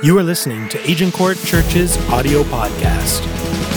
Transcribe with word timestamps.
You 0.00 0.16
are 0.16 0.22
listening 0.22 0.68
to 0.68 0.78
Agincourt 0.88 1.38
Church's 1.38 1.96
audio 2.08 2.44
podcast. 2.44 3.26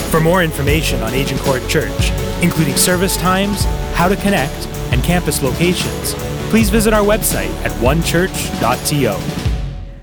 For 0.08 0.20
more 0.20 0.44
information 0.44 1.02
on 1.02 1.12
Agincourt 1.12 1.68
Church, 1.68 2.12
including 2.42 2.76
service 2.76 3.16
times, 3.16 3.64
how 3.94 4.06
to 4.06 4.14
connect, 4.14 4.68
and 4.92 5.02
campus 5.02 5.42
locations, 5.42 6.14
please 6.48 6.70
visit 6.70 6.92
our 6.92 7.02
website 7.02 7.50
at 7.64 7.72
onechurch.to. 7.80 9.14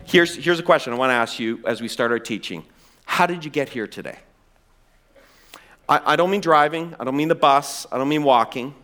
Here's, 0.04 0.36
here's 0.36 0.60
a 0.60 0.64
question 0.64 0.92
I 0.92 0.98
want 0.98 1.12
to 1.12 1.14
ask 1.14 1.40
you 1.40 1.62
as 1.66 1.80
we 1.80 1.88
start 1.88 2.12
our 2.12 2.20
teaching 2.20 2.66
How 3.06 3.26
did 3.26 3.46
you 3.46 3.50
get 3.50 3.70
here 3.70 3.88
today? 3.88 4.20
I, 5.88 6.02
I 6.06 6.16
don't 6.18 6.32
mean 6.32 6.42
driving, 6.42 6.98
I 7.00 7.06
don't 7.06 7.16
mean 7.16 7.30
the 7.30 7.36
bus, 7.36 7.88
I 7.94 7.98
don't 7.98 8.10
mean 8.10 8.24
walking. 8.24 8.76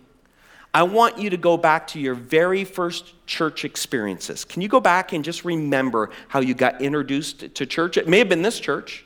I 0.75 0.83
want 0.83 1.17
you 1.17 1.29
to 1.29 1.37
go 1.37 1.55
back 1.55 1.87
to 1.87 2.01
your 2.01 2.15
very 2.15 2.65
first 2.65 3.13
church 3.25 3.63
experiences. 3.63 4.43
Can 4.43 4.61
you 4.61 4.67
go 4.67 4.81
back 4.81 5.13
and 5.13 5.23
just 5.23 5.45
remember 5.45 6.09
how 6.27 6.41
you 6.41 6.53
got 6.53 6.81
introduced 6.81 7.55
to 7.55 7.65
church? 7.65 7.95
It 7.95 8.09
may 8.09 8.17
have 8.19 8.27
been 8.27 8.41
this 8.41 8.59
church. 8.59 9.05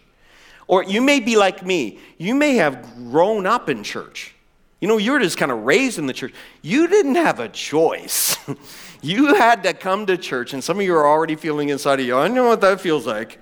Or 0.65 0.83
you 0.83 0.99
may 0.99 1.19
be 1.19 1.37
like 1.37 1.63
me. 1.63 1.99
You 2.17 2.33
may 2.33 2.55
have 2.55 2.95
grown 3.11 3.45
up 3.45 3.69
in 3.69 3.83
church. 3.83 4.33
You 4.81 4.87
know, 4.87 4.97
you 4.97 5.11
were 5.11 5.19
just 5.19 5.37
kind 5.37 5.51
of 5.51 5.59
raised 5.59 5.99
in 5.99 6.07
the 6.07 6.13
church. 6.13 6.33
You 6.63 6.87
didn't 6.87 7.15
have 7.15 7.39
a 7.39 7.49
choice. 7.49 8.35
you 9.03 9.35
had 9.35 9.61
to 9.61 9.75
come 9.75 10.07
to 10.07 10.17
church, 10.17 10.53
and 10.53 10.63
some 10.63 10.79
of 10.79 10.83
you 10.83 10.95
are 10.95 11.07
already 11.07 11.35
feeling 11.35 11.69
inside 11.69 11.99
of 11.99 12.05
you, 12.07 12.17
I 12.17 12.29
know 12.29 12.47
what 12.47 12.61
that 12.61 12.81
feels 12.81 13.05
like. 13.05 13.37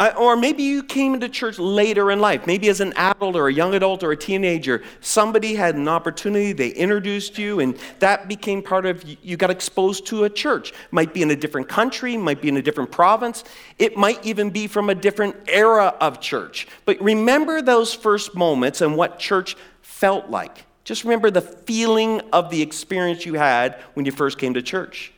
Or 0.00 0.36
maybe 0.36 0.64
you 0.64 0.82
came 0.82 1.14
into 1.14 1.28
church 1.28 1.58
later 1.58 2.10
in 2.10 2.18
life, 2.18 2.46
maybe 2.46 2.68
as 2.68 2.80
an 2.80 2.92
adult 2.94 3.36
or 3.36 3.46
a 3.46 3.52
young 3.52 3.74
adult 3.74 4.02
or 4.02 4.10
a 4.10 4.16
teenager. 4.16 4.82
Somebody 5.00 5.54
had 5.54 5.76
an 5.76 5.86
opportunity, 5.86 6.52
they 6.52 6.70
introduced 6.70 7.38
you, 7.38 7.60
and 7.60 7.78
that 8.00 8.28
became 8.28 8.60
part 8.60 8.86
of 8.86 9.04
you 9.22 9.36
got 9.36 9.50
exposed 9.50 10.06
to 10.06 10.24
a 10.24 10.30
church. 10.30 10.72
Might 10.90 11.14
be 11.14 11.22
in 11.22 11.30
a 11.30 11.36
different 11.36 11.68
country, 11.68 12.16
might 12.16 12.42
be 12.42 12.48
in 12.48 12.56
a 12.56 12.62
different 12.62 12.90
province, 12.90 13.44
it 13.78 13.96
might 13.96 14.24
even 14.26 14.50
be 14.50 14.66
from 14.66 14.90
a 14.90 14.94
different 14.94 15.36
era 15.46 15.94
of 16.00 16.20
church. 16.20 16.66
But 16.84 17.00
remember 17.00 17.62
those 17.62 17.94
first 17.94 18.34
moments 18.34 18.80
and 18.80 18.96
what 18.96 19.20
church 19.20 19.56
felt 19.82 20.28
like. 20.28 20.64
Just 20.82 21.04
remember 21.04 21.30
the 21.30 21.40
feeling 21.40 22.20
of 22.32 22.50
the 22.50 22.60
experience 22.60 23.24
you 23.24 23.34
had 23.34 23.80
when 23.94 24.04
you 24.04 24.12
first 24.12 24.38
came 24.38 24.54
to 24.54 24.62
church. 24.62 25.12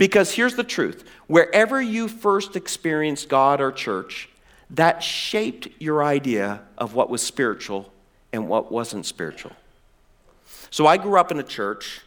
Because 0.00 0.32
here's 0.32 0.54
the 0.54 0.64
truth 0.64 1.04
wherever 1.26 1.78
you 1.80 2.08
first 2.08 2.56
experienced 2.56 3.28
God 3.28 3.60
or 3.60 3.70
church, 3.70 4.30
that 4.70 5.02
shaped 5.02 5.68
your 5.78 6.02
idea 6.02 6.62
of 6.78 6.94
what 6.94 7.10
was 7.10 7.22
spiritual 7.22 7.92
and 8.32 8.48
what 8.48 8.72
wasn't 8.72 9.04
spiritual. 9.04 9.52
So 10.70 10.86
I 10.86 10.96
grew 10.96 11.20
up 11.20 11.30
in 11.30 11.38
a 11.38 11.42
church 11.42 12.00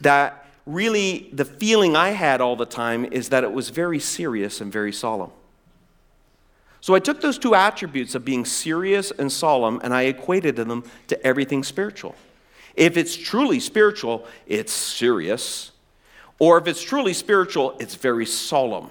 that 0.00 0.46
really 0.64 1.28
the 1.32 1.44
feeling 1.44 1.96
I 1.96 2.10
had 2.10 2.40
all 2.40 2.54
the 2.54 2.66
time 2.66 3.04
is 3.04 3.30
that 3.30 3.42
it 3.42 3.50
was 3.50 3.70
very 3.70 3.98
serious 3.98 4.60
and 4.60 4.72
very 4.72 4.92
solemn. 4.92 5.32
So 6.80 6.94
I 6.94 7.00
took 7.00 7.20
those 7.20 7.36
two 7.36 7.56
attributes 7.56 8.14
of 8.14 8.24
being 8.24 8.44
serious 8.44 9.10
and 9.10 9.32
solemn 9.32 9.80
and 9.82 9.92
I 9.92 10.02
equated 10.02 10.54
them 10.54 10.84
to 11.08 11.26
everything 11.26 11.64
spiritual. 11.64 12.14
If 12.76 12.96
it's 12.96 13.16
truly 13.16 13.58
spiritual, 13.58 14.24
it's 14.46 14.72
serious. 14.72 15.72
Or 16.44 16.58
if 16.58 16.66
it's 16.66 16.82
truly 16.82 17.14
spiritual, 17.14 17.74
it's 17.80 17.94
very 17.94 18.26
solemn. 18.26 18.90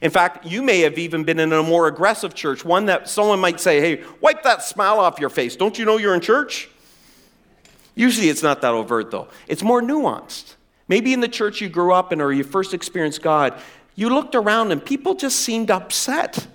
In 0.00 0.10
fact, 0.10 0.46
you 0.46 0.62
may 0.62 0.80
have 0.80 0.96
even 0.96 1.22
been 1.22 1.38
in 1.38 1.52
a 1.52 1.62
more 1.62 1.86
aggressive 1.86 2.34
church, 2.34 2.64
one 2.64 2.86
that 2.86 3.10
someone 3.10 3.40
might 3.40 3.60
say, 3.60 3.78
hey, 3.78 4.04
wipe 4.22 4.42
that 4.44 4.62
smile 4.62 4.98
off 4.98 5.20
your 5.20 5.28
face. 5.28 5.54
Don't 5.54 5.78
you 5.78 5.84
know 5.84 5.98
you're 5.98 6.14
in 6.14 6.22
church? 6.22 6.70
Usually 7.94 8.30
it's 8.30 8.42
not 8.42 8.62
that 8.62 8.72
overt, 8.72 9.10
though. 9.10 9.28
It's 9.48 9.62
more 9.62 9.82
nuanced. 9.82 10.54
Maybe 10.88 11.12
in 11.12 11.20
the 11.20 11.28
church 11.28 11.60
you 11.60 11.68
grew 11.68 11.92
up 11.92 12.10
in 12.10 12.22
or 12.22 12.32
you 12.32 12.42
first 12.42 12.72
experienced 12.72 13.20
God, 13.20 13.60
you 13.94 14.08
looked 14.08 14.34
around 14.34 14.72
and 14.72 14.82
people 14.82 15.14
just 15.14 15.40
seemed 15.40 15.70
upset. 15.70 16.46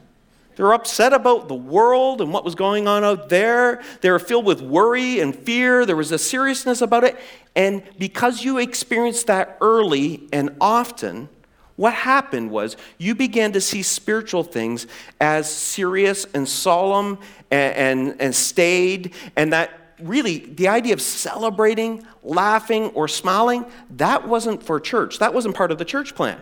They 0.56 0.64
were 0.64 0.73
upset 0.73 1.14
about 1.14 1.48
the 1.48 1.56
world 1.56 2.22
and 2.22 2.32
what 2.32 2.46
was 2.46 2.56
going 2.56 2.88
on 2.88 3.04
out 3.04 3.30
there. 3.30 3.82
They 4.02 4.12
were 4.12 4.20
filled 4.20 4.46
with 4.46 4.62
worry 4.62 5.20
and 5.20 5.36
fear. 5.36 5.86
There 5.86 5.96
was 5.96 6.12
a 6.12 6.18
seriousness 6.18 6.81
about 6.81 7.03
it. 7.03 7.19
And 7.56 7.84
because 7.97 8.44
you 8.44 8.58
experienced 8.59 9.28
that 9.28 9.58
early 9.62 10.28
and 10.31 10.56
often, 10.62 11.30
what 11.75 11.94
happened 11.94 12.52
was 12.52 12.78
you 12.97 13.16
began 13.16 13.52
to 13.53 13.62
see 13.62 13.81
spiritual 13.81 14.44
things 14.44 14.86
as 15.19 15.50
serious 15.50 16.25
and 16.34 16.47
solemn 16.47 17.18
and, 17.50 17.75
and, 17.75 18.22
and 18.22 18.35
staid, 18.35 19.14
and 19.35 19.53
that 19.53 19.96
really 20.00 20.40
the 20.40 20.68
idea 20.68 20.94
of 20.94 21.02
celebrating, 21.02 22.06
laughing, 22.24 22.88
or 22.90 23.08
smiling, 23.08 23.66
that 23.91 24.28
wasn't 24.28 24.62
for 24.62 24.80
church. 24.80 25.20
That 25.20 25.34
wasn't 25.34 25.56
part 25.56 25.72
of 25.72 25.78
the 25.78 25.85
church 25.85 26.14
plan. 26.14 26.41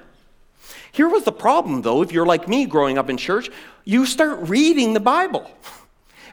Here 0.91 1.07
was 1.07 1.23
the 1.23 1.31
problem, 1.31 1.81
though, 1.83 2.01
if 2.01 2.11
you're 2.11 2.25
like 2.25 2.49
me 2.49 2.65
growing 2.65 2.97
up 2.97 3.09
in 3.09 3.15
church, 3.15 3.49
you 3.83 4.05
start 4.05 4.47
reading 4.47 4.93
the 4.93 4.99
Bible. 4.99 5.49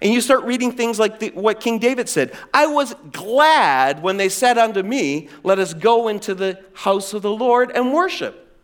And 0.00 0.12
you 0.12 0.20
start 0.20 0.44
reading 0.44 0.70
things 0.70 0.98
like 1.00 1.18
the, 1.18 1.30
what 1.30 1.60
King 1.60 1.80
David 1.80 2.08
said 2.08 2.32
I 2.54 2.66
was 2.66 2.94
glad 3.10 4.00
when 4.00 4.16
they 4.16 4.28
said 4.28 4.56
unto 4.56 4.82
me, 4.82 5.28
Let 5.42 5.58
us 5.58 5.74
go 5.74 6.08
into 6.08 6.34
the 6.34 6.62
house 6.72 7.14
of 7.14 7.22
the 7.22 7.32
Lord 7.32 7.72
and 7.74 7.92
worship. 7.92 8.56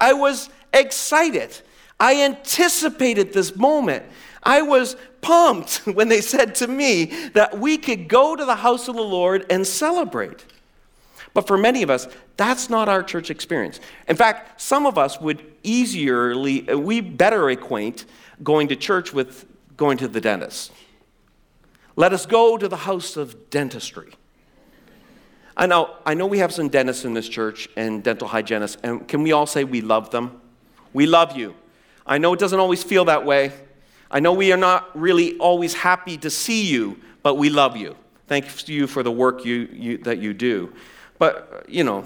I 0.00 0.12
was 0.12 0.50
excited. 0.72 1.60
I 1.98 2.22
anticipated 2.22 3.32
this 3.32 3.56
moment. 3.56 4.04
I 4.42 4.62
was 4.62 4.96
pumped 5.20 5.78
when 5.84 6.08
they 6.08 6.20
said 6.20 6.54
to 6.56 6.68
me 6.68 7.06
that 7.34 7.58
we 7.58 7.76
could 7.76 8.08
go 8.08 8.36
to 8.36 8.44
the 8.44 8.56
house 8.56 8.88
of 8.88 8.94
the 8.94 9.02
Lord 9.02 9.46
and 9.50 9.66
celebrate. 9.66 10.44
But 11.34 11.46
for 11.46 11.58
many 11.58 11.82
of 11.82 11.90
us, 11.90 12.08
that's 12.36 12.70
not 12.70 12.88
our 12.88 13.02
church 13.02 13.30
experience. 13.30 13.80
In 14.08 14.16
fact, 14.16 14.60
some 14.60 14.86
of 14.86 14.98
us 14.98 15.20
would 15.20 15.44
easierly, 15.62 16.68
uh, 16.68 16.78
we 16.78 17.00
better 17.00 17.48
acquaint 17.50 18.06
going 18.42 18.68
to 18.68 18.76
church 18.76 19.12
with 19.12 19.46
going 19.76 19.98
to 19.98 20.08
the 20.08 20.20
dentist. 20.20 20.72
Let 21.96 22.12
us 22.12 22.26
go 22.26 22.56
to 22.56 22.68
the 22.68 22.76
house 22.76 23.16
of 23.16 23.50
dentistry. 23.50 24.12
I 25.56 25.66
know, 25.66 25.96
I 26.06 26.14
know 26.14 26.26
we 26.26 26.38
have 26.38 26.52
some 26.52 26.68
dentists 26.68 27.04
in 27.04 27.14
this 27.14 27.28
church 27.28 27.68
and 27.76 28.02
dental 28.04 28.28
hygienists, 28.28 28.78
and 28.84 29.06
can 29.08 29.24
we 29.24 29.32
all 29.32 29.46
say 29.46 29.64
we 29.64 29.80
love 29.80 30.10
them? 30.10 30.40
We 30.92 31.06
love 31.06 31.36
you. 31.36 31.56
I 32.06 32.18
know 32.18 32.32
it 32.32 32.38
doesn't 32.38 32.60
always 32.60 32.84
feel 32.84 33.06
that 33.06 33.26
way. 33.26 33.52
I 34.10 34.20
know 34.20 34.32
we 34.32 34.52
are 34.52 34.56
not 34.56 34.98
really 34.98 35.36
always 35.38 35.74
happy 35.74 36.16
to 36.18 36.30
see 36.30 36.62
you, 36.62 37.00
but 37.22 37.34
we 37.34 37.50
love 37.50 37.76
you. 37.76 37.96
Thank 38.28 38.68
you 38.68 38.86
for 38.86 39.02
the 39.02 39.10
work 39.10 39.44
you, 39.44 39.68
you, 39.72 39.98
that 39.98 40.18
you 40.18 40.32
do. 40.32 40.72
But, 41.18 41.66
you 41.68 41.84
know, 41.84 42.04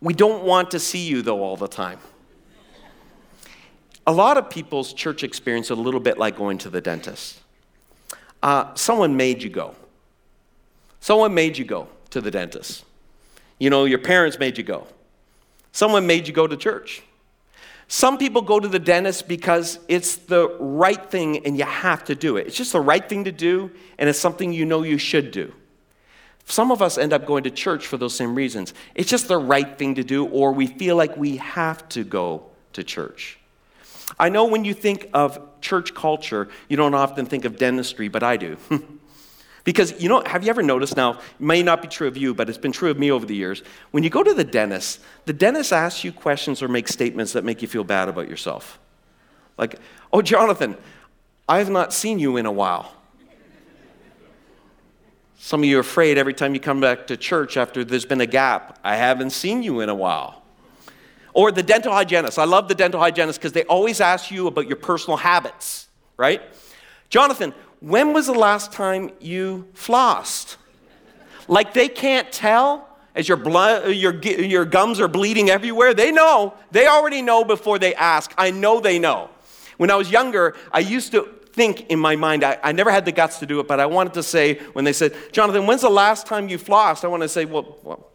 we 0.00 0.14
don't 0.14 0.44
want 0.44 0.70
to 0.72 0.78
see 0.78 1.06
you, 1.06 1.22
though, 1.22 1.42
all 1.42 1.56
the 1.56 1.68
time. 1.68 1.98
A 4.06 4.12
lot 4.12 4.36
of 4.36 4.50
people's 4.50 4.92
church 4.92 5.22
experience 5.22 5.66
is 5.66 5.70
a 5.70 5.74
little 5.76 6.00
bit 6.00 6.18
like 6.18 6.36
going 6.36 6.58
to 6.58 6.70
the 6.70 6.80
dentist. 6.80 7.40
Uh, 8.42 8.74
someone 8.74 9.16
made 9.16 9.42
you 9.42 9.48
go. 9.48 9.74
Someone 11.00 11.34
made 11.34 11.56
you 11.56 11.64
go 11.64 11.88
to 12.10 12.20
the 12.20 12.30
dentist. 12.30 12.84
You 13.58 13.70
know, 13.70 13.84
your 13.84 14.00
parents 14.00 14.38
made 14.38 14.58
you 14.58 14.64
go. 14.64 14.86
Someone 15.70 16.06
made 16.06 16.26
you 16.26 16.34
go 16.34 16.46
to 16.46 16.56
church. 16.56 17.02
Some 17.88 18.18
people 18.18 18.42
go 18.42 18.58
to 18.58 18.68
the 18.68 18.78
dentist 18.78 19.28
because 19.28 19.78
it's 19.86 20.16
the 20.16 20.48
right 20.58 21.10
thing 21.10 21.44
and 21.46 21.56
you 21.56 21.64
have 21.64 22.04
to 22.04 22.14
do 22.14 22.36
it. 22.36 22.46
It's 22.46 22.56
just 22.56 22.72
the 22.72 22.80
right 22.80 23.06
thing 23.06 23.24
to 23.24 23.32
do 23.32 23.70
and 23.98 24.08
it's 24.08 24.18
something 24.18 24.52
you 24.52 24.64
know 24.64 24.82
you 24.82 24.98
should 24.98 25.30
do. 25.30 25.52
Some 26.46 26.70
of 26.70 26.82
us 26.82 26.98
end 26.98 27.12
up 27.12 27.26
going 27.26 27.44
to 27.44 27.50
church 27.50 27.86
for 27.86 27.96
those 27.96 28.14
same 28.14 28.34
reasons. 28.34 28.74
It's 28.94 29.08
just 29.08 29.28
the 29.28 29.38
right 29.38 29.78
thing 29.78 29.94
to 29.94 30.04
do, 30.04 30.26
or 30.26 30.52
we 30.52 30.66
feel 30.66 30.96
like 30.96 31.16
we 31.16 31.36
have 31.38 31.88
to 31.90 32.04
go 32.04 32.46
to 32.74 32.82
church. 32.82 33.38
I 34.18 34.28
know 34.28 34.44
when 34.44 34.64
you 34.64 34.74
think 34.74 35.08
of 35.14 35.40
church 35.60 35.94
culture, 35.94 36.48
you 36.68 36.76
don't 36.76 36.94
often 36.94 37.26
think 37.26 37.44
of 37.44 37.56
dentistry, 37.56 38.08
but 38.08 38.22
I 38.22 38.36
do. 38.36 38.56
because, 39.64 40.00
you 40.02 40.08
know, 40.08 40.22
have 40.26 40.44
you 40.44 40.50
ever 40.50 40.62
noticed 40.62 40.96
now, 40.96 41.12
it 41.12 41.40
may 41.40 41.62
not 41.62 41.80
be 41.80 41.88
true 41.88 42.08
of 42.08 42.16
you, 42.16 42.34
but 42.34 42.48
it's 42.48 42.58
been 42.58 42.72
true 42.72 42.90
of 42.90 42.98
me 42.98 43.10
over 43.10 43.24
the 43.24 43.36
years. 43.36 43.62
When 43.90 44.02
you 44.02 44.10
go 44.10 44.22
to 44.22 44.34
the 44.34 44.44
dentist, 44.44 45.00
the 45.24 45.32
dentist 45.32 45.72
asks 45.72 46.04
you 46.04 46.12
questions 46.12 46.62
or 46.62 46.68
makes 46.68 46.92
statements 46.92 47.32
that 47.32 47.44
make 47.44 47.62
you 47.62 47.68
feel 47.68 47.84
bad 47.84 48.08
about 48.08 48.28
yourself. 48.28 48.78
Like, 49.56 49.78
oh, 50.12 50.22
Jonathan, 50.22 50.76
I 51.48 51.58
have 51.58 51.70
not 51.70 51.92
seen 51.92 52.18
you 52.18 52.36
in 52.36 52.46
a 52.46 52.52
while. 52.52 52.92
Some 55.44 55.64
of 55.64 55.68
you 55.68 55.78
are 55.78 55.80
afraid 55.80 56.18
every 56.18 56.34
time 56.34 56.54
you 56.54 56.60
come 56.60 56.78
back 56.78 57.08
to 57.08 57.16
church 57.16 57.56
after 57.56 57.82
there's 57.82 58.04
been 58.04 58.20
a 58.20 58.26
gap. 58.26 58.78
I 58.84 58.94
haven't 58.94 59.30
seen 59.30 59.64
you 59.64 59.80
in 59.80 59.88
a 59.88 59.94
while. 59.94 60.40
Or 61.34 61.50
the 61.50 61.64
dental 61.64 61.92
hygienist. 61.92 62.38
I 62.38 62.44
love 62.44 62.68
the 62.68 62.76
dental 62.76 63.00
hygienist 63.00 63.40
because 63.40 63.50
they 63.50 63.64
always 63.64 64.00
ask 64.00 64.30
you 64.30 64.46
about 64.46 64.68
your 64.68 64.76
personal 64.76 65.16
habits, 65.16 65.88
right? 66.16 66.42
Jonathan, 67.10 67.52
when 67.80 68.12
was 68.12 68.28
the 68.28 68.34
last 68.34 68.70
time 68.70 69.10
you 69.18 69.66
flossed? 69.74 70.58
Like 71.48 71.74
they 71.74 71.88
can't 71.88 72.30
tell 72.30 72.88
as 73.16 73.26
your, 73.26 73.36
blood, 73.36 73.96
your, 73.96 74.14
your 74.20 74.64
gums 74.64 75.00
are 75.00 75.08
bleeding 75.08 75.50
everywhere. 75.50 75.92
They 75.92 76.12
know. 76.12 76.54
They 76.70 76.86
already 76.86 77.20
know 77.20 77.42
before 77.42 77.80
they 77.80 77.96
ask. 77.96 78.32
I 78.38 78.52
know 78.52 78.78
they 78.78 79.00
know. 79.00 79.28
When 79.76 79.90
I 79.90 79.96
was 79.96 80.08
younger, 80.08 80.54
I 80.70 80.78
used 80.78 81.10
to 81.12 81.28
think 81.52 81.88
in 81.90 81.98
my 81.98 82.16
mind, 82.16 82.44
I, 82.44 82.58
I 82.62 82.72
never 82.72 82.90
had 82.90 83.04
the 83.04 83.12
guts 83.12 83.38
to 83.40 83.46
do 83.46 83.60
it, 83.60 83.68
but 83.68 83.80
I 83.80 83.86
wanted 83.86 84.14
to 84.14 84.22
say, 84.22 84.54
when 84.72 84.84
they 84.84 84.92
said, 84.92 85.14
Jonathan, 85.32 85.66
when's 85.66 85.82
the 85.82 85.90
last 85.90 86.26
time 86.26 86.48
you 86.48 86.58
flossed? 86.58 87.04
I 87.04 87.08
want 87.08 87.22
to 87.22 87.28
say, 87.28 87.44
well, 87.44 87.78
well 87.82 88.10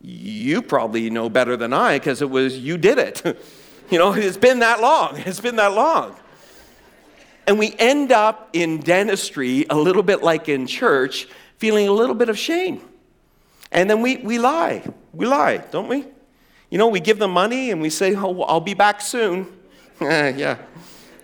you 0.00 0.62
probably 0.62 1.10
know 1.10 1.28
better 1.28 1.56
than 1.56 1.72
I 1.72 1.98
because 1.98 2.22
it 2.22 2.30
was, 2.30 2.58
you 2.58 2.78
did 2.78 2.98
it. 2.98 3.22
You 3.90 3.96
know, 3.96 4.12
it's 4.12 4.36
been 4.36 4.58
that 4.58 4.82
long. 4.82 5.16
It's 5.16 5.40
been 5.40 5.56
that 5.56 5.72
long. 5.72 6.14
And 7.46 7.58
we 7.58 7.74
end 7.78 8.12
up 8.12 8.50
in 8.52 8.80
dentistry 8.80 9.64
a 9.70 9.76
little 9.76 10.02
bit 10.02 10.22
like 10.22 10.50
in 10.50 10.66
church, 10.66 11.26
feeling 11.56 11.88
a 11.88 11.92
little 11.92 12.14
bit 12.14 12.28
of 12.28 12.38
shame. 12.38 12.82
And 13.72 13.88
then 13.88 14.02
we, 14.02 14.18
we 14.18 14.38
lie. 14.38 14.84
We 15.14 15.24
lie, 15.24 15.64
don't 15.70 15.88
we? 15.88 16.04
You 16.68 16.76
know, 16.76 16.88
we 16.88 17.00
give 17.00 17.18
them 17.18 17.30
money 17.30 17.70
and 17.70 17.80
we 17.80 17.88
say, 17.88 18.14
oh, 18.14 18.42
I'll 18.42 18.60
be 18.60 18.74
back 18.74 19.00
soon. 19.00 19.46
yeah, 20.00 20.58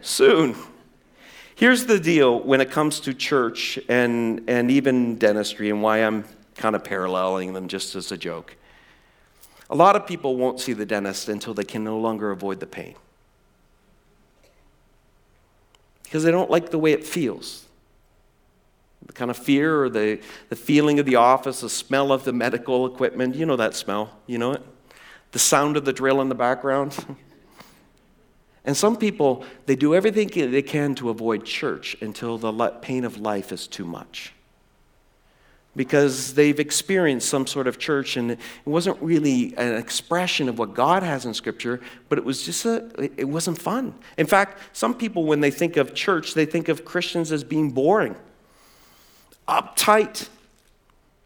soon. 0.01 0.57
Here's 1.57 1.87
the 1.87 2.01
deal 2.01 2.41
when 2.41 2.61
it 2.61 2.71
comes 2.71 2.99
to 3.01 3.15
church 3.15 3.79
and, 3.89 4.43
and 4.49 4.71
even 4.71 5.17
dentistry, 5.17 5.71
and 5.71 5.83
why 5.83 5.99
I'm 5.99 6.25
kind 6.57 6.75
of 6.75 6.83
paralleling 6.83 7.53
them 7.53 7.69
just 7.69 7.95
as 7.95 8.11
a 8.11 8.17
joke. 8.17 8.57
A 9.71 9.75
lot 9.75 9.95
of 9.95 10.07
people 10.07 10.37
won't 10.37 10.61
see 10.61 10.73
the 10.73 10.85
dentist 10.85 11.29
until 11.29 11.55
they 11.55 11.65
can 11.65 11.85
no 11.85 11.99
longer 11.99 12.31
avoid 12.33 12.61
the 12.61 12.67
pain. 12.67 12.95
Because 16.03 16.25
they 16.25 16.31
don't 16.31 16.51
like 16.51 16.71
the 16.71 16.79
way 16.79 16.93
it 16.93 17.05
feels. 17.05 17.67
The 19.07 19.13
kind 19.13 19.31
of 19.31 19.37
fear 19.37 19.83
or 19.83 19.89
the, 19.89 20.21
the 20.49 20.57
feeling 20.57 20.99
of 20.99 21.07
the 21.07 21.17
office, 21.17 21.61
the 21.61 21.71
smell 21.71 22.13
of 22.13 22.25
the 22.25 22.33
medical 22.33 22.87
equipment. 22.87 23.37
You 23.37 23.47
know 23.47 23.57
that 23.57 23.75
smell, 23.75 24.11
you 24.27 24.39
know 24.39 24.53
it? 24.53 24.63
The 25.33 25.39
sound 25.39 25.77
of 25.77 25.85
the 25.85 25.93
drill 25.93 26.21
in 26.21 26.29
the 26.29 26.35
background. 26.35 26.97
and 28.65 28.77
some 28.77 28.97
people, 28.97 29.45
they 29.67 29.77
do 29.77 29.95
everything 29.95 30.29
they 30.29 30.63
can 30.63 30.95
to 30.97 31.11
avoid 31.11 31.45
church 31.45 31.97
until 32.01 32.39
the 32.39 32.53
pain 32.81 33.05
of 33.05 33.19
life 33.19 33.53
is 33.53 33.67
too 33.67 33.85
much 33.85 34.33
because 35.77 36.35
they've 36.35 36.61
experienced 36.61 37.29
some 37.29 37.47
sort 37.47 37.67
of 37.67 37.79
church 37.79 38.17
and 38.17 38.33
it 38.33 38.39
wasn't 38.65 39.01
really 39.03 39.55
an 39.57 39.75
expression 39.75 40.49
of 40.49 40.59
what 40.59 40.75
God 40.75 41.03
has 41.03 41.25
in 41.25 41.35
scripture, 41.35 41.81
but 42.09 42.19
it 42.19 42.25
was 42.25 42.43
just 42.43 42.65
a 42.65 42.89
it 43.17 43.29
wasn't 43.29 43.61
fun. 43.61 43.95
In 44.17 44.27
fact, 44.27 44.59
some 44.73 44.95
people 44.95 45.25
when 45.25 45.41
they 45.41 45.51
think 45.51 45.77
of 45.77 45.95
church, 45.95 46.35
they 46.35 46.47
think 46.47 46.69
of 46.69 46.85
Christians 46.85 47.33
as 47.33 47.43
being 47.43 47.71
boring, 47.71 48.15
uptight, 49.49 50.29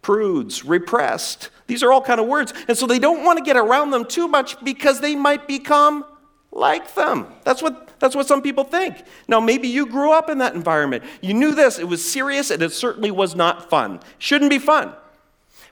prudes, 0.03 0.65
repressed. 0.65 1.51
These 1.67 1.83
are 1.83 1.93
all 1.93 2.01
kind 2.01 2.19
of 2.19 2.27
words. 2.27 2.55
And 2.67 2.77
so 2.77 2.87
they 2.87 2.99
don't 2.99 3.25
want 3.25 3.39
to 3.39 3.45
get 3.45 3.57
around 3.57 3.91
them 3.91 4.07
too 4.07 4.27
much 4.27 4.63
because 4.65 5.01
they 5.01 5.15
might 5.15 5.47
become 5.47 6.05
like 6.53 6.95
them. 6.95 7.27
That's 7.45 7.63
what 7.63 7.89
that's 7.99 8.15
what 8.15 8.27
some 8.27 8.43
people 8.43 8.65
think. 8.65 8.97
Now, 9.27 9.41
maybe 9.41 9.69
you 9.69 9.87
grew 9.87 10.13
up 10.13 10.31
in 10.31 10.39
that 10.39 10.55
environment. 10.55 11.03
You 11.21 11.35
knew 11.35 11.55
this, 11.55 11.79
it 11.79 11.89
was 11.89 12.09
serious, 12.09 12.51
and 12.51 12.63
it 12.63 12.73
certainly 12.73 13.11
was 13.11 13.35
not 13.35 13.69
fun. 13.69 14.01
Shouldn't 14.19 14.51
be 14.51 14.59
fun. 14.59 14.93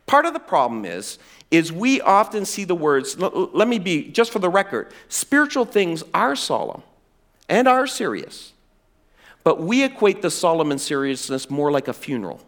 Part 0.06 0.26
of 0.26 0.32
the 0.32 0.40
problem 0.40 0.84
is, 0.84 1.18
is 1.50 1.72
we 1.72 2.00
often 2.00 2.44
see 2.44 2.64
the 2.64 2.74
words, 2.74 3.16
let 3.18 3.68
me 3.68 3.78
be, 3.78 4.08
just 4.10 4.32
for 4.32 4.40
the 4.40 4.48
record, 4.48 4.92
spiritual 5.08 5.64
things 5.64 6.02
are 6.12 6.34
solemn 6.34 6.82
and 7.48 7.68
are 7.68 7.86
serious. 7.86 8.52
But 9.44 9.60
we 9.60 9.84
equate 9.84 10.22
the 10.22 10.30
solemn 10.30 10.72
and 10.72 10.80
seriousness 10.80 11.48
more 11.48 11.70
like 11.70 11.86
a 11.86 11.92
funeral 11.92 12.40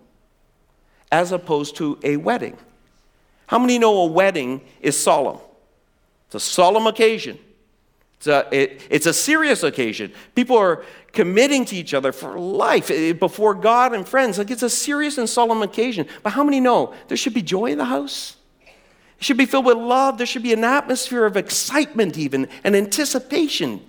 as 1.12 1.30
opposed 1.30 1.76
to 1.76 1.98
a 2.02 2.16
wedding. 2.16 2.56
How 3.46 3.58
many 3.58 3.78
know 3.78 3.98
a 3.98 4.06
wedding 4.06 4.60
is 4.80 4.98
solemn? 4.98 5.38
It's 6.26 6.34
a 6.34 6.40
solemn 6.40 6.86
occasion. 6.86 7.38
It's 8.18 8.26
a, 8.26 8.48
it, 8.50 8.82
it's 8.90 9.06
a 9.06 9.12
serious 9.12 9.62
occasion. 9.62 10.12
People 10.34 10.56
are 10.56 10.84
committing 11.12 11.64
to 11.66 11.76
each 11.76 11.94
other 11.94 12.10
for 12.10 12.38
life 12.38 12.90
eh, 12.90 13.12
before 13.12 13.54
God 13.54 13.94
and 13.94 14.06
friends. 14.06 14.38
Like 14.38 14.50
it's 14.50 14.64
a 14.64 14.70
serious 14.70 15.18
and 15.18 15.28
solemn 15.28 15.62
occasion. 15.62 16.06
But 16.24 16.30
how 16.30 16.42
many 16.42 16.58
know 16.58 16.94
there 17.06 17.16
should 17.16 17.34
be 17.34 17.42
joy 17.42 17.66
in 17.66 17.78
the 17.78 17.84
house? 17.84 18.36
It 18.66 19.24
should 19.24 19.36
be 19.36 19.46
filled 19.46 19.66
with 19.66 19.76
love. 19.76 20.18
There 20.18 20.26
should 20.26 20.42
be 20.42 20.52
an 20.52 20.64
atmosphere 20.64 21.26
of 21.26 21.36
excitement, 21.36 22.18
even, 22.18 22.48
and 22.64 22.74
anticipation. 22.74 23.84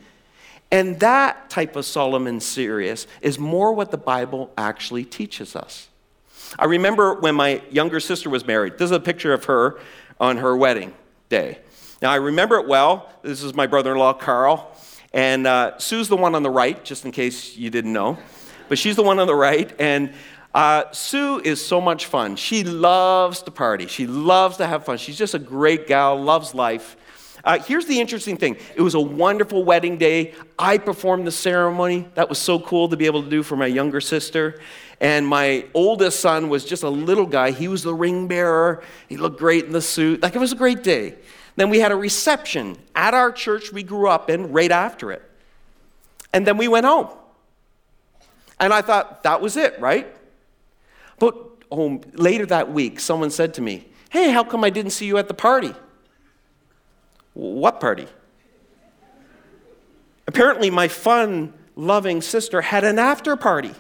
And 0.72 1.00
that 1.00 1.50
type 1.50 1.76
of 1.76 1.86
solemn 1.86 2.28
and 2.28 2.42
serious 2.42 3.08
is 3.22 3.40
more 3.40 3.74
what 3.74 3.90
the 3.90 3.98
Bible 3.98 4.52
actually 4.58 5.06
teaches 5.06 5.56
us. 5.56 5.88
I 6.58 6.66
remember 6.66 7.16
when 7.16 7.34
my 7.34 7.62
younger 7.72 8.00
sister 8.00 8.30
was 8.30 8.46
married. 8.46 8.74
This 8.74 8.86
is 8.86 8.92
a 8.92 9.00
picture 9.00 9.34
of 9.34 9.46
her 9.46 9.80
on 10.20 10.38
her 10.38 10.56
wedding 10.56 10.94
day. 11.30 11.60
Now, 12.02 12.12
I 12.12 12.16
remember 12.16 12.56
it 12.56 12.68
well. 12.68 13.12
This 13.24 13.44
is 13.44 13.54
my 13.54 13.68
brother 13.68 13.92
in 13.92 13.98
law, 13.98 14.14
Carl. 14.14 14.72
And 15.12 15.46
uh, 15.46 15.78
Sue's 15.80 16.08
the 16.08 16.16
one 16.16 16.34
on 16.34 16.44
the 16.44 16.50
right, 16.50 16.82
just 16.86 17.04
in 17.04 17.12
case 17.12 17.58
you 17.58 17.70
didn't 17.70 17.92
know. 17.92 18.18
But 18.70 18.78
she's 18.78 18.96
the 18.96 19.04
one 19.04 19.20
on 19.20 19.28
the 19.28 19.36
right. 19.36 19.74
And 19.80 20.14
uh, 20.54 20.92
Sue 20.92 21.42
is 21.44 21.64
so 21.64 21.82
much 21.82 22.06
fun. 22.06 22.38
She 22.38 22.64
loves 22.64 23.42
to 23.44 23.52
party, 23.52 23.88
she 23.88 24.08
loves 24.08 24.58
to 24.58 24.68
have 24.68 24.86
fun. 24.86 24.98
She's 24.98 25.18
just 25.18 25.34
a 25.34 25.40
great 25.40 25.88
gal, 25.88 26.22
loves 26.22 26.56
life. 26.56 26.96
Uh, 27.44 27.58
here's 27.60 27.86
the 27.86 28.00
interesting 28.00 28.36
thing 28.36 28.58
it 28.76 28.82
was 28.82 28.94
a 28.94 29.00
wonderful 29.00 29.64
wedding 29.64 29.98
day. 29.98 30.34
I 30.58 30.78
performed 30.78 31.28
the 31.28 31.32
ceremony. 31.32 32.08
That 32.16 32.30
was 32.30 32.38
so 32.38 32.60
cool 32.60 32.90
to 32.90 32.98
be 32.98 33.08
able 33.08 33.24
to 33.24 33.30
do 33.30 33.44
for 33.44 33.56
my 33.56 33.68
younger 33.68 34.02
sister. 34.02 34.60
And 35.02 35.26
my 35.26 35.66
oldest 35.74 36.20
son 36.20 36.50
was 36.50 36.66
just 36.66 36.84
a 36.84 36.90
little 36.90 37.26
guy. 37.26 37.52
He 37.52 37.68
was 37.68 37.84
the 37.84 37.94
ring 37.94 38.28
bearer. 38.28 38.84
He 39.08 39.18
looked 39.18 39.40
great 39.40 39.66
in 39.66 39.72
the 39.72 39.82
suit. 39.82 40.22
Like 40.22 40.36
it 40.36 40.40
was 40.40 40.52
a 40.52 40.58
great 40.58 40.84
day. 40.84 41.16
Then 41.60 41.70
we 41.70 41.82
had 41.82 41.92
a 41.92 41.96
reception 41.98 42.78
at 42.96 43.14
our 43.14 43.34
church 43.34 43.74
we 43.74 43.84
grew 43.84 44.08
up 44.08 44.30
in 44.30 44.54
right 44.54 44.72
after 44.72 45.12
it. 45.12 45.22
And 46.32 46.48
then 46.48 46.56
we 46.56 46.70
went 46.70 46.86
home. 46.86 47.10
And 48.62 48.74
I 48.74 48.82
thought, 48.82 49.24
that 49.24 49.42
was 49.42 49.58
it, 49.58 49.78
right? 49.78 50.08
But 51.20 51.36
oh, 51.70 52.00
later 52.14 52.46
that 52.46 52.72
week, 52.72 53.02
someone 53.02 53.30
said 53.30 53.56
to 53.56 53.62
me, 53.62 53.90
Hey, 54.10 54.32
how 54.32 54.46
come 54.46 54.64
I 54.64 54.70
didn't 54.70 54.92
see 54.92 55.06
you 55.06 55.18
at 55.18 55.28
the 55.28 55.34
party? 55.34 55.74
What 57.34 57.82
party? 57.82 58.08
Apparently, 60.28 60.70
my 60.70 60.88
fun 60.88 61.54
loving 61.76 62.22
sister 62.22 62.62
had 62.62 62.86
an 62.86 62.98
after 62.98 63.36
party. 63.36 63.76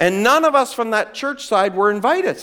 And 0.00 0.24
none 0.24 0.44
of 0.44 0.56
us 0.56 0.72
from 0.72 0.90
that 0.90 1.14
church 1.14 1.46
side 1.46 1.76
were 1.76 1.92
invited. 1.92 2.42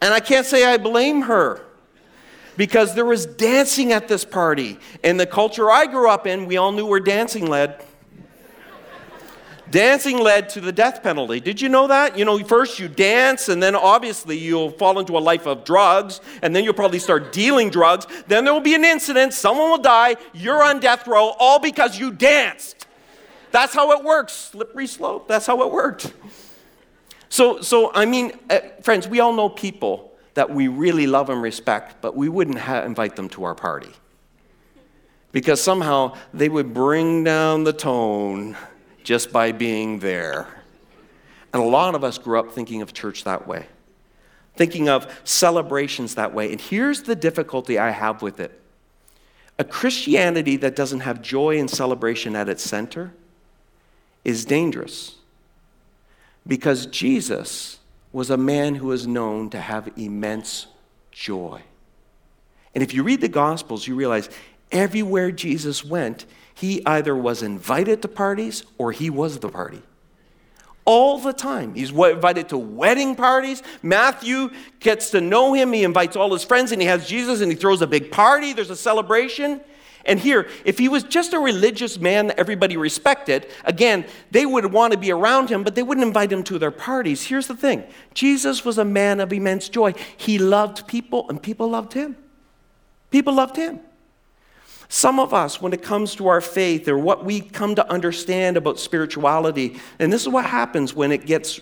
And 0.00 0.12
I 0.12 0.20
can't 0.20 0.46
say 0.46 0.64
I 0.64 0.76
blame 0.76 1.22
her 1.22 1.60
because 2.56 2.94
there 2.94 3.04
was 3.04 3.26
dancing 3.26 3.92
at 3.92 4.08
this 4.08 4.24
party. 4.24 4.78
In 5.02 5.16
the 5.16 5.26
culture 5.26 5.70
I 5.70 5.86
grew 5.86 6.08
up 6.08 6.26
in, 6.26 6.46
we 6.46 6.56
all 6.56 6.72
knew 6.72 6.86
where 6.86 7.00
dancing 7.00 7.46
led. 7.46 7.82
dancing 9.70 10.18
led 10.18 10.48
to 10.50 10.60
the 10.60 10.72
death 10.72 11.02
penalty. 11.02 11.40
Did 11.40 11.60
you 11.60 11.68
know 11.68 11.86
that? 11.88 12.18
You 12.18 12.24
know, 12.24 12.38
first 12.44 12.78
you 12.78 12.88
dance, 12.88 13.48
and 13.48 13.62
then 13.62 13.74
obviously 13.74 14.38
you'll 14.38 14.70
fall 14.70 14.98
into 14.98 15.16
a 15.16 15.20
life 15.20 15.46
of 15.46 15.64
drugs, 15.64 16.20
and 16.42 16.54
then 16.54 16.64
you'll 16.64 16.74
probably 16.74 16.98
start 16.98 17.32
dealing 17.32 17.70
drugs. 17.70 18.06
Then 18.28 18.44
there 18.44 18.54
will 18.54 18.60
be 18.60 18.74
an 18.74 18.84
incident, 18.84 19.32
someone 19.34 19.70
will 19.70 19.78
die, 19.78 20.16
you're 20.32 20.62
on 20.62 20.80
death 20.80 21.06
row, 21.06 21.34
all 21.38 21.58
because 21.58 21.98
you 21.98 22.12
danced. 22.12 22.86
That's 23.50 23.74
how 23.74 23.92
it 23.92 24.04
works. 24.04 24.32
Slippery 24.32 24.86
slope. 24.86 25.28
That's 25.28 25.46
how 25.46 25.62
it 25.62 25.72
worked. 25.72 26.12
So, 27.36 27.60
so 27.60 27.92
I 27.92 28.06
mean, 28.06 28.32
uh, 28.48 28.60
friends, 28.80 29.06
we 29.06 29.20
all 29.20 29.34
know 29.34 29.50
people 29.50 30.16
that 30.32 30.48
we 30.48 30.68
really 30.68 31.06
love 31.06 31.28
and 31.28 31.42
respect, 31.42 31.96
but 32.00 32.16
we 32.16 32.30
wouldn't 32.30 32.56
ha- 32.56 32.80
invite 32.80 33.14
them 33.14 33.28
to 33.28 33.44
our 33.44 33.54
party. 33.54 33.92
Because 35.32 35.60
somehow 35.60 36.16
they 36.32 36.48
would 36.48 36.72
bring 36.72 37.24
down 37.24 37.64
the 37.64 37.74
tone 37.74 38.56
just 39.04 39.32
by 39.32 39.52
being 39.52 39.98
there. 39.98 40.46
And 41.52 41.62
a 41.62 41.66
lot 41.66 41.94
of 41.94 42.02
us 42.02 42.16
grew 42.16 42.40
up 42.40 42.52
thinking 42.52 42.80
of 42.80 42.94
church 42.94 43.24
that 43.24 43.46
way, 43.46 43.66
thinking 44.54 44.88
of 44.88 45.06
celebrations 45.24 46.14
that 46.14 46.32
way. 46.32 46.50
And 46.50 46.58
here's 46.58 47.02
the 47.02 47.14
difficulty 47.14 47.78
I 47.78 47.90
have 47.90 48.22
with 48.22 48.40
it 48.40 48.58
a 49.58 49.64
Christianity 49.64 50.56
that 50.56 50.74
doesn't 50.74 51.00
have 51.00 51.20
joy 51.20 51.58
and 51.58 51.68
celebration 51.68 52.34
at 52.34 52.48
its 52.48 52.62
center 52.62 53.12
is 54.24 54.46
dangerous 54.46 55.16
because 56.46 56.86
Jesus 56.86 57.78
was 58.12 58.30
a 58.30 58.36
man 58.36 58.76
who 58.76 58.88
was 58.88 59.06
known 59.06 59.50
to 59.50 59.60
have 59.60 59.90
immense 59.96 60.66
joy. 61.10 61.62
And 62.74 62.82
if 62.82 62.94
you 62.94 63.02
read 63.02 63.20
the 63.20 63.28
Gospels, 63.28 63.86
you 63.86 63.94
realize 63.94 64.28
everywhere 64.70 65.30
Jesus 65.30 65.84
went, 65.84 66.26
he 66.54 66.84
either 66.86 67.16
was 67.16 67.42
invited 67.42 68.02
to 68.02 68.08
parties 68.08 68.64
or 68.78 68.92
he 68.92 69.10
was 69.10 69.38
the 69.38 69.48
party. 69.48 69.82
All 70.84 71.18
the 71.18 71.32
time. 71.32 71.74
He's 71.74 71.90
invited 71.90 72.48
to 72.50 72.58
wedding 72.58 73.16
parties. 73.16 73.62
Matthew 73.82 74.50
gets 74.78 75.10
to 75.10 75.20
know 75.20 75.52
him. 75.52 75.72
He 75.72 75.82
invites 75.82 76.16
all 76.16 76.32
his 76.32 76.44
friends 76.44 76.70
and 76.70 76.80
he 76.80 76.86
has 76.86 77.08
Jesus 77.08 77.40
and 77.40 77.50
he 77.50 77.56
throws 77.58 77.82
a 77.82 77.86
big 77.86 78.12
party. 78.12 78.52
There's 78.52 78.70
a 78.70 78.76
celebration. 78.76 79.60
And 80.06 80.20
here, 80.20 80.48
if 80.64 80.78
he 80.78 80.88
was 80.88 81.02
just 81.02 81.32
a 81.32 81.38
religious 81.38 81.98
man 81.98 82.28
that 82.28 82.38
everybody 82.38 82.76
respected, 82.76 83.48
again, 83.64 84.06
they 84.30 84.46
would 84.46 84.72
want 84.72 84.92
to 84.92 84.98
be 84.98 85.10
around 85.10 85.50
him, 85.50 85.64
but 85.64 85.74
they 85.74 85.82
wouldn't 85.82 86.06
invite 86.06 86.32
him 86.32 86.44
to 86.44 86.58
their 86.58 86.70
parties. 86.70 87.24
Here's 87.24 87.48
the 87.48 87.56
thing 87.56 87.84
Jesus 88.14 88.64
was 88.64 88.78
a 88.78 88.84
man 88.84 89.20
of 89.20 89.32
immense 89.32 89.68
joy. 89.68 89.94
He 90.16 90.38
loved 90.38 90.86
people, 90.86 91.28
and 91.28 91.42
people 91.42 91.68
loved 91.68 91.92
him. 91.92 92.16
People 93.10 93.34
loved 93.34 93.56
him. 93.56 93.80
Some 94.88 95.18
of 95.18 95.34
us, 95.34 95.60
when 95.60 95.72
it 95.72 95.82
comes 95.82 96.14
to 96.14 96.28
our 96.28 96.40
faith 96.40 96.86
or 96.86 96.96
what 96.96 97.24
we 97.24 97.40
come 97.40 97.74
to 97.74 97.90
understand 97.90 98.56
about 98.56 98.78
spirituality, 98.78 99.80
and 99.98 100.12
this 100.12 100.22
is 100.22 100.28
what 100.28 100.44
happens 100.44 100.94
when 100.94 101.10
it 101.10 101.26
gets 101.26 101.60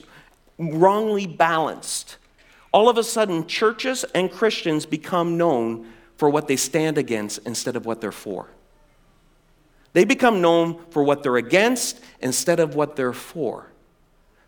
wrongly 0.59 1.27
balanced. 1.27 2.19
All 2.73 2.91
of 2.91 2.99
a 2.99 3.05
sudden, 3.05 3.47
churches 3.47 4.05
and 4.15 4.31
Christians 4.31 4.85
become 4.85 5.39
known 5.39 5.91
for 6.17 6.29
what 6.29 6.49
they 6.49 6.57
stand 6.57 6.99
against 6.99 7.39
instead 7.47 7.77
of 7.77 7.87
what 7.87 8.01
they're 8.01 8.13
for. 8.13 8.49
They 9.93 10.05
become 10.05 10.41
known 10.41 10.81
for 10.91 11.03
what 11.03 11.23
they're 11.23 11.37
against 11.37 12.01
instead 12.21 12.61
of 12.61 12.75
what 12.75 12.97
they're 12.97 13.13
for. 13.13 13.71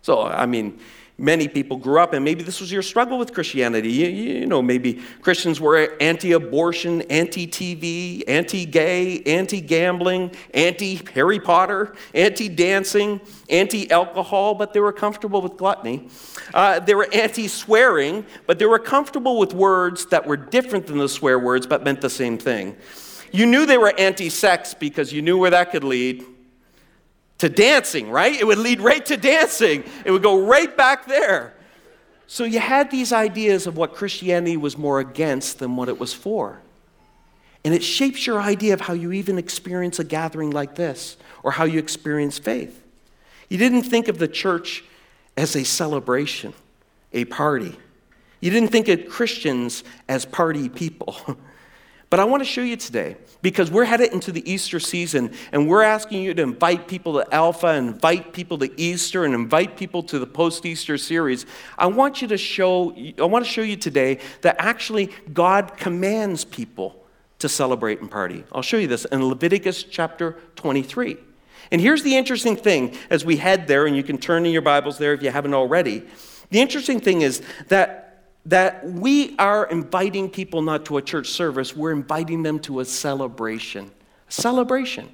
So, 0.01 0.21
I 0.21 0.45
mean, 0.45 0.79
many 1.17 1.47
people 1.47 1.77
grew 1.77 1.99
up, 1.99 2.13
and 2.13 2.23
maybe 2.23 2.43
this 2.43 2.61
was 2.61 2.71
your 2.71 2.81
struggle 2.81 3.17
with 3.17 3.33
Christianity. 3.33 3.91
You, 3.91 4.07
you 4.07 4.45
know, 4.45 4.61
maybe 4.61 5.01
Christians 5.21 5.59
were 5.59 5.95
anti 5.99 6.33
abortion, 6.33 7.01
anti 7.03 7.47
TV, 7.47 8.23
anti 8.27 8.65
gay, 8.65 9.21
anti 9.23 9.61
gambling, 9.61 10.31
anti 10.53 11.01
Harry 11.13 11.39
Potter, 11.39 11.95
anti 12.13 12.49
dancing, 12.49 13.19
anti 13.49 13.89
alcohol, 13.89 14.53
but 14.55 14.73
they 14.73 14.79
were 14.79 14.93
comfortable 14.93 15.41
with 15.41 15.57
gluttony. 15.57 16.07
Uh, 16.53 16.79
they 16.79 16.95
were 16.95 17.07
anti 17.13 17.47
swearing, 17.47 18.25
but 18.45 18.59
they 18.59 18.65
were 18.65 18.79
comfortable 18.79 19.39
with 19.39 19.53
words 19.53 20.05
that 20.07 20.25
were 20.25 20.37
different 20.37 20.87
than 20.87 20.97
the 20.97 21.09
swear 21.09 21.39
words 21.39 21.65
but 21.65 21.83
meant 21.83 22.01
the 22.01 22.09
same 22.09 22.37
thing. 22.37 22.75
You 23.31 23.45
knew 23.45 23.65
they 23.65 23.77
were 23.77 23.93
anti 23.97 24.29
sex 24.29 24.73
because 24.73 25.11
you 25.11 25.21
knew 25.21 25.37
where 25.37 25.51
that 25.51 25.71
could 25.71 25.83
lead 25.83 26.25
to 27.39 27.49
dancing, 27.49 28.09
right? 28.09 28.35
It 28.35 28.45
would 28.45 28.57
lead 28.57 28.81
right 28.81 29.05
to 29.05 29.17
dancing. 29.17 29.83
It 30.05 30.11
would 30.11 30.23
go 30.23 30.45
right 30.45 30.75
back 30.75 31.05
there. 31.05 31.53
So 32.27 32.43
you 32.43 32.59
had 32.59 32.91
these 32.91 33.13
ideas 33.13 33.67
of 33.67 33.77
what 33.77 33.93
Christianity 33.93 34.57
was 34.57 34.77
more 34.77 34.99
against 34.99 35.59
than 35.59 35.75
what 35.75 35.87
it 35.87 35.99
was 35.99 36.13
for. 36.13 36.61
And 37.63 37.73
it 37.73 37.83
shapes 37.83 38.25
your 38.25 38.41
idea 38.41 38.73
of 38.73 38.81
how 38.81 38.93
you 38.93 39.11
even 39.11 39.37
experience 39.37 39.99
a 39.99 40.03
gathering 40.03 40.51
like 40.51 40.75
this 40.75 41.17
or 41.43 41.51
how 41.51 41.63
you 41.65 41.79
experience 41.79 42.37
faith. 42.37 42.83
You 43.49 43.57
didn't 43.57 43.83
think 43.83 44.07
of 44.07 44.17
the 44.17 44.27
church 44.27 44.83
as 45.37 45.55
a 45.55 45.63
celebration, 45.63 46.53
a 47.13 47.25
party. 47.25 47.77
You 48.41 48.51
didn't 48.51 48.69
think 48.69 48.87
of 48.87 49.07
Christians 49.07 49.83
as 50.07 50.25
party 50.25 50.69
people. 50.69 51.37
But 52.09 52.21
I 52.21 52.23
want 52.23 52.41
to 52.41 52.49
show 52.49 52.61
you 52.61 52.77
today 52.77 53.17
because 53.41 53.69
we're 53.69 53.83
headed 53.83 54.13
into 54.13 54.31
the 54.31 54.49
Easter 54.49 54.79
season 54.79 55.33
and 55.51 55.67
we're 55.67 55.83
asking 55.83 56.21
you 56.23 56.33
to 56.33 56.41
invite 56.41 56.87
people 56.87 57.13
to 57.15 57.33
Alpha, 57.33 57.67
invite 57.73 58.31
people 58.31 58.57
to 58.59 58.79
Easter, 58.79 59.25
and 59.25 59.33
invite 59.33 59.75
people 59.75 60.01
to 60.03 60.17
the 60.17 60.25
post 60.25 60.65
Easter 60.65 60.97
series. 60.97 61.45
I 61.77 61.87
want 61.87 62.21
you 62.21 62.29
to 62.29 62.37
show, 62.37 62.95
I 63.19 63.25
want 63.25 63.43
to 63.43 63.51
show 63.51 63.61
you 63.61 63.75
today 63.75 64.19
that 64.41 64.55
actually 64.57 65.11
God 65.33 65.75
commands 65.75 66.45
people 66.45 67.03
to 67.39 67.49
celebrate 67.49 67.99
and 67.99 68.09
party. 68.09 68.45
I'll 68.53 68.61
show 68.61 68.77
you 68.77 68.87
this 68.87 69.03
in 69.05 69.27
Leviticus 69.27 69.83
chapter 69.83 70.37
23. 70.55 71.17
And 71.71 71.81
here's 71.81 72.03
the 72.03 72.15
interesting 72.15 72.55
thing 72.55 72.95
as 73.09 73.25
we 73.25 73.35
head 73.35 73.67
there, 73.67 73.85
and 73.85 73.95
you 73.95 74.03
can 74.03 74.17
turn 74.17 74.45
in 74.45 74.53
your 74.53 74.61
Bibles 74.61 74.97
there 74.97 75.13
if 75.13 75.21
you 75.21 75.29
haven't 75.29 75.53
already. 75.53 76.03
The 76.49 76.61
interesting 76.61 77.01
thing 77.01 77.21
is 77.21 77.41
that 77.67 78.06
that 78.47 78.85
we 78.85 79.35
are 79.37 79.65
inviting 79.65 80.29
people 80.29 80.61
not 80.61 80.85
to 80.85 80.97
a 80.97 81.01
church 81.01 81.27
service, 81.27 81.75
we're 81.75 81.91
inviting 81.91 82.43
them 82.43 82.59
to 82.59 82.79
a 82.79 82.85
celebration. 82.85 83.91
A 84.29 84.31
celebration. 84.31 85.09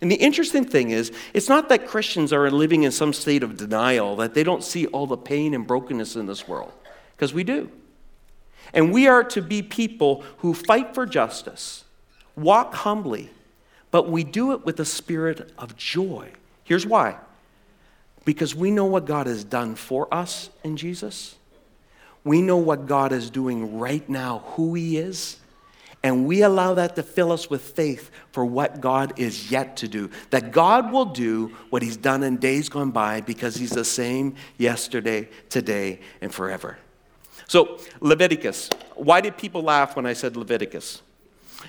And 0.00 0.10
the 0.10 0.16
interesting 0.16 0.64
thing 0.64 0.90
is, 0.90 1.12
it's 1.34 1.48
not 1.48 1.68
that 1.68 1.86
Christians 1.86 2.32
are 2.32 2.48
living 2.50 2.84
in 2.84 2.92
some 2.92 3.12
state 3.12 3.42
of 3.42 3.56
denial, 3.56 4.16
that 4.16 4.34
they 4.34 4.44
don't 4.44 4.62
see 4.62 4.86
all 4.86 5.06
the 5.06 5.16
pain 5.16 5.52
and 5.52 5.66
brokenness 5.66 6.14
in 6.14 6.26
this 6.26 6.46
world, 6.46 6.72
because 7.16 7.34
we 7.34 7.44
do. 7.44 7.70
And 8.72 8.92
we 8.92 9.08
are 9.08 9.24
to 9.24 9.42
be 9.42 9.62
people 9.62 10.22
who 10.38 10.54
fight 10.54 10.94
for 10.94 11.06
justice, 11.06 11.84
walk 12.36 12.72
humbly, 12.74 13.30
but 13.90 14.08
we 14.08 14.22
do 14.22 14.52
it 14.52 14.64
with 14.64 14.78
a 14.78 14.84
spirit 14.84 15.52
of 15.58 15.76
joy. 15.76 16.30
Here's 16.64 16.86
why 16.86 17.16
because 18.26 18.54
we 18.54 18.70
know 18.70 18.84
what 18.84 19.06
God 19.06 19.26
has 19.26 19.42
done 19.42 19.74
for 19.74 20.06
us 20.14 20.50
in 20.62 20.76
Jesus 20.76 21.34
we 22.24 22.42
know 22.42 22.56
what 22.56 22.86
God 22.86 23.12
is 23.12 23.30
doing 23.30 23.78
right 23.78 24.06
now, 24.08 24.44
who 24.54 24.74
He 24.74 24.98
is, 24.98 25.38
and 26.02 26.26
we 26.26 26.42
allow 26.42 26.74
that 26.74 26.96
to 26.96 27.02
fill 27.02 27.30
us 27.30 27.50
with 27.50 27.60
faith 27.60 28.10
for 28.32 28.44
what 28.44 28.80
God 28.80 29.18
is 29.18 29.50
yet 29.50 29.76
to 29.78 29.88
do. 29.88 30.10
That 30.30 30.50
God 30.50 30.92
will 30.92 31.04
do 31.04 31.48
what 31.68 31.82
He's 31.82 31.96
done 31.96 32.22
in 32.22 32.38
days 32.38 32.68
gone 32.68 32.90
by 32.90 33.20
because 33.20 33.56
He's 33.56 33.70
the 33.70 33.84
same 33.84 34.34
yesterday, 34.56 35.28
today, 35.50 36.00
and 36.20 36.32
forever. 36.32 36.78
So, 37.48 37.78
Leviticus. 38.00 38.70
Why 38.94 39.20
did 39.20 39.36
people 39.36 39.62
laugh 39.62 39.96
when 39.96 40.06
I 40.06 40.12
said 40.12 40.36
Leviticus? 40.36 41.02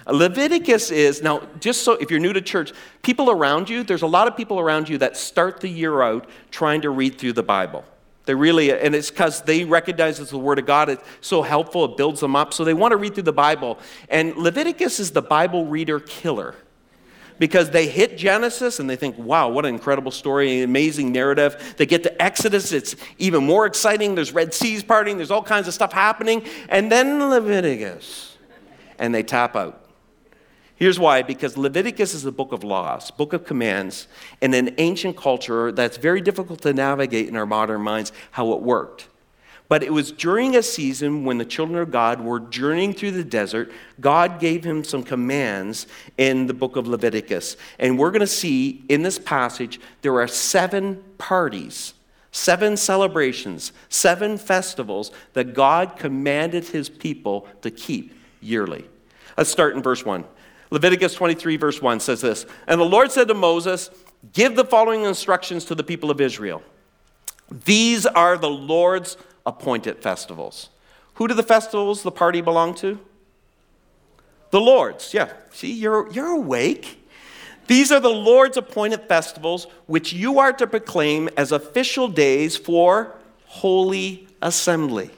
Leviticus 0.08 0.92
is, 0.92 1.22
now, 1.22 1.48
just 1.60 1.84
so 1.84 1.94
if 1.94 2.10
you're 2.10 2.20
new 2.20 2.34
to 2.34 2.42
church, 2.42 2.72
people 3.02 3.30
around 3.30 3.70
you, 3.70 3.84
there's 3.84 4.02
a 4.02 4.08
lot 4.08 4.28
of 4.28 4.38
people 4.38 4.60
around 4.60 4.88
you 4.88 4.98
that 5.00 5.18
start 5.18 5.60
the 5.60 5.68
year 5.68 6.02
out 6.02 6.30
trying 6.50 6.82
to 6.82 6.90
read 6.90 7.18
through 7.18 7.34
the 7.34 7.44
Bible. 7.44 7.84
They 8.26 8.36
really, 8.36 8.72
and 8.72 8.94
it's 8.94 9.10
because 9.10 9.42
they 9.42 9.64
recognize 9.64 10.20
it's 10.20 10.32
the 10.32 10.38
Word 10.38 10.60
of 10.60 10.66
God. 10.66 10.90
It's 10.90 11.04
so 11.22 11.42
helpful, 11.42 11.86
it 11.86 11.98
builds 11.98 12.20
them 12.20 12.36
up. 12.36 12.54
So 12.54 12.64
they 12.64 12.74
want 12.74 12.92
to 12.92 12.98
read 12.98 13.16
through 13.16 13.24
the 13.24 13.34
Bible. 13.34 13.80
And 14.10 14.36
Leviticus 14.36 15.00
is 15.00 15.12
the 15.12 15.24
Bible 15.24 15.66
reader 15.66 16.00
killer 16.00 16.56
because 17.40 17.72
they 17.72 17.88
hit 17.88 18.20
Genesis 18.20 18.80
and 18.80 18.88
they 18.88 18.96
think, 18.96 19.18
wow, 19.18 19.50
what 19.50 19.66
an 19.66 19.74
incredible 19.74 20.12
story, 20.12 20.62
amazing 20.62 21.12
narrative. 21.12 21.74
They 21.78 21.88
get 21.88 22.04
to 22.04 22.22
Exodus, 22.22 22.72
it's 22.72 22.96
even 23.18 23.44
more 23.44 23.66
exciting. 23.66 24.14
There's 24.14 24.32
Red 24.32 24.54
Seas 24.54 24.84
parting, 24.84 25.18
there's 25.18 25.32
all 25.32 25.42
kinds 25.42 25.68
of 25.68 25.74
stuff 25.74 25.92
happening. 25.92 26.44
And 26.70 26.92
then 26.92 27.20
Leviticus, 27.30 28.38
and 29.00 29.16
they 29.16 29.24
tap 29.24 29.56
out. 29.56 29.81
Here's 30.82 31.00
why 31.00 31.22
because 31.22 31.58
Leviticus 31.58 32.16
is 32.16 32.26
a 32.26 32.32
book 32.32 32.52
of 32.52 32.64
laws, 32.64 33.12
book 33.12 33.34
of 33.34 33.46
commands, 33.46 34.08
in 34.42 34.56
an 34.56 34.74
ancient 34.80 35.16
culture 35.16 35.72
that's 35.72 35.98
very 35.98 36.22
difficult 36.22 36.64
to 36.64 36.74
navigate 36.74 37.28
in 37.28 37.36
our 37.36 37.46
modern 37.46 37.82
minds 37.82 38.12
how 38.32 38.54
it 38.54 38.64
worked. 38.64 39.08
But 39.70 39.84
it 39.84 39.94
was 39.94 40.12
during 40.12 40.56
a 40.56 40.64
season 40.64 41.24
when 41.24 41.38
the 41.38 41.46
children 41.46 41.78
of 41.78 41.92
God 41.92 42.20
were 42.20 42.40
journeying 42.40 42.96
through 42.96 43.12
the 43.12 43.24
desert, 43.24 43.72
God 44.00 44.40
gave 44.40 44.64
him 44.64 44.84
some 44.84 45.04
commands 45.04 45.86
in 46.18 46.48
the 46.48 46.54
book 46.56 46.76
of 46.76 46.88
Leviticus. 46.88 47.58
And 47.78 48.00
we're 48.00 48.10
going 48.10 48.22
to 48.22 48.26
see 48.26 48.84
in 48.90 49.04
this 49.04 49.20
passage 49.20 49.80
there 50.02 50.20
are 50.20 50.28
seven 50.28 51.04
parties, 51.20 51.94
seven 52.32 52.76
celebrations, 52.76 53.72
seven 53.90 54.36
festivals 54.40 55.12
that 55.34 55.54
God 55.54 55.96
commanded 55.98 56.70
his 56.70 56.90
people 56.90 57.48
to 57.62 57.70
keep 57.70 58.16
yearly. 58.42 58.84
Let's 59.38 59.52
start 59.52 59.76
in 59.76 59.84
verse 59.84 60.04
1. 60.04 60.26
Leviticus 60.72 61.14
23, 61.14 61.58
verse 61.58 61.82
1 61.82 62.00
says 62.00 62.22
this 62.22 62.46
And 62.68 62.80
the 62.80 62.86
Lord 62.86 63.12
said 63.12 63.28
to 63.28 63.34
Moses, 63.34 63.92
Give 64.34 64.56
the 64.56 64.66
following 64.66 65.04
instructions 65.04 65.66
to 65.66 65.76
the 65.76 65.84
people 65.84 66.10
of 66.10 66.22
Israel. 66.22 66.64
These 67.66 68.06
are 68.06 68.38
the 68.38 68.50
Lord's 68.50 69.18
appointed 69.46 70.02
festivals. 70.02 70.70
Who 71.16 71.28
do 71.28 71.34
the 71.34 71.44
festivals, 71.44 72.04
the 72.04 72.12
party 72.12 72.42
belong 72.42 72.74
to? 72.76 73.00
The 74.52 74.62
Lord's. 74.62 75.14
Yeah. 75.14 75.34
See, 75.52 75.74
you're, 75.74 76.10
you're 76.12 76.32
awake. 76.32 76.98
These 77.68 77.92
are 77.92 78.00
the 78.00 78.10
Lord's 78.10 78.58
appointed 78.58 79.04
festivals, 79.08 79.68
which 79.86 80.14
you 80.14 80.40
are 80.40 80.54
to 80.54 80.68
proclaim 80.68 81.30
as 81.38 81.52
official 81.52 82.08
days 82.08 82.58
for 82.58 83.16
holy 83.46 84.28
assembly. 84.42 85.10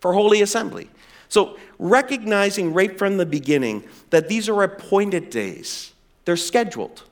For 0.00 0.12
holy 0.12 0.42
assembly. 0.42 0.88
So, 1.30 1.56
recognizing 1.78 2.74
right 2.74 2.98
from 2.98 3.16
the 3.16 3.24
beginning 3.24 3.84
that 4.10 4.28
these 4.28 4.48
are 4.48 4.62
appointed 4.64 5.30
days, 5.30 5.92
they're 6.24 6.36
scheduled. 6.36 7.04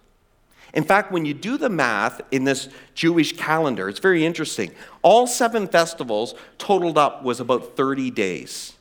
In 0.75 0.85
fact, 0.85 1.13
when 1.13 1.25
you 1.25 1.33
do 1.33 1.57
the 1.57 1.71
math 1.71 2.21
in 2.33 2.45
this 2.45 2.69
Jewish 2.95 3.37
calendar, 3.37 3.89
it's 3.89 4.01
very 4.01 4.27
interesting. 4.27 4.73
All 5.03 5.27
seven 5.27 5.69
festivals 5.69 6.35
totaled 6.59 6.99
up 6.99 7.23
was 7.23 7.41
about 7.41 7.77
30 7.77 8.11
days. 8.11 8.75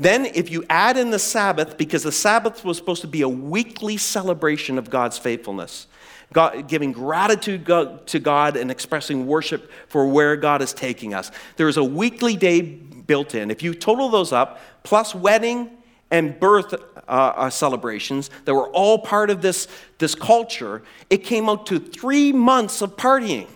Then, 0.00 0.26
if 0.26 0.48
you 0.48 0.64
add 0.70 0.96
in 0.96 1.10
the 1.10 1.18
Sabbath, 1.18 1.76
because 1.76 2.04
the 2.04 2.12
Sabbath 2.12 2.64
was 2.64 2.76
supposed 2.76 3.00
to 3.00 3.08
be 3.08 3.22
a 3.22 3.28
weekly 3.28 3.96
celebration 3.96 4.78
of 4.78 4.90
God's 4.90 5.18
faithfulness, 5.18 5.88
God, 6.32 6.68
giving 6.68 6.92
gratitude 6.92 7.66
to 7.66 8.18
God 8.20 8.56
and 8.56 8.70
expressing 8.70 9.26
worship 9.26 9.70
for 9.88 10.06
where 10.06 10.36
God 10.36 10.62
is 10.62 10.72
taking 10.72 11.14
us. 11.14 11.32
There 11.56 11.68
is 11.68 11.78
a 11.78 11.84
weekly 11.84 12.36
day 12.36 12.78
built 13.08 13.34
in. 13.34 13.50
If 13.50 13.64
you 13.64 13.74
total 13.74 14.08
those 14.08 14.32
up, 14.32 14.60
plus 14.84 15.12
wedding 15.12 15.70
and 16.12 16.38
birth 16.38 16.72
uh, 16.72 16.76
uh, 17.08 17.50
celebrations 17.50 18.30
that 18.44 18.54
were 18.54 18.68
all 18.68 19.00
part 19.00 19.30
of 19.30 19.42
this, 19.42 19.66
this 19.98 20.14
culture, 20.14 20.82
it 21.10 21.18
came 21.18 21.48
out 21.48 21.66
to 21.66 21.80
three 21.80 22.32
months 22.32 22.80
of 22.80 22.96
partying. 22.96 23.48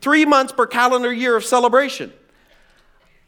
Three 0.00 0.24
months 0.24 0.52
per 0.52 0.66
calendar 0.66 1.12
year 1.12 1.36
of 1.36 1.44
celebration. 1.44 2.12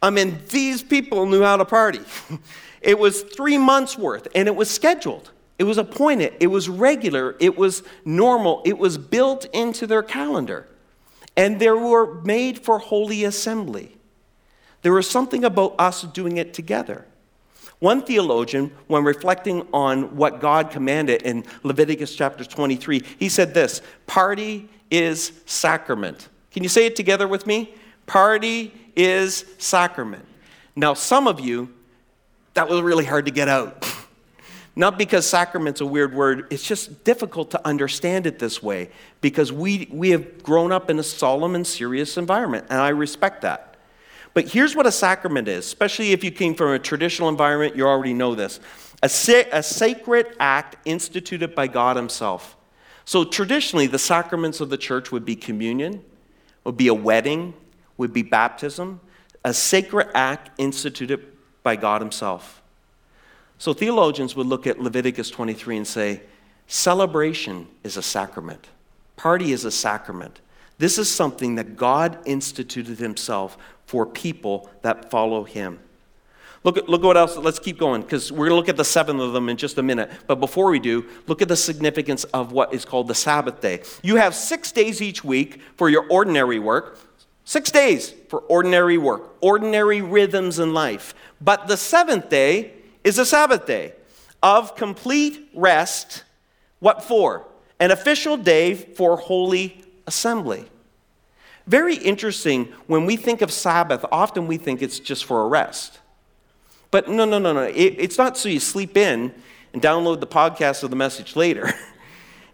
I 0.01 0.11
mean, 0.11 0.39
these 0.49 0.83
people 0.83 1.27
knew 1.27 1.43
how 1.43 1.57
to 1.57 1.65
party. 1.65 2.01
it 2.81 2.99
was 2.99 3.23
three 3.23 3.59
months 3.59 3.99
worth, 3.99 4.29
and 4.35 4.49
it 4.49 4.55
was 4.55 4.71
scheduled. 4.71 5.31
It 5.59 5.65
was 5.65 5.77
appointed. 5.77 6.35
It 6.39 6.47
was 6.47 6.69
regular. 6.69 7.35
It 7.41 7.59
was 7.59 7.83
normal. 8.05 8.63
It 8.65 8.79
was 8.79 8.97
built 8.97 9.47
into 9.47 9.89
their 9.89 10.05
calendar. 10.05 10.69
And 11.37 11.59
they 11.59 11.71
were 11.71 12.23
made 12.23 12.61
for 12.61 12.79
holy 12.79 13.25
assembly. 13.25 13.98
There 14.83 14.93
was 14.93 15.09
something 15.09 15.45
about 15.45 15.75
us 15.79 16.03
doing 16.03 16.37
it 16.37 16.55
together. 16.55 17.05
One 17.81 18.03
theologian, 18.03 18.73
when 18.89 19.05
reflecting 19.05 19.67
on 19.73 20.17
what 20.17 20.41
God 20.41 20.71
commanded 20.71 21.23
in 21.23 21.45
Leviticus 21.63 22.15
chapter 22.15 22.45
23, 22.45 23.05
he 23.19 23.29
said 23.29 23.55
this 23.55 23.83
Party 24.07 24.69
is 24.91 25.33
sacrament. 25.47 26.29
Can 26.51 26.63
you 26.63 26.69
say 26.69 26.87
it 26.87 26.97
together 26.97 27.29
with 27.29 27.47
me? 27.47 27.75
Party 28.07 28.73
is 28.97 29.45
sacrament. 29.59 30.25
Now, 30.75 30.95
some 30.95 31.29
of 31.29 31.41
you, 31.41 31.73
that 32.55 32.69
was 32.69 32.81
really 32.81 33.05
hard 33.05 33.27
to 33.27 33.33
get 33.33 33.49
out. 33.49 33.87
Not 34.77 34.97
because 34.97 35.29
sacrament's 35.29 35.81
a 35.81 35.87
weird 35.87 36.15
word, 36.15 36.47
it's 36.51 36.63
just 36.63 37.03
difficult 37.05 37.51
to 37.51 37.67
understand 37.67 38.27
it 38.27 38.39
this 38.39 38.63
way 38.63 38.91
because 39.21 39.53
we, 39.53 39.89
we 39.91 40.11
have 40.11 40.43
grown 40.43 40.71
up 40.71 40.89
in 40.89 41.01
a 41.01 41.03
solemn 41.03 41.57
and 41.57 41.67
serious 41.67 42.17
environment, 42.17 42.67
and 42.71 42.81
I 42.81 42.91
respect 42.91 43.43
that. 43.43 43.77
But 44.39 44.47
here's 44.47 44.77
what 44.77 44.87
a 44.87 44.93
sacrament 44.93 45.49
is, 45.49 45.67
especially 45.67 46.13
if 46.13 46.23
you 46.23 46.31
came 46.31 46.55
from 46.55 46.71
a 46.71 46.79
traditional 46.79 47.29
environment, 47.29 47.75
you 47.75 47.85
already 47.85 48.15
know 48.15 48.37
this 48.37 48.61
a, 49.03 49.09
sa- 49.09 49.43
a 49.51 49.65
sacred 49.65 50.29
act 50.39 50.77
instituted 50.85 51.57
by 51.57 51.67
God 51.67 51.97
Himself. 51.97 52.57
So 53.05 53.25
traditionally, 53.25 53.89
the 53.89 53.99
sacraments 53.99 54.61
of 54.61 54.71
the 54.71 54.79
church 54.79 55.11
would 55.11 55.25
be 55.25 55.35
communion, 55.35 56.05
would 56.63 56.77
be 56.77 56.87
a 56.87 56.95
wedding, 56.95 57.53
would 57.97 58.13
be 58.13 58.23
baptism, 58.23 59.01
a 59.45 59.53
sacred 59.53 60.07
act 60.15 60.51
instituted 60.57 61.27
by 61.65 61.75
God 61.75 62.01
Himself. 62.01 62.63
So 63.59 63.73
theologians 63.73 64.37
would 64.37 64.47
look 64.47 64.69
at 64.69 64.79
Leviticus 64.79 65.31
23 65.31 65.79
and 65.79 65.85
say, 65.85 66.23
celebration 66.69 67.67
is 67.83 67.97
a 67.97 68.03
sacrament, 68.03 68.69
party 69.17 69.51
is 69.51 69.65
a 69.65 69.73
sacrament. 69.73 70.39
This 70.79 70.97
is 70.97 71.11
something 71.11 71.57
that 71.57 71.77
God 71.77 72.19
instituted 72.25 72.99
Himself 72.99 73.59
for 73.87 74.07
people 74.07 74.71
that 74.83 75.11
follow 75.11 75.45
Him. 75.45 75.81
Look 76.65 76.77
at, 76.77 76.89
look 76.89 77.03
at 77.03 77.07
what 77.07 77.17
else. 77.17 77.37
Let's 77.37 77.59
keep 77.59 77.79
going 77.79 78.03
because 78.03 78.33
we're 78.33 78.49
going 78.49 78.51
to 78.51 78.57
look 78.57 78.69
at 78.69 78.77
the 78.77 78.85
seven 78.85 79.21
of 79.21 79.33
them 79.33 79.49
in 79.49 79.57
just 79.57 79.79
a 79.79 79.83
minute. 79.83 80.11
But 80.27 80.37
before 80.37 80.71
we 80.71 80.81
do, 80.81 81.07
look 81.27 81.41
at 81.41 81.49
the 81.49 81.57
significance 81.57 82.25
of 82.25 82.53
what 82.53 82.75
is 82.75 82.85
called 82.85 83.09
the 83.09 83.15
Sabbath 83.15 83.61
day. 83.61 83.83
You 84.03 84.17
have 84.17 84.35
six 84.35 84.73
days 84.73 85.01
each 85.01 85.23
week 85.23 85.61
for 85.77 85.89
your 85.89 86.07
ordinary 86.11 86.59
work, 86.59 86.99
six 87.45 87.71
days 87.71 88.13
for 88.29 88.41
ordinary 88.41 88.99
work, 88.99 89.37
ordinary 89.41 90.03
rhythms 90.03 90.59
in 90.59 90.75
life. 90.75 91.15
But 91.41 91.69
the 91.69 91.77
seventh 91.77 92.29
day 92.29 92.73
is 93.05 93.19
a 93.19 93.25
Sabbath 93.25 93.67
day 93.67 93.95
of 94.43 94.75
complete 94.75 95.49
rest. 95.55 96.25
What 96.81 97.03
for? 97.05 97.47
An 97.81 97.93
official 97.93 98.37
day 98.37 98.75
for 98.75 99.17
holy 99.17 99.85
assembly. 100.09 100.65
Very 101.69 101.97
interesting, 101.97 102.65
when 102.87 103.07
we 103.07 103.17
think 103.17 103.43
of 103.43 103.53
Sabbath, 103.53 104.05
often 104.11 104.49
we 104.49 104.57
think 104.57 104.83
it's 104.83 104.99
just 104.99 105.25
for 105.25 105.43
a 105.43 105.47
rest. 105.47 106.01
But 106.91 107.09
no, 107.09 107.25
no, 107.25 107.39
no, 107.39 107.53
no. 107.53 107.63
It, 107.63 107.95
it's 107.99 108.19
not 108.19 108.37
so 108.37 108.49
you 108.49 108.59
sleep 108.59 108.97
in 108.97 109.33
and 109.73 109.81
download 109.81 110.19
the 110.19 110.27
podcast 110.27 110.83
of 110.83 110.91
the 110.91 110.97
message 110.97 111.37
later. 111.37 111.71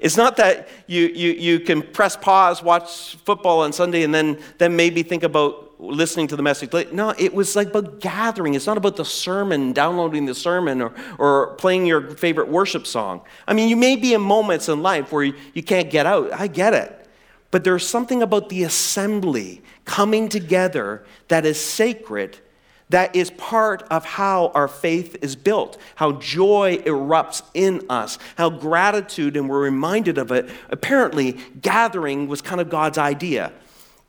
It's 0.01 0.19
not 0.19 0.37
that 0.37 0.69
you, 0.87 1.07
you, 1.07 1.31
you 1.31 1.61
can 1.61 1.81
press 1.81 2.15
pause, 2.15 2.63
watch 2.63 3.17
football 3.25 3.61
on 3.61 3.73
Sunday, 3.73 4.03
and 4.03 4.15
then, 4.15 4.39
then 4.59 4.77
maybe 4.77 5.03
think 5.03 5.23
about 5.23 5.81
listening 5.81 6.27
to 6.29 6.37
the 6.37 6.43
message 6.43 6.75
later. 6.75 6.93
No, 6.93 7.15
it 7.17 7.33
was 7.33 7.57
like 7.57 7.69
about 7.69 8.01
gathering. 8.01 8.53
It's 8.53 8.67
not 8.67 8.77
about 8.77 8.97
the 8.97 9.05
sermon, 9.05 9.73
downloading 9.73 10.27
the 10.27 10.35
sermon, 10.35 10.83
or, 10.83 10.93
or 11.19 11.55
playing 11.55 11.87
your 11.87 12.11
favorite 12.17 12.49
worship 12.49 12.87
song. 12.87 13.23
I 13.49 13.55
mean, 13.55 13.71
you 13.71 13.77
may 13.77 13.97
be 13.97 14.13
in 14.13 14.21
moments 14.21 14.69
in 14.69 14.83
life 14.83 15.11
where 15.11 15.25
you, 15.25 15.35
you 15.55 15.63
can't 15.63 15.89
get 15.89 16.05
out. 16.05 16.33
I 16.33 16.49
get 16.49 16.75
it. 16.75 17.04
But 17.55 17.63
there's 17.63 17.87
something 17.87 18.21
about 18.21 18.49
the 18.49 18.65
assembly 18.65 19.63
coming 19.85 20.29
together 20.29 21.05
that 21.29 21.47
is 21.47 21.65
sacred 21.65 22.39
that 22.89 23.15
is 23.15 23.31
part 23.31 23.85
of 23.93 24.05
how 24.05 24.49
our 24.57 24.67
faith 24.67 25.17
is 25.23 25.37
built, 25.37 25.81
how 25.95 26.15
joy 26.15 26.79
erupts 26.79 27.43
in 27.55 27.87
us, 27.89 28.19
how 28.35 28.51
gratitude, 28.51 29.37
and 29.37 29.49
we're 29.49 29.63
reminded 29.63 30.19
of 30.19 30.33
it. 30.33 30.51
Apparently, 30.69 31.39
gathering 31.63 32.27
was 32.27 32.43
kind 32.43 32.61
of 32.61 32.69
God's 32.69 32.99
idea. 32.99 33.53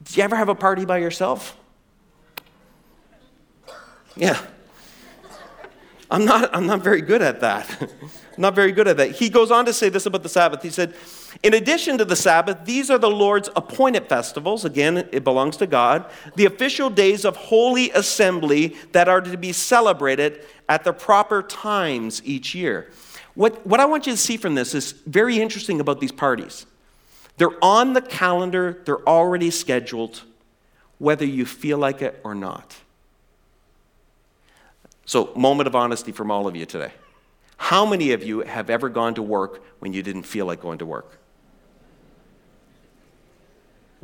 Do 0.04 0.16
you 0.16 0.24
ever 0.24 0.36
have 0.36 0.50
a 0.50 0.56
party 0.56 0.84
by 0.84 0.98
yourself? 0.98 1.56
Yeah. 4.16 4.42
I'm 6.10 6.26
not, 6.26 6.50
I'm 6.52 6.66
not 6.66 6.82
very 6.82 7.02
good 7.02 7.22
at 7.22 7.42
that. 7.42 7.92
Not 8.38 8.54
very 8.54 8.74
good 8.74 8.88
at 8.90 8.98
that. 8.98 9.12
He 9.12 9.30
goes 9.30 9.50
on 9.50 9.66
to 9.66 9.72
say 9.72 9.88
this 9.88 10.06
about 10.06 10.22
the 10.22 10.28
Sabbath. 10.28 10.62
He 10.62 10.70
said, 10.70 10.94
In 11.44 11.54
addition 11.54 11.98
to 11.98 12.06
the 12.06 12.16
Sabbath, 12.16 12.60
these 12.66 12.90
are 12.90 12.98
the 12.98 13.10
Lord's 13.10 13.50
appointed 13.56 14.08
festivals. 14.08 14.66
Again, 14.66 14.98
it 15.12 15.24
belongs 15.24 15.58
to 15.58 15.68
God. 15.68 16.10
The 16.36 16.46
official 16.46 16.90
days 16.90 17.26
of 17.26 17.36
holy 17.36 17.92
assembly 17.92 18.76
that 18.94 19.08
are 19.08 19.22
to 19.22 19.38
be 19.38 19.52
celebrated 19.52 20.46
at 20.68 20.84
the 20.84 20.94
proper 20.94 21.44
times 21.44 22.22
each 22.24 22.56
year. 22.56 22.90
What, 23.36 23.66
what 23.68 23.80
I 23.80 23.86
want 23.86 24.08
you 24.08 24.14
to 24.14 24.18
see 24.18 24.38
from 24.38 24.56
this 24.56 24.74
is 24.74 24.94
very 24.94 25.40
interesting 25.40 25.80
about 25.80 26.00
these 26.00 26.12
parties. 26.12 26.66
They're 27.38 27.64
on 27.64 27.94
the 27.94 28.02
calendar, 28.02 28.82
they're 28.86 29.08
already 29.08 29.52
scheduled, 29.52 30.24
whether 31.00 31.26
you 31.26 31.46
feel 31.46 31.78
like 31.78 32.02
it 32.02 32.20
or 32.24 32.34
not. 32.34 32.78
So, 35.06 35.32
moment 35.36 35.68
of 35.68 35.76
honesty 35.76 36.12
from 36.12 36.32
all 36.32 36.48
of 36.48 36.56
you 36.56 36.66
today. 36.66 36.92
How 37.58 37.86
many 37.86 38.12
of 38.14 38.24
you 38.24 38.40
have 38.40 38.70
ever 38.70 38.90
gone 38.90 39.16
to 39.16 39.22
work 39.22 39.62
when 39.80 39.94
you 39.94 40.02
didn't 40.02 40.24
feel 40.24 40.46
like 40.46 40.62
going 40.62 40.80
to 40.80 40.86
work? 40.86 41.20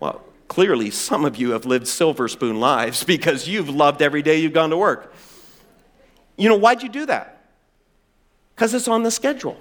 Well, 0.02 0.22
clearly, 0.50 0.90
some 0.90 1.24
of 1.24 1.38
you 1.38 1.52
have 1.52 1.66
lived 1.66 1.88
silver 1.88 2.28
spoon 2.28 2.60
lives 2.60 3.04
because 3.16 3.48
you've 3.48 3.70
loved 3.70 4.02
every 4.02 4.22
day 4.22 4.42
you've 4.42 4.52
gone 4.52 4.72
to 4.72 4.78
work. 4.78 5.14
You 6.36 6.50
know, 6.50 6.58
why'd 6.58 6.84
you 6.84 6.90
do 6.90 7.06
that? 7.06 7.44
Because 8.56 8.74
it's 8.74 8.90
on 8.90 9.04
the 9.04 9.12
schedule. 9.12 9.58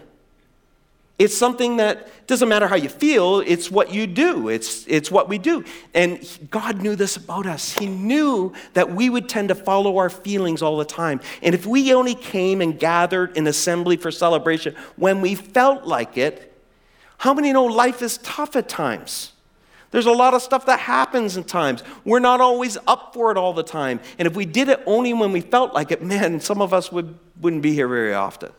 It's 1.19 1.37
something 1.37 1.77
that 1.77 2.27
doesn't 2.27 2.49
matter 2.49 2.67
how 2.67 2.77
you 2.77 2.89
feel, 2.89 3.41
it's 3.41 3.71
what 3.71 3.93
you 3.93 4.07
do. 4.07 4.49
It's, 4.49 4.87
it's 4.89 5.11
what 5.11 5.29
we 5.29 5.37
do. 5.37 5.65
And 5.93 6.27
God 6.51 6.81
knew 6.81 6.97
this 6.97 7.19
about 7.19 7.47
us. 7.47 7.77
He 7.77 7.87
knew 7.87 8.55
that 8.73 8.91
we 8.91 9.11
would 9.11 9.29
tend 9.29 9.51
to 9.51 9.55
follow 9.55 9.99
our 9.99 10.09
feelings 10.09 10.63
all 10.63 10.79
the 10.79 10.87
time. 10.87 11.21
And 11.43 11.55
if 11.55 11.67
we 11.67 11.93
only 11.93 12.15
came 12.15 12.63
and 12.63 12.79
gathered 12.79 13.37
in 13.37 13.47
assembly 13.47 13.99
for 13.99 14.11
celebration 14.11 14.75
when 14.97 15.21
we 15.21 15.35
felt 15.35 15.85
like 15.85 16.17
it, 16.17 16.57
how 17.19 17.35
many 17.35 17.53
know 17.53 17.67
life 17.67 18.01
is 18.01 18.17
tough 18.19 18.57
at 18.57 18.71
times? 18.71 19.33
There's 19.91 20.07
a 20.07 20.13
lot 20.13 20.35
of 20.35 20.43
stuff 20.43 20.67
that 20.67 20.81
happens 20.81 21.37
in 21.37 21.45
times. 21.45 21.83
We're 22.05 22.21
not 22.21 22.41
always 22.41 22.79
up 22.87 23.13
for 23.13 23.33
it 23.33 23.37
all 23.37 23.53
the 23.53 23.65
time. 23.65 24.01
And 24.19 24.27
if 24.27 24.37
we 24.37 24.45
did 24.47 24.69
it 24.69 24.83
only 24.87 25.13
when 25.13 25.33
we 25.33 25.41
felt 25.41 25.75
like 25.75 25.91
it, 25.91 26.03
man, 26.03 26.41
some 26.41 26.63
of 26.63 26.73
us 26.73 26.93
would, 26.93 27.19
wouldn't 27.41 27.63
be 27.63 27.75
here 27.75 27.89
very 27.89 28.15
often. 28.15 28.53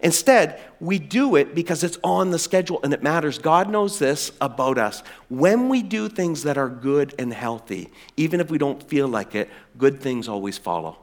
Instead, 0.00 0.60
we 0.80 0.98
do 0.98 1.34
it 1.36 1.54
because 1.54 1.82
it's 1.82 1.98
on 2.04 2.30
the 2.30 2.38
schedule 2.38 2.78
and 2.84 2.92
it 2.92 3.02
matters. 3.02 3.38
God 3.38 3.70
knows 3.70 3.98
this 3.98 4.32
about 4.38 4.76
us. 4.76 5.02
When 5.30 5.70
we 5.70 5.82
do 5.82 6.10
things 6.10 6.42
that 6.42 6.58
are 6.58 6.68
good 6.68 7.14
and 7.18 7.32
healthy, 7.32 7.90
even 8.18 8.38
if 8.38 8.50
we 8.50 8.58
don't 8.58 8.82
feel 8.82 9.08
like 9.08 9.34
it, 9.34 9.48
good 9.78 10.00
things 10.00 10.28
always 10.28 10.58
follow. 10.58 10.98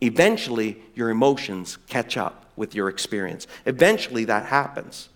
Eventually, 0.00 0.80
your 0.94 1.10
emotions 1.10 1.78
catch 1.88 2.16
up 2.16 2.44
with 2.54 2.76
your 2.76 2.88
experience. 2.88 3.48
Eventually, 3.66 4.24
that 4.26 4.46
happens. 4.46 5.08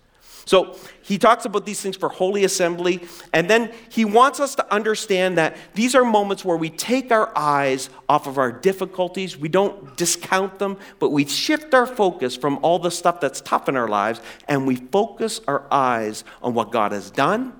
So 0.45 0.77
he 1.01 1.17
talks 1.17 1.45
about 1.45 1.65
these 1.65 1.81
things 1.81 1.95
for 1.95 2.09
holy 2.09 2.43
assembly, 2.43 3.01
and 3.31 3.49
then 3.49 3.71
he 3.89 4.03
wants 4.03 4.39
us 4.39 4.55
to 4.55 4.73
understand 4.73 5.37
that 5.37 5.55
these 5.73 5.95
are 5.95 6.03
moments 6.03 6.43
where 6.43 6.57
we 6.57 6.69
take 6.69 7.11
our 7.11 7.31
eyes 7.35 7.89
off 8.09 8.27
of 8.27 8.37
our 8.37 8.51
difficulties. 8.51 9.37
We 9.37 9.47
don't 9.47 9.95
discount 9.95 10.59
them, 10.59 10.77
but 10.99 11.11
we 11.11 11.25
shift 11.25 11.73
our 11.73 11.85
focus 11.85 12.35
from 12.35 12.59
all 12.61 12.77
the 12.79 12.91
stuff 12.91 13.21
that's 13.21 13.39
tough 13.41 13.69
in 13.69 13.77
our 13.77 13.87
lives, 13.87 14.19
and 14.47 14.67
we 14.67 14.75
focus 14.75 15.39
our 15.47 15.63
eyes 15.71 16.23
on 16.41 16.53
what 16.53 16.71
God 16.71 16.91
has 16.91 17.09
done, 17.09 17.53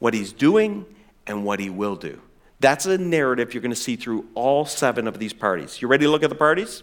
what 0.00 0.12
he's 0.12 0.32
doing, 0.32 0.84
and 1.26 1.44
what 1.44 1.60
he 1.60 1.70
will 1.70 1.96
do. 1.96 2.20
That's 2.58 2.86
a 2.86 2.98
narrative 2.98 3.54
you're 3.54 3.60
going 3.60 3.70
to 3.70 3.76
see 3.76 3.96
through 3.96 4.26
all 4.34 4.64
seven 4.64 5.06
of 5.06 5.18
these 5.18 5.32
parties. 5.32 5.80
You 5.80 5.88
ready 5.88 6.06
to 6.06 6.10
look 6.10 6.22
at 6.22 6.30
the 6.30 6.36
parties? 6.36 6.82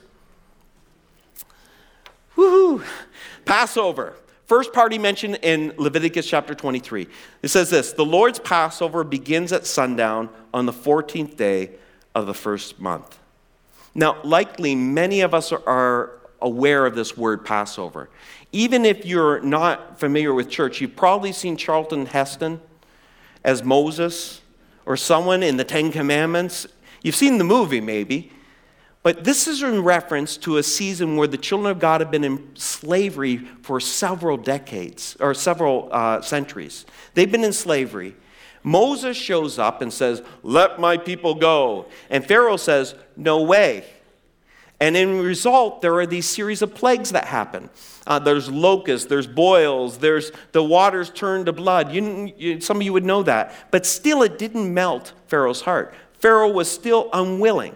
Woohoo! 2.38 2.86
Passover. 3.46 4.16
First 4.46 4.74
party 4.74 4.98
mentioned 4.98 5.40
in 5.42 5.74
Leviticus 5.78 6.28
chapter 6.28 6.54
23. 6.54 7.08
It 7.42 7.48
says 7.48 7.70
this 7.70 7.94
The 7.94 8.06
Lord's 8.06 8.40
Passover 8.40 9.04
begins 9.04 9.54
at 9.54 9.66
sundown 9.66 10.30
on 10.54 10.66
the 10.66 10.74
14th 10.74 11.38
day 11.38 11.72
of 12.14 12.26
the 12.26 12.34
first 12.34 12.80
month. 12.80 13.20
Now, 13.96 14.22
likely 14.24 14.76
many 14.76 15.22
of 15.22 15.34
us 15.34 15.52
are 15.52 16.20
aware 16.42 16.86
of 16.86 16.96
this 16.96 17.16
word 17.16 17.46
Passover. 17.46 18.10
Even 18.52 18.86
if 18.86 19.06
you're 19.06 19.40
not 19.40 20.00
familiar 20.00 20.34
with 20.34 20.50
church, 20.50 20.82
you've 20.82 20.96
probably 20.96 21.32
seen 21.32 21.56
Charlton 21.56 22.08
Heston 22.08 22.60
as 23.44 23.64
Moses 23.64 24.42
or 24.86 24.98
someone 24.98 25.42
in 25.42 25.58
the 25.58 25.64
Ten 25.64 25.92
Commandments. 25.92 26.68
You've 27.02 27.16
seen 27.16 27.38
the 27.38 27.44
movie, 27.46 27.82
maybe. 27.82 28.33
But 29.04 29.26
this 29.26 29.50
is 29.50 29.62
in 29.62 29.84
reference 29.84 30.38
to 30.38 30.58
a 30.58 30.64
season 30.64 31.18
where 31.18 31.28
the 31.28 31.38
children 31.38 31.70
of 31.70 31.80
God 31.80 32.00
have 32.00 32.10
been 32.10 32.24
in 32.24 32.56
slavery 32.56 33.38
for 33.62 33.82
several 33.82 34.38
decades 34.38 35.18
or 35.20 35.34
several 35.34 35.90
uh, 35.92 36.22
centuries. 36.22 36.86
They've 37.14 37.32
been 37.32 37.44
in 37.44 37.52
slavery. 37.52 38.16
Moses 38.64 39.18
shows 39.18 39.60
up 39.60 39.82
and 39.82 39.92
says, 39.92 40.24
Let 40.42 40.80
my 40.80 40.96
people 40.96 41.36
go. 41.36 41.88
And 42.10 42.26
Pharaoh 42.26 42.56
says, 42.56 42.96
No 43.18 43.42
way. 43.42 43.84
And 44.80 44.96
in 44.96 45.20
result, 45.20 45.82
there 45.82 45.96
are 45.96 46.06
these 46.06 46.28
series 46.28 46.62
of 46.62 46.74
plagues 46.74 47.12
that 47.12 47.26
happen. 47.26 47.70
Uh, 48.08 48.20
there's 48.20 48.50
locusts, 48.50 49.08
there's 49.08 49.28
boils, 49.28 49.98
there's 49.98 50.32
the 50.54 50.64
waters 50.64 51.10
turn 51.10 51.46
to 51.46 51.54
blood. 51.54 51.92
You, 51.92 52.34
you, 52.38 52.62
some 52.62 52.78
of 52.78 52.84
you 52.84 52.94
would 52.94 53.06
know 53.06 53.24
that. 53.24 53.54
But 53.70 53.86
still, 53.86 54.24
it 54.24 54.38
didn't 54.38 54.74
melt 54.74 55.12
Pharaoh's 55.28 55.62
heart. 55.62 55.94
Pharaoh 56.20 56.52
was 56.52 56.72
still 56.72 57.10
unwilling. 57.12 57.76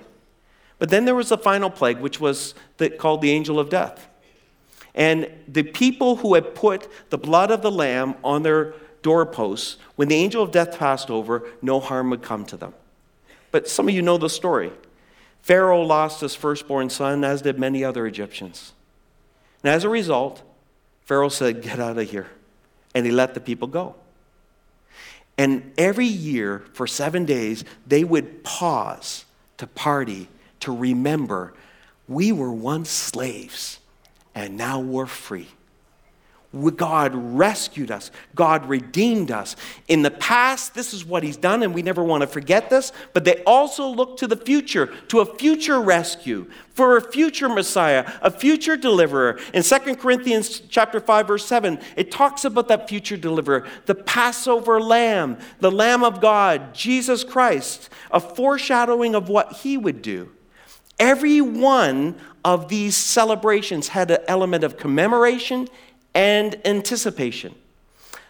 But 0.79 0.89
then 0.89 1.05
there 1.05 1.15
was 1.15 1.29
the 1.29 1.37
final 1.37 1.69
plague, 1.69 1.99
which 1.99 2.19
was 2.19 2.53
the, 2.77 2.89
called 2.89 3.21
the 3.21 3.31
angel 3.31 3.59
of 3.59 3.69
death. 3.69 4.07
And 4.93 5.29
the 5.47 5.63
people 5.63 6.17
who 6.17 6.33
had 6.33 6.55
put 6.55 6.87
the 7.09 7.17
blood 7.17 7.51
of 7.51 7.61
the 7.61 7.71
lamb 7.71 8.15
on 8.23 8.43
their 8.43 8.73
doorposts, 9.01 9.77
when 9.95 10.07
the 10.07 10.15
angel 10.15 10.43
of 10.43 10.51
death 10.51 10.77
passed 10.77 11.09
over, 11.09 11.47
no 11.61 11.79
harm 11.79 12.09
would 12.09 12.21
come 12.21 12.45
to 12.45 12.57
them. 12.57 12.73
But 13.51 13.67
some 13.67 13.87
of 13.87 13.93
you 13.93 14.01
know 14.01 14.17
the 14.17 14.29
story. 14.29 14.71
Pharaoh 15.41 15.81
lost 15.81 16.21
his 16.21 16.35
firstborn 16.35 16.89
son, 16.89 17.23
as 17.23 17.41
did 17.41 17.57
many 17.57 17.83
other 17.83 18.05
Egyptians. 18.05 18.73
And 19.63 19.73
as 19.73 19.83
a 19.83 19.89
result, 19.89 20.41
Pharaoh 21.05 21.29
said, 21.29 21.61
Get 21.61 21.79
out 21.79 21.97
of 21.97 22.09
here. 22.09 22.27
And 22.93 23.05
he 23.05 23.11
let 23.11 23.33
the 23.33 23.39
people 23.39 23.67
go. 23.67 23.95
And 25.37 25.71
every 25.77 26.05
year, 26.05 26.65
for 26.73 26.87
seven 26.87 27.23
days, 27.23 27.63
they 27.85 28.03
would 28.03 28.43
pause 28.43 29.25
to 29.57 29.67
party, 29.67 30.27
to 30.61 30.75
remember 30.75 31.53
we 32.07 32.31
were 32.31 32.51
once 32.51 32.89
slaves, 32.89 33.79
and 34.33 34.55
now 34.55 34.79
we're 34.79 35.05
free. 35.05 35.49
God 36.75 37.11
rescued 37.13 37.91
us. 37.91 38.09
God 38.33 38.67
redeemed 38.67 39.31
us. 39.31 39.55
In 39.87 40.01
the 40.01 40.11
past, 40.11 40.73
this 40.73 40.93
is 40.93 41.05
what 41.05 41.21
He's 41.21 41.37
done, 41.37 41.61
and 41.61 41.73
we 41.73 41.81
never 41.81 42.01
want 42.01 42.21
to 42.21 42.27
forget 42.27 42.69
this, 42.69 42.93
but 43.13 43.25
they 43.25 43.43
also 43.43 43.87
look 43.87 44.17
to 44.17 44.27
the 44.27 44.37
future, 44.37 44.87
to 45.09 45.19
a 45.19 45.37
future 45.37 45.79
rescue, 45.79 46.49
for 46.73 46.95
a 46.95 47.01
future 47.01 47.49
Messiah, 47.49 48.09
a 48.21 48.31
future 48.31 48.77
deliverer. 48.77 49.39
In 49.53 49.61
2 49.61 49.97
Corinthians 49.97 50.61
chapter 50.69 50.99
5, 51.01 51.27
verse 51.27 51.45
7, 51.45 51.79
it 51.97 52.11
talks 52.11 52.45
about 52.45 52.69
that 52.69 52.87
future 52.87 53.17
deliverer, 53.17 53.67
the 53.85 53.95
Passover 53.95 54.79
lamb, 54.79 55.37
the 55.59 55.71
Lamb 55.71 56.03
of 56.03 56.21
God, 56.21 56.73
Jesus 56.73 57.23
Christ, 57.25 57.89
a 58.09 58.21
foreshadowing 58.21 59.15
of 59.15 59.27
what 59.27 59.51
He 59.53 59.77
would 59.77 60.01
do. 60.01 60.31
Every 60.99 61.41
one 61.41 62.15
of 62.43 62.69
these 62.69 62.95
celebrations 62.95 63.89
had 63.89 64.09
an 64.11 64.19
element 64.27 64.63
of 64.63 64.77
commemoration 64.77 65.67
and 66.13 66.59
anticipation. 66.65 67.53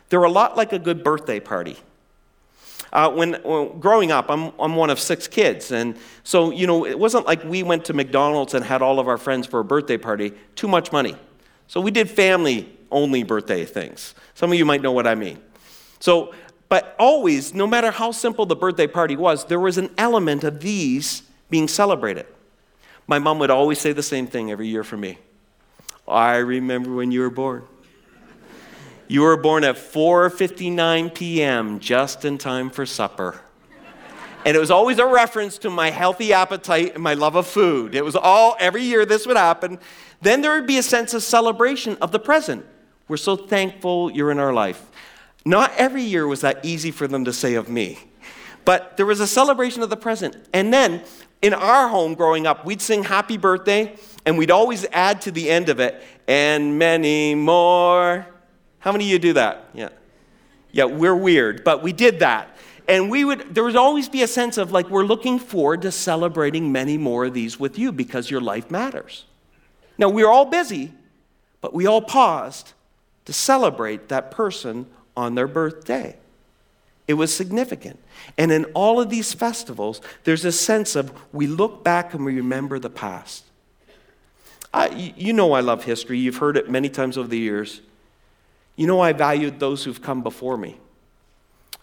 They're 0.09 0.23
a 0.23 0.31
lot 0.31 0.57
like 0.57 0.73
a 0.73 0.79
good 0.79 1.03
birthday 1.03 1.39
party. 1.39 1.77
Uh, 2.91 3.11
when, 3.11 3.41
growing 3.79 4.11
up, 4.11 4.29
I'm, 4.29 4.51
I'm 4.59 4.75
one 4.75 4.89
of 4.89 4.99
six 4.99 5.27
kids. 5.27 5.71
And 5.71 5.97
so, 6.23 6.51
you 6.51 6.67
know, 6.67 6.85
it 6.85 6.97
wasn't 6.97 7.25
like 7.25 7.43
we 7.43 7.63
went 7.63 7.85
to 7.85 7.93
McDonald's 7.93 8.53
and 8.53 8.63
had 8.63 8.81
all 8.81 8.99
of 8.99 9.07
our 9.07 9.17
friends 9.17 9.45
for 9.45 9.59
a 9.59 9.63
birthday 9.63 9.97
party. 9.97 10.33
Too 10.55 10.67
much 10.67 10.91
money. 10.91 11.15
So 11.67 11.81
we 11.81 11.91
did 11.91 12.09
family 12.09 12.69
only 12.89 13.23
birthday 13.23 13.65
things. 13.65 14.15
Some 14.35 14.51
of 14.51 14.57
you 14.57 14.65
might 14.65 14.81
know 14.81 14.93
what 14.93 15.05
I 15.05 15.15
mean. 15.15 15.39
So, 15.99 16.33
but 16.69 16.95
always, 16.97 17.53
no 17.53 17.67
matter 17.67 17.91
how 17.91 18.11
simple 18.11 18.45
the 18.45 18.55
birthday 18.55 18.87
party 18.87 19.15
was, 19.15 19.45
there 19.45 19.59
was 19.59 19.77
an 19.77 19.89
element 19.97 20.43
of 20.43 20.61
these 20.61 21.23
being 21.49 21.67
celebrated. 21.67 22.25
My 23.07 23.19
mom 23.19 23.39
would 23.39 23.49
always 23.49 23.79
say 23.79 23.93
the 23.93 24.03
same 24.03 24.27
thing 24.27 24.51
every 24.51 24.67
year 24.67 24.83
for 24.83 24.97
me. 24.97 25.17
I 26.07 26.37
remember 26.37 26.93
when 26.93 27.11
you 27.11 27.21
were 27.21 27.29
born. 27.29 27.63
You 29.07 29.21
were 29.21 29.37
born 29.37 29.63
at 29.63 29.77
4:59 29.77 31.15
p.m. 31.15 31.79
just 31.79 32.25
in 32.25 32.37
time 32.37 32.69
for 32.69 32.85
supper. 32.85 33.41
And 34.45 34.55
it 34.55 34.59
was 34.59 34.71
always 34.71 34.99
a 34.99 35.05
reference 35.05 35.57
to 35.59 35.69
my 35.69 35.89
healthy 35.89 36.31
appetite 36.31 36.93
and 36.93 37.03
my 37.03 37.13
love 37.13 37.35
of 37.35 37.47
food. 37.47 37.95
It 37.95 38.05
was 38.05 38.15
all 38.15 38.55
every 38.59 38.83
year 38.83 39.05
this 39.05 39.25
would 39.25 39.37
happen. 39.37 39.79
Then 40.21 40.41
there 40.41 40.53
would 40.53 40.67
be 40.67 40.77
a 40.77 40.83
sense 40.83 41.13
of 41.13 41.23
celebration 41.23 41.97
of 42.01 42.11
the 42.11 42.19
present. 42.19 42.65
We're 43.07 43.17
so 43.17 43.35
thankful 43.35 44.11
you're 44.11 44.31
in 44.31 44.39
our 44.39 44.53
life. 44.53 44.89
Not 45.45 45.71
every 45.77 46.03
year 46.03 46.27
was 46.27 46.41
that 46.41 46.63
easy 46.63 46.91
for 46.91 47.07
them 47.07 47.25
to 47.25 47.33
say 47.33 47.55
of 47.55 47.69
me. 47.69 47.99
But 48.65 48.97
there 48.97 49.05
was 49.05 49.21
a 49.21 49.27
celebration 49.27 49.81
of 49.81 49.89
the 49.89 49.97
present. 49.97 50.35
And 50.53 50.73
then 50.73 51.03
in 51.41 51.53
our 51.53 51.87
home 51.87 52.15
growing 52.15 52.47
up, 52.47 52.65
we'd 52.65 52.81
sing 52.81 53.03
happy 53.03 53.37
birthday 53.37 53.95
and 54.25 54.37
we'd 54.37 54.51
always 54.51 54.85
add 54.91 55.21
to 55.21 55.31
the 55.31 55.49
end 55.49 55.69
of 55.69 55.79
it, 55.79 56.03
and 56.27 56.77
many 56.77 57.33
more. 57.33 58.27
How 58.79 58.91
many 58.91 59.05
of 59.05 59.11
you 59.11 59.19
do 59.19 59.33
that? 59.33 59.69
Yeah. 59.73 59.89
Yeah, 60.71 60.85
we're 60.85 61.15
weird, 61.15 61.63
but 61.63 61.81
we 61.81 61.93
did 61.93 62.19
that. 62.19 62.55
And 62.89 63.09
we 63.09 63.25
would, 63.25 63.55
there 63.55 63.63
would 63.63 63.75
always 63.75 64.09
be 64.09 64.23
a 64.23 64.27
sense 64.27 64.57
of 64.57 64.71
like, 64.71 64.89
we're 64.89 65.05
looking 65.05 65.39
forward 65.39 65.81
to 65.83 65.91
celebrating 65.91 66.71
many 66.71 66.97
more 66.97 67.25
of 67.25 67.33
these 67.33 67.59
with 67.59 67.77
you 67.79 67.91
because 67.91 68.29
your 68.29 68.41
life 68.41 68.69
matters. 68.69 69.25
Now, 69.97 70.09
we 70.09 70.23
are 70.23 70.31
all 70.31 70.45
busy, 70.45 70.93
but 71.61 71.73
we 71.73 71.85
all 71.87 72.01
paused 72.01 72.73
to 73.25 73.33
celebrate 73.33 74.09
that 74.09 74.31
person 74.31 74.87
on 75.15 75.35
their 75.35 75.47
birthday. 75.47 76.17
It 77.07 77.13
was 77.13 77.33
significant. 77.33 77.99
And 78.37 78.51
in 78.51 78.65
all 78.73 78.99
of 78.99 79.09
these 79.09 79.33
festivals, 79.33 80.01
there's 80.25 80.43
a 80.43 80.51
sense 80.51 80.95
of 80.95 81.13
we 81.31 81.47
look 81.47 81.83
back 81.83 82.13
and 82.13 82.25
we 82.25 82.35
remember 82.35 82.79
the 82.79 82.89
past. 82.89 83.45
I, 84.73 85.13
you 85.15 85.31
know 85.31 85.53
I 85.53 85.61
love 85.61 85.85
history. 85.85 86.19
You've 86.19 86.37
heard 86.37 86.57
it 86.57 86.69
many 86.69 86.89
times 86.89 87.17
over 87.17 87.27
the 87.27 87.37
years. 87.37 87.81
You 88.75 88.85
know, 88.85 88.99
I 88.99 89.13
valued 89.13 89.59
those 89.59 89.83
who've 89.83 90.01
come 90.01 90.21
before 90.21 90.57
me. 90.57 90.77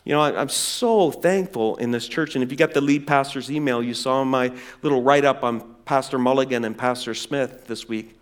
You 0.04 0.12
know, 0.12 0.20
I'm 0.20 0.50
so 0.50 1.10
thankful 1.10 1.76
in 1.76 1.90
this 1.90 2.06
church. 2.06 2.34
And 2.34 2.44
if 2.44 2.50
you 2.50 2.58
got 2.58 2.74
the 2.74 2.82
lead 2.82 3.06
pastor's 3.06 3.50
email, 3.50 3.82
you 3.82 3.94
saw 3.94 4.22
my 4.22 4.52
little 4.82 5.02
write 5.02 5.24
up 5.24 5.42
on 5.42 5.74
Pastor 5.86 6.18
Mulligan 6.18 6.64
and 6.64 6.76
Pastor 6.76 7.14
Smith 7.14 7.66
this 7.66 7.88
week. 7.88 8.18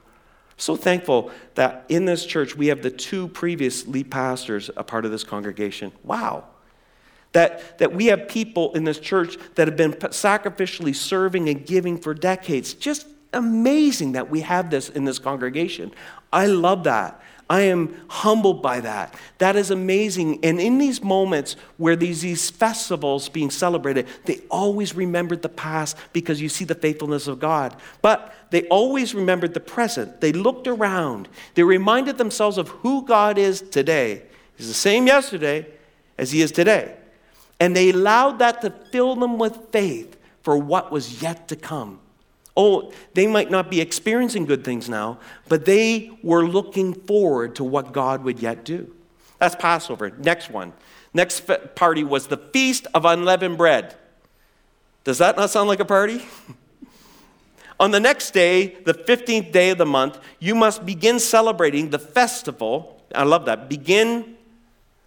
So 0.57 0.77
thankful 0.77 1.33
that 1.57 1.85
in 1.89 2.05
this 2.05 2.25
church 2.25 2.57
we 2.57 2.69
have 2.69 2.83
the 2.83 2.91
two 2.91 3.27
previous 3.29 3.87
lead 3.89 4.13
pastors 4.13 4.71
a 4.77 4.85
part 4.85 5.05
of 5.05 5.11
this 5.11 5.25
congregation. 5.25 5.91
Wow. 6.05 6.45
That, 7.33 7.79
that 7.79 7.95
we 7.95 8.07
have 8.07 8.29
people 8.29 8.75
in 8.75 8.85
this 8.85 8.99
church 8.99 9.39
that 9.55 9.67
have 9.67 9.77
been 9.77 9.93
sacrificially 9.93 10.95
serving 10.95 11.49
and 11.49 11.65
giving 11.65 11.99
for 11.99 12.13
decades. 12.13 12.75
Just 12.75 13.07
amazing 13.33 14.13
that 14.13 14.31
we 14.31 14.41
have 14.41 14.71
this 14.71 14.89
in 14.89 15.05
this 15.05 15.19
congregation. 15.19 15.93
I 16.33 16.47
love 16.47 16.85
that. 16.85 17.23
I 17.51 17.63
am 17.63 17.95
humbled 18.09 18.63
by 18.63 18.81
that. 18.81 19.15
That 19.37 19.57
is 19.57 19.71
amazing. 19.71 20.43
And 20.43 20.59
in 20.59 20.79
these 20.79 21.03
moments 21.03 21.57
where 21.77 21.97
these, 21.97 22.23
these 22.23 22.49
festivals 22.49 23.29
being 23.29 23.51
celebrated, 23.51 24.07
they 24.25 24.41
always 24.51 24.95
remembered 24.95 25.43
the 25.43 25.51
past 25.51 25.99
because 26.15 26.41
you 26.41 26.49
see 26.49 26.65
the 26.65 26.75
faithfulness 26.75 27.27
of 27.27 27.41
God. 27.41 27.77
But 28.01 28.35
they 28.51 28.67
always 28.69 29.15
remembered 29.15 29.53
the 29.53 29.61
present. 29.61 30.23
They 30.23 30.33
looked 30.33 30.67
around. 30.67 31.29
They 31.55 31.63
reminded 31.63 32.17
themselves 32.17 32.57
of 32.57 32.69
who 32.69 33.05
God 33.05 33.37
is 33.37 33.61
today. 33.61 34.23
He's 34.57 34.69
the 34.69 34.75
same 34.75 35.07
yesterday 35.07 35.67
as 36.17 36.33
he 36.33 36.41
is 36.41 36.53
today. 36.53 36.97
And 37.63 37.77
they 37.77 37.91
allowed 37.91 38.41
that 38.41 38.61
to 38.63 38.71
fill 38.71 39.15
them 39.15 39.39
with 39.39 39.69
faith 39.71 40.19
for 40.43 40.57
what 40.57 40.91
was 40.91 41.23
yet 41.23 41.47
to 41.47 41.55
come. 41.55 42.01
Oh, 42.57 42.93
they 43.15 43.29
might 43.29 43.53
not 43.53 43.71
be 43.71 43.81
experiencing 43.81 44.47
good 44.47 44.65
things 44.65 44.89
now, 44.89 45.21
but 45.49 45.65
they 45.65 46.11
were 46.25 46.45
looking 46.45 46.93
forward 46.93 47.55
to 47.55 47.63
what 47.63 47.93
God 47.93 48.25
would 48.25 48.41
yet 48.41 48.65
do. 48.65 48.93
That's 49.39 49.55
Passover. 49.55 50.11
Next 50.11 50.51
one. 50.51 50.73
Next 51.15 51.49
party 51.77 52.03
was 52.03 52.27
the 52.27 52.37
Feast 52.37 52.89
of 52.95 53.05
Unleavened 53.05 53.59
Bread. 53.59 53.95
Does 55.05 55.19
that 55.19 55.37
not 55.37 55.51
sound 55.51 55.69
like 55.69 55.79
a 55.79 55.85
party? 55.85 56.27
On 57.79 57.93
the 57.93 58.01
next 58.01 58.33
day, 58.33 58.75
the 58.85 58.95
15th 58.95 59.53
day 59.53 59.71
of 59.71 59.79
the 59.79 59.87
month, 59.87 60.19
you 60.41 60.57
must 60.57 60.85
begin 60.85 61.21
celebrating 61.21 61.91
the 61.91 62.01
festival. 62.01 63.01
I 63.15 63.23
love 63.23 63.45
that. 63.45 63.69
Begin 63.69 64.35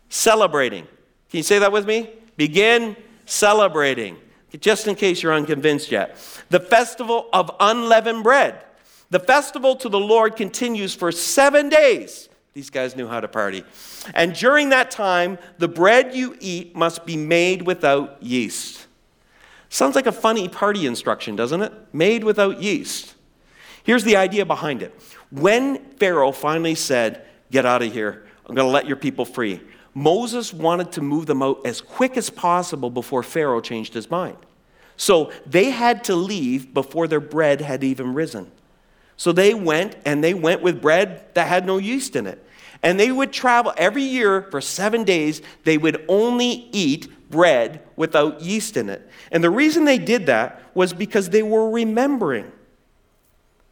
celebrating. 0.07 0.85
Can 1.29 1.39
you 1.39 1.43
say 1.43 1.59
that 1.59 1.73
with 1.73 1.85
me? 1.85 2.11
Begin 2.37 2.95
celebrating 3.25 4.17
just 4.59 4.87
in 4.87 4.95
case 4.95 5.21
you're 5.21 5.33
unconvinced 5.33 5.91
yet. 5.91 6.17
The 6.49 6.59
festival 6.59 7.29
of 7.33 7.51
unleavened 7.59 8.23
bread. 8.23 8.61
The 9.09 9.19
festival 9.19 9.75
to 9.77 9.89
the 9.89 9.99
Lord 9.99 10.35
continues 10.35 10.93
for 10.93 11.11
seven 11.11 11.69
days. 11.69 12.29
These 12.53 12.69
guys 12.69 12.95
knew 12.95 13.07
how 13.07 13.19
to 13.19 13.27
party. 13.27 13.63
And 14.13 14.33
during 14.33 14.69
that 14.69 14.89
time, 14.89 15.37
the 15.57 15.67
bread 15.67 16.15
you 16.15 16.37
eat 16.39 16.75
must 16.75 17.05
be 17.05 17.17
made 17.17 17.63
without 17.63 18.21
yeast. 18.23 18.87
Sounds 19.67 19.95
like 19.95 20.07
a 20.07 20.11
funny 20.11 20.47
party 20.47 20.85
instruction, 20.87 21.35
doesn't 21.35 21.61
it? 21.61 21.73
Made 21.91 22.23
without 22.23 22.61
yeast. 22.61 23.13
Here's 23.83 24.03
the 24.03 24.15
idea 24.15 24.45
behind 24.45 24.81
it. 24.81 24.97
When 25.31 25.83
Pharaoh 25.97 26.31
finally 26.31 26.75
said, 26.75 27.25
Get 27.51 27.65
out 27.65 27.83
of 27.83 27.93
here, 27.93 28.25
I'm 28.45 28.55
going 28.55 28.67
to 28.67 28.71
let 28.71 28.87
your 28.87 28.97
people 28.97 29.25
free, 29.25 29.61
Moses 29.95 30.53
wanted 30.53 30.91
to 30.91 31.01
move 31.01 31.25
them 31.25 31.41
out 31.41 31.65
as 31.65 31.79
quick 31.79 32.17
as 32.17 32.29
possible 32.29 32.89
before 32.89 33.23
Pharaoh 33.23 33.61
changed 33.61 33.93
his 33.93 34.11
mind. 34.11 34.37
So 34.97 35.31
they 35.45 35.71
had 35.71 36.03
to 36.05 36.15
leave 36.15 36.73
before 36.73 37.07
their 37.07 37.21
bread 37.21 37.61
had 37.61 37.83
even 37.83 38.13
risen. 38.13 38.51
So 39.15 39.31
they 39.31 39.53
went, 39.53 39.95
and 40.05 40.21
they 40.21 40.33
went 40.33 40.61
with 40.61 40.81
bread 40.81 41.33
that 41.33 41.47
had 41.47 41.65
no 41.65 41.77
yeast 41.77 42.17
in 42.17 42.27
it. 42.27 42.45
And 42.83 42.99
they 42.99 43.09
would 43.09 43.31
travel 43.31 43.73
every 43.77 44.03
year 44.03 44.41
for 44.51 44.59
seven 44.59 45.05
days, 45.05 45.41
they 45.63 45.77
would 45.77 46.03
only 46.09 46.67
eat 46.73 47.31
bread 47.31 47.81
without 47.95 48.41
yeast 48.41 48.75
in 48.75 48.89
it. 48.89 49.09
And 49.31 49.41
the 49.41 49.49
reason 49.49 49.85
they 49.85 49.97
did 49.97 50.25
that 50.25 50.61
was 50.73 50.91
because 50.91 51.29
they 51.29 51.41
were 51.41 51.69
remembering. 51.69 52.51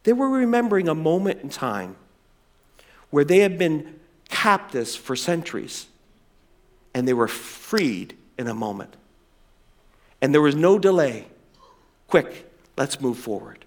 They 0.04 0.14
were 0.14 0.30
remembering 0.30 0.88
a 0.88 0.94
moment 0.94 1.42
in 1.42 1.50
time 1.50 1.96
where 3.10 3.24
they 3.24 3.40
had 3.40 3.58
been 3.58 4.00
captives 4.30 4.96
for 4.96 5.14
centuries 5.14 5.86
and 6.94 7.06
they 7.06 7.14
were 7.14 7.28
freed 7.28 8.16
in 8.38 8.46
a 8.46 8.54
moment. 8.54 8.94
And 10.22 10.32
there 10.32 10.40
was 10.40 10.54
no 10.54 10.78
delay. 10.78 11.26
Quick, 12.08 12.46
Let's 12.76 13.00
move 13.00 13.18
forward. 13.18 13.64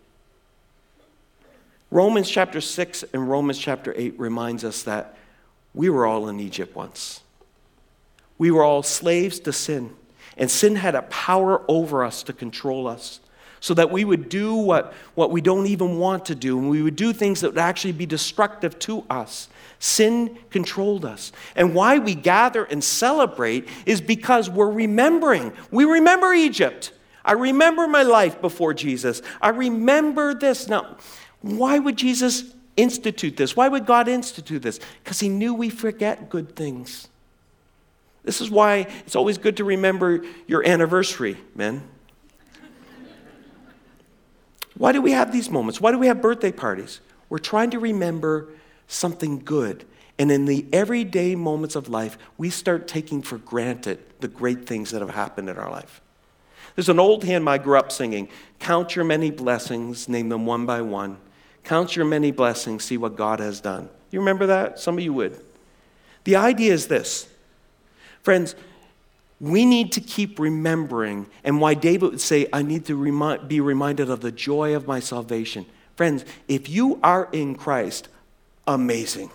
Romans 1.89 2.29
chapter 2.29 2.59
6 2.59 3.03
and 3.13 3.29
Romans 3.29 3.57
chapter 3.57 3.93
8 3.95 4.19
reminds 4.19 4.65
us 4.65 4.83
that 4.83 5.17
we 5.73 5.89
were 5.89 6.05
all 6.05 6.27
in 6.27 6.39
Egypt 6.39 6.75
once. 6.75 7.21
We 8.37 8.51
were 8.51 8.63
all 8.63 8.83
slaves 8.83 9.39
to 9.41 9.53
sin, 9.53 9.95
and 10.35 10.51
sin 10.51 10.75
had 10.75 10.95
a 10.95 11.03
power 11.03 11.63
over 11.69 12.03
us 12.03 12.23
to 12.23 12.33
control 12.33 12.87
us 12.87 13.19
so 13.59 13.73
that 13.73 13.89
we 13.89 14.03
would 14.05 14.29
do 14.29 14.53
what, 14.53 14.93
what 15.15 15.31
we 15.31 15.41
don't 15.41 15.65
even 15.65 15.97
want 15.97 16.25
to 16.25 16.35
do, 16.35 16.59
and 16.59 16.69
we 16.69 16.83
would 16.83 16.95
do 16.95 17.13
things 17.13 17.41
that 17.41 17.51
would 17.51 17.57
actually 17.57 17.93
be 17.93 18.05
destructive 18.05 18.77
to 18.79 19.03
us. 19.09 19.47
Sin 19.79 20.37
controlled 20.49 21.05
us. 21.05 21.31
And 21.55 21.75
why 21.75 21.99
we 21.99 22.15
gather 22.15 22.63
and 22.63 22.83
celebrate 22.83 23.67
is 23.85 24.01
because 24.01 24.49
we're 24.49 24.71
remembering. 24.71 25.53
We 25.71 25.85
remember 25.85 26.33
Egypt. 26.33 26.93
I 27.23 27.33
remember 27.33 27.87
my 27.87 28.03
life 28.03 28.41
before 28.41 28.73
Jesus. 28.73 29.21
I 29.41 29.49
remember 29.49 30.33
this. 30.33 30.67
Now, 30.67 30.97
why 31.41 31.77
would 31.77 31.97
Jesus 31.97 32.55
institute 32.75 33.37
this? 33.37 33.55
Why 33.55 33.67
would 33.67 33.85
God 33.85 34.07
institute 34.07 34.61
this? 34.61 34.79
Because 35.03 35.19
he 35.19 35.29
knew 35.29 35.53
we 35.53 35.69
forget 35.69 36.29
good 36.29 36.55
things. 36.55 37.07
This 38.23 38.41
is 38.41 38.49
why 38.49 38.87
it's 39.05 39.15
always 39.15 39.37
good 39.37 39.57
to 39.57 39.63
remember 39.63 40.23
your 40.47 40.65
anniversary, 40.65 41.37
men. 41.55 41.83
Why 44.77 44.91
do 44.91 45.01
we 45.01 45.11
have 45.11 45.31
these 45.31 45.49
moments? 45.49 45.81
Why 45.81 45.91
do 45.91 45.97
we 45.97 46.07
have 46.07 46.21
birthday 46.21 46.51
parties? 46.51 46.99
We're 47.29 47.39
trying 47.39 47.71
to 47.71 47.79
remember 47.79 48.49
something 48.87 49.39
good. 49.39 49.85
And 50.19 50.31
in 50.31 50.45
the 50.45 50.65
everyday 50.73 51.35
moments 51.35 51.75
of 51.75 51.89
life, 51.89 52.17
we 52.37 52.49
start 52.49 52.87
taking 52.87 53.21
for 53.21 53.37
granted 53.37 53.99
the 54.19 54.27
great 54.27 54.65
things 54.65 54.91
that 54.91 55.01
have 55.01 55.11
happened 55.11 55.49
in 55.49 55.57
our 55.57 55.69
life. 55.69 56.01
There's 56.75 56.89
an 56.89 56.99
old 56.99 57.23
hymn 57.23 57.47
I 57.47 57.57
grew 57.57 57.77
up 57.77 57.91
singing 57.91 58.29
Count 58.59 58.95
your 58.95 59.05
many 59.05 59.31
blessings, 59.31 60.09
name 60.09 60.29
them 60.29 60.45
one 60.45 60.65
by 60.65 60.81
one. 60.81 61.17
Count 61.63 61.95
your 61.95 62.05
many 62.05 62.31
blessings, 62.31 62.83
see 62.83 62.97
what 62.97 63.15
God 63.15 63.39
has 63.39 63.59
done. 63.59 63.89
You 64.09 64.19
remember 64.19 64.47
that? 64.47 64.79
Some 64.79 64.97
of 64.97 65.03
you 65.03 65.13
would. 65.13 65.39
The 66.23 66.35
idea 66.35 66.73
is 66.73 66.87
this 66.87 67.27
Friends, 68.21 68.55
we 69.39 69.65
need 69.65 69.91
to 69.93 70.01
keep 70.01 70.39
remembering, 70.39 71.27
and 71.43 71.61
why 71.61 71.75
David 71.75 72.11
would 72.11 72.21
say, 72.21 72.47
I 72.51 72.63
need 72.63 72.85
to 72.85 72.95
remind, 72.95 73.47
be 73.47 73.59
reminded 73.59 74.09
of 74.09 74.21
the 74.21 74.31
joy 74.31 74.75
of 74.75 74.87
my 74.87 74.99
salvation. 74.99 75.65
Friends, 75.95 76.25
if 76.47 76.69
you 76.69 76.99
are 77.03 77.29
in 77.31 77.55
Christ, 77.55 78.07
amazing. 78.67 79.31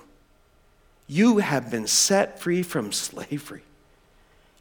You 1.08 1.38
have 1.38 1.70
been 1.70 1.86
set 1.86 2.38
free 2.38 2.62
from 2.62 2.92
slavery. 2.92 3.62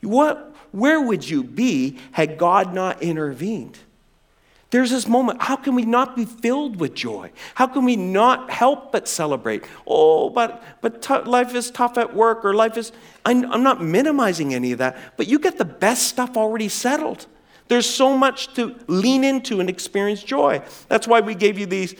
What, 0.02 0.56
where 0.72 1.02
would 1.02 1.30
you 1.30 1.44
be 1.44 2.00
had 2.14 2.38
God 2.38 2.74
not 2.74 3.04
intervened? 3.04 3.78
There's 4.72 4.90
this 4.90 5.06
moment. 5.06 5.42
How 5.42 5.58
can 5.58 5.76
we 5.76 5.84
not 5.84 6.16
be 6.16 6.24
filled 6.24 6.80
with 6.80 6.94
joy? 6.94 7.32
How 7.56 7.68
can 7.68 7.84
we 7.84 7.98
not 7.98 8.50
help 8.50 8.94
but 8.94 9.08
celebrate? 9.08 9.66
Oh, 9.86 10.30
but, 10.30 10.64
but 10.80 11.02
t- 11.02 11.20
life 11.20 11.54
is 11.54 11.70
tough 11.70 11.98
at 11.98 12.16
work, 12.16 12.46
or 12.46 12.54
life 12.54 12.78
is. 12.78 12.94
I'm, 13.26 13.52
I'm 13.52 13.64
not 13.64 13.84
minimizing 13.84 14.54
any 14.54 14.72
of 14.72 14.78
that, 14.80 14.98
but 15.18 15.28
you 15.28 15.40
get 15.40 15.58
the 15.58 15.66
best 15.66 16.08
stuff 16.08 16.38
already 16.38 16.70
settled. 16.70 17.28
There's 17.68 17.90
so 17.90 18.18
much 18.18 18.54
to 18.56 18.76
lean 18.88 19.26
into 19.26 19.60
and 19.60 19.70
experience 19.70 20.24
joy. 20.24 20.62
That's 20.88 21.08
why 21.08 21.20
we 21.20 21.36
gave 21.36 21.60
you 21.60 21.66
these 21.66 21.96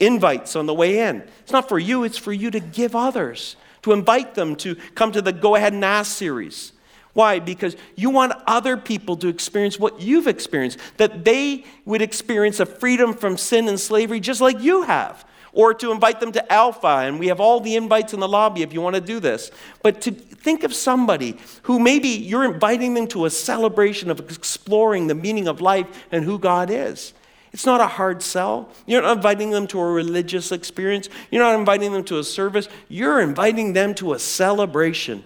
invites 0.00 0.56
on 0.56 0.66
the 0.66 0.74
way 0.74 1.00
in. 1.00 1.22
It's 1.40 1.52
not 1.52 1.68
for 1.68 1.78
you, 1.78 2.02
it's 2.04 2.18
for 2.18 2.32
you 2.32 2.50
to 2.50 2.60
give 2.60 2.96
others, 2.96 3.56
to 3.82 3.92
invite 3.92 4.34
them 4.34 4.56
to 4.56 4.74
come 4.94 5.12
to 5.12 5.22
the 5.22 5.32
Go 5.32 5.54
Ahead 5.54 5.74
and 5.74 5.84
Ask 5.84 6.16
series. 6.16 6.72
Why? 7.12 7.40
Because 7.40 7.76
you 7.96 8.10
want 8.10 8.32
other 8.46 8.76
people 8.76 9.16
to 9.16 9.28
experience 9.28 9.78
what 9.78 10.00
you've 10.00 10.28
experienced, 10.28 10.78
that 10.96 11.24
they 11.24 11.64
would 11.84 12.02
experience 12.02 12.60
a 12.60 12.66
freedom 12.66 13.14
from 13.14 13.36
sin 13.36 13.68
and 13.68 13.78
slavery 13.78 14.20
just 14.20 14.40
like 14.40 14.60
you 14.60 14.82
have. 14.82 15.24
Or 15.52 15.74
to 15.74 15.90
invite 15.90 16.20
them 16.20 16.30
to 16.32 16.52
Alpha, 16.52 16.86
and 16.86 17.18
we 17.18 17.26
have 17.26 17.40
all 17.40 17.58
the 17.58 17.74
invites 17.74 18.14
in 18.14 18.20
the 18.20 18.28
lobby 18.28 18.62
if 18.62 18.72
you 18.72 18.80
want 18.80 18.94
to 18.94 19.00
do 19.00 19.18
this. 19.18 19.50
But 19.82 20.00
to 20.02 20.12
think 20.12 20.62
of 20.62 20.72
somebody 20.72 21.38
who 21.62 21.80
maybe 21.80 22.08
you're 22.08 22.44
inviting 22.44 22.94
them 22.94 23.08
to 23.08 23.24
a 23.24 23.30
celebration 23.30 24.12
of 24.12 24.20
exploring 24.20 25.08
the 25.08 25.14
meaning 25.16 25.48
of 25.48 25.60
life 25.60 26.06
and 26.12 26.24
who 26.24 26.38
God 26.38 26.70
is. 26.70 27.12
It's 27.52 27.66
not 27.66 27.80
a 27.80 27.86
hard 27.86 28.22
sell. 28.22 28.68
You're 28.86 29.02
not 29.02 29.16
inviting 29.16 29.50
them 29.50 29.66
to 29.68 29.80
a 29.80 29.90
religious 29.90 30.52
experience. 30.52 31.08
You're 31.30 31.42
not 31.42 31.58
inviting 31.58 31.92
them 31.92 32.04
to 32.04 32.18
a 32.18 32.24
service. 32.24 32.68
You're 32.88 33.20
inviting 33.20 33.72
them 33.72 33.94
to 33.96 34.12
a 34.12 34.18
celebration. 34.18 35.24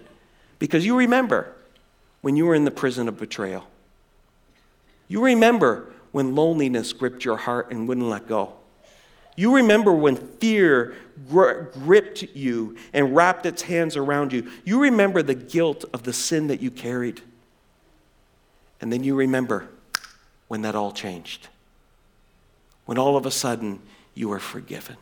Because 0.57 0.85
you 0.85 0.97
remember, 0.97 1.55
when 2.25 2.35
you 2.35 2.47
were 2.47 2.55
in 2.55 2.65
the 2.65 2.71
prison 2.71 3.07
of 3.07 3.19
betrayal. 3.19 3.67
You 5.07 5.23
remember 5.23 5.93
when 6.11 6.33
loneliness 6.33 6.91
gripped 6.91 7.23
your 7.23 7.37
heart 7.37 7.69
and 7.69 7.87
wouldn't 7.87 8.07
let 8.07 8.27
go. 8.27 8.53
You 9.35 9.57
remember 9.57 9.93
when 9.93 10.15
fear 10.15 10.95
gripped 11.29 12.23
you 12.33 12.77
and 12.93 13.15
wrapped 13.15 13.45
its 13.45 13.61
hands 13.61 13.95
around 13.95 14.33
you. 14.33 14.49
You 14.63 14.81
remember 14.81 15.21
the 15.21 15.35
guilt 15.35 15.85
of 15.93 16.01
the 16.01 16.13
sin 16.13 16.47
that 16.47 16.61
you 16.61 16.71
carried. 16.71 17.21
And 18.81 18.91
then 18.91 19.03
you 19.03 19.13
remember 19.13 19.67
when 20.47 20.63
that 20.63 20.73
all 20.73 20.91
changed. 20.91 21.49
When 22.85 22.97
all 22.97 23.17
of 23.17 23.25
a 23.25 23.31
sudden 23.31 23.81
you 24.13 24.29
were 24.29 24.39
forgiven. 24.39 24.97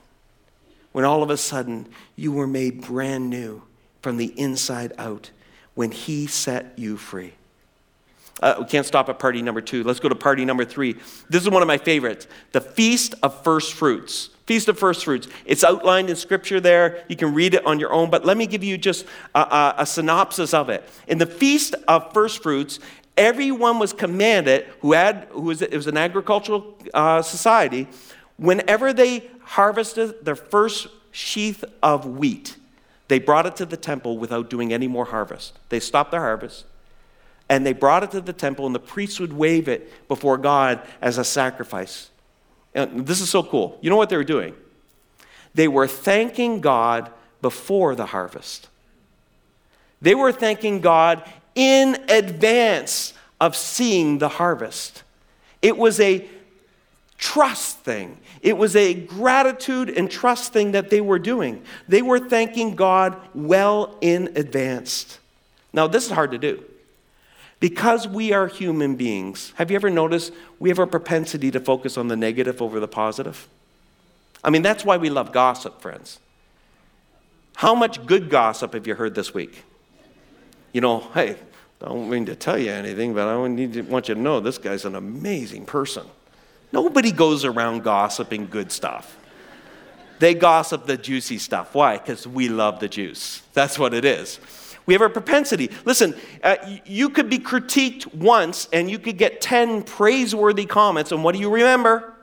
When 0.92 1.06
all 1.06 1.24
of 1.24 1.30
a 1.30 1.38
sudden 1.38 1.88
you 2.16 2.32
were 2.32 2.48
made 2.48 2.82
brand 2.82 3.30
new 3.30 3.64
from 4.02 4.18
the 4.18 4.34
inside 4.40 4.94
out 4.98 5.32
when 5.76 5.92
He 5.92 6.28
set 6.28 6.74
you 6.78 6.98
free. 6.98 7.34
Uh, 8.42 8.56
we 8.60 8.66
can't 8.66 8.86
stop 8.86 9.08
at 9.10 9.20
party 9.20 9.42
number 9.42 9.62
two. 9.62 9.84
Let's 9.84 10.00
go 10.00 10.10
to 10.10 10.16
party 10.16 10.44
number 10.44 10.66
three. 10.66 10.94
This 11.30 11.44
is 11.44 11.50
one 11.50 11.62
of 11.62 11.68
my 11.68 11.78
favorites 11.78 12.28
the 12.52 12.62
Feast 12.62 13.16
of 13.24 13.44
First 13.44 13.74
Fruits. 13.74 14.30
Feast 14.46 14.68
of 14.68 14.78
First 14.78 15.06
Fruits. 15.06 15.30
It's 15.46 15.64
outlined 15.64 16.10
in 16.10 16.18
Scripture 16.18 16.60
there. 16.60 17.06
You 17.08 17.16
can 17.16 17.34
read 17.34 17.54
it 17.54 17.66
on 17.66 17.80
your 17.80 17.94
own, 17.94 18.10
but 18.10 18.26
let 18.26 18.36
me 18.36 18.46
give 18.46 18.62
you 18.62 18.78
just 18.78 19.06
a, 19.34 19.40
a, 19.40 19.76
a 19.80 19.86
synopsis 19.86 20.54
of 20.54 20.70
it. 20.70 20.84
In 21.08 21.18
the 21.18 21.26
Feast 21.26 21.76
of 21.88 22.14
First 22.14 22.44
Fruits, 22.44 22.80
everyone 23.18 23.80
was 23.80 23.94
commanded 23.94 24.66
who 24.82 24.94
had 24.94 25.28
who 25.32 25.42
was 25.42 25.62
it 25.62 25.74
was 25.74 25.88
an 25.88 25.98
agricultural 25.98 26.78
uh, 26.94 27.22
society 27.22 27.88
whenever 28.38 28.94
they 28.94 29.30
harvested 29.42 30.26
their 30.26 30.36
first 30.36 30.88
sheath 31.12 31.64
of 31.82 32.06
wheat 32.06 32.58
they 33.08 33.20
brought 33.20 33.46
it 33.46 33.56
to 33.58 33.66
the 33.66 33.78
temple 33.78 34.18
without 34.18 34.50
doing 34.50 34.74
any 34.74 34.88
more 34.88 35.06
harvest. 35.06 35.60
They 35.70 35.80
stopped 35.80 36.12
their 36.12 36.22
harvest 36.22 36.66
and 37.50 37.66
they 37.66 37.74
brought 37.74 38.04
it 38.04 38.12
to 38.12 38.22
the 38.22 38.34
temple, 38.34 38.66
and 38.66 38.74
the 38.74 38.80
priests 38.80 39.20
would 39.20 39.34
wave 39.34 39.68
it 39.68 40.08
before 40.08 40.38
God 40.38 40.82
as 41.02 41.18
a 41.18 41.24
sacrifice. 41.24 42.10
And 42.74 43.06
this 43.06 43.20
is 43.22 43.30
so 43.30 43.44
cool. 43.44 43.78
You 43.82 43.90
know 43.90 43.98
what 43.98 44.10
they 44.10 44.16
were 44.16 44.24
doing? 44.24 44.56
They 45.54 45.68
were 45.68 45.86
thanking 45.86 46.62
God 46.62 47.12
before 47.42 47.96
the 47.96 48.08
harvest. 48.08 48.70
They 50.02 50.16
were 50.16 50.32
thanking 50.32 50.80
God 50.80 51.30
in 51.56 51.98
advance 52.10 53.14
of 53.40 53.56
seeing 53.56 54.18
the 54.18 54.30
harvest. 54.30 55.04
It 55.62 55.78
was 55.78 56.00
a 56.00 56.28
trust 57.18 57.80
thing. 57.80 58.18
It 58.42 58.58
was 58.58 58.76
a 58.76 58.94
gratitude 58.94 59.90
and 59.90 60.12
trust 60.12 60.52
thing 60.52 60.74
that 60.74 60.90
they 60.90 61.02
were 61.02 61.20
doing. 61.20 61.64
They 61.88 62.02
were 62.02 62.20
thanking 62.20 62.76
God 62.76 63.16
well 63.34 63.98
in 64.02 64.32
advance. 64.36 65.20
Now, 65.72 65.88
this 65.88 66.06
is 66.06 66.12
hard 66.12 66.32
to 66.32 66.38
do. 66.38 66.64
Because 67.60 68.08
we 68.08 68.34
are 68.34 68.48
human 68.48 68.96
beings, 68.98 69.54
have 69.56 69.72
you 69.72 69.76
ever 69.76 69.90
noticed 69.90 70.34
we 70.60 70.68
have 70.68 70.80
a 70.80 70.86
propensity 70.86 71.50
to 71.52 71.62
focus 71.62 71.98
on 71.98 72.10
the 72.10 72.18
negative 72.18 72.62
over 72.62 72.80
the 72.82 72.90
positive? 72.90 73.48
I 74.44 74.50
mean, 74.50 74.62
that's 74.62 74.84
why 74.84 74.98
we 74.98 75.10
love 75.10 75.32
gossip, 75.32 75.80
friends. 75.80 76.20
How 77.56 77.74
much 77.74 78.06
good 78.06 78.30
gossip 78.30 78.74
have 78.74 78.86
you 78.86 78.96
heard 78.96 79.16
this 79.16 79.34
week? 79.34 79.64
You 80.74 80.82
know, 80.82 81.00
hey, 81.14 81.38
I 81.82 81.86
don't 81.86 82.10
mean 82.10 82.26
to 82.26 82.36
tell 82.36 82.58
you 82.58 82.72
anything, 82.72 83.14
but 83.14 83.28
I 83.28 83.48
need 83.48 83.74
to, 83.74 83.82
want 83.84 84.10
you 84.10 84.16
to 84.16 84.20
know 84.20 84.40
this 84.40 84.58
guy's 84.58 84.86
an 84.86 84.96
amazing 84.96 85.66
person. 85.66 86.06
Nobody 86.72 87.12
goes 87.12 87.46
around 87.46 87.84
gossiping 87.84 88.48
good 88.48 88.72
stuff. 88.72 89.18
They 90.20 90.34
gossip 90.34 90.86
the 90.86 90.98
juicy 90.98 91.38
stuff. 91.38 91.76
Why? 91.76 91.98
Because 91.98 92.26
we 92.28 92.50
love 92.50 92.80
the 92.80 92.88
juice. 92.88 93.42
That's 93.54 93.78
what 93.78 93.94
it 93.94 94.06
is. 94.06 94.40
We 94.86 94.94
have 94.94 95.02
a 95.02 95.10
propensity. 95.10 95.70
Listen, 95.86 96.16
uh, 96.44 96.56
you 96.86 97.10
could 97.10 97.30
be 97.30 97.40
critiqued 97.40 98.14
once 98.14 98.68
and 98.74 98.90
you 98.90 99.00
could 99.00 99.18
get 99.18 99.40
10 99.40 99.84
praiseworthy 99.84 100.66
comments, 100.66 101.12
and 101.12 101.24
what 101.24 101.34
do 101.36 101.40
you 101.40 101.50
remember? 101.50 102.14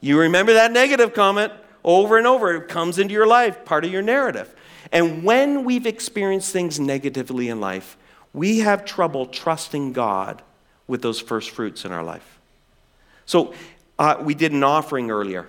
You 0.00 0.18
remember 0.18 0.54
that 0.54 0.72
negative 0.72 1.12
comment 1.12 1.52
over 1.84 2.18
and 2.18 2.26
over. 2.26 2.54
It 2.54 2.68
comes 2.68 2.98
into 2.98 3.12
your 3.12 3.26
life, 3.26 3.64
part 3.64 3.84
of 3.84 3.92
your 3.92 4.02
narrative. 4.02 4.54
And 4.92 5.24
when 5.24 5.64
we've 5.64 5.86
experienced 5.86 6.52
things 6.52 6.78
negatively 6.78 7.48
in 7.48 7.60
life, 7.60 7.96
we 8.32 8.60
have 8.60 8.84
trouble 8.84 9.26
trusting 9.26 9.92
God 9.92 10.42
with 10.86 11.02
those 11.02 11.18
first 11.18 11.50
fruits 11.50 11.84
in 11.84 11.92
our 11.92 12.04
life. 12.04 12.38
So 13.24 13.54
uh, 13.98 14.16
we 14.20 14.34
did 14.34 14.52
an 14.52 14.62
offering 14.62 15.10
earlier. 15.10 15.48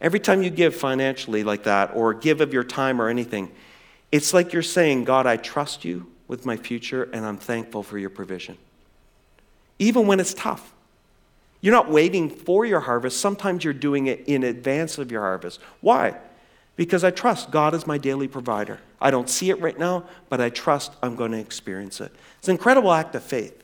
Every 0.00 0.20
time 0.20 0.42
you 0.42 0.50
give 0.50 0.74
financially 0.74 1.42
like 1.44 1.64
that, 1.64 1.92
or 1.94 2.14
give 2.14 2.40
of 2.40 2.52
your 2.52 2.64
time 2.64 3.00
or 3.00 3.08
anything, 3.08 3.50
it's 4.12 4.34
like 4.34 4.52
you're 4.52 4.62
saying, 4.62 5.04
God, 5.04 5.26
I 5.26 5.36
trust 5.36 5.84
you 5.84 6.06
with 6.28 6.46
my 6.46 6.56
future, 6.56 7.04
and 7.12 7.24
I'm 7.24 7.36
thankful 7.38 7.82
for 7.82 7.98
your 7.98 8.10
provision. 8.10 8.56
Even 9.78 10.06
when 10.06 10.20
it's 10.20 10.34
tough, 10.34 10.72
You're 11.60 11.74
not 11.74 11.90
waiting 11.90 12.30
for 12.30 12.64
your 12.64 12.80
harvest. 12.80 13.20
Sometimes 13.20 13.64
you're 13.64 13.74
doing 13.74 14.06
it 14.06 14.24
in 14.26 14.42
advance 14.44 14.98
of 14.98 15.10
your 15.10 15.20
harvest. 15.20 15.60
Why? 15.80 16.16
Because 16.80 17.04
I 17.04 17.10
trust 17.10 17.50
God 17.50 17.74
is 17.74 17.86
my 17.86 17.98
daily 17.98 18.26
provider. 18.26 18.78
I 19.02 19.10
don't 19.10 19.28
see 19.28 19.50
it 19.50 19.60
right 19.60 19.78
now, 19.78 20.04
but 20.30 20.40
I 20.40 20.48
trust 20.48 20.94
I'm 21.02 21.14
going 21.14 21.30
to 21.32 21.38
experience 21.38 22.00
it. 22.00 22.10
It's 22.38 22.48
an 22.48 22.52
incredible 22.52 22.90
act 22.90 23.14
of 23.14 23.22
faith. 23.22 23.62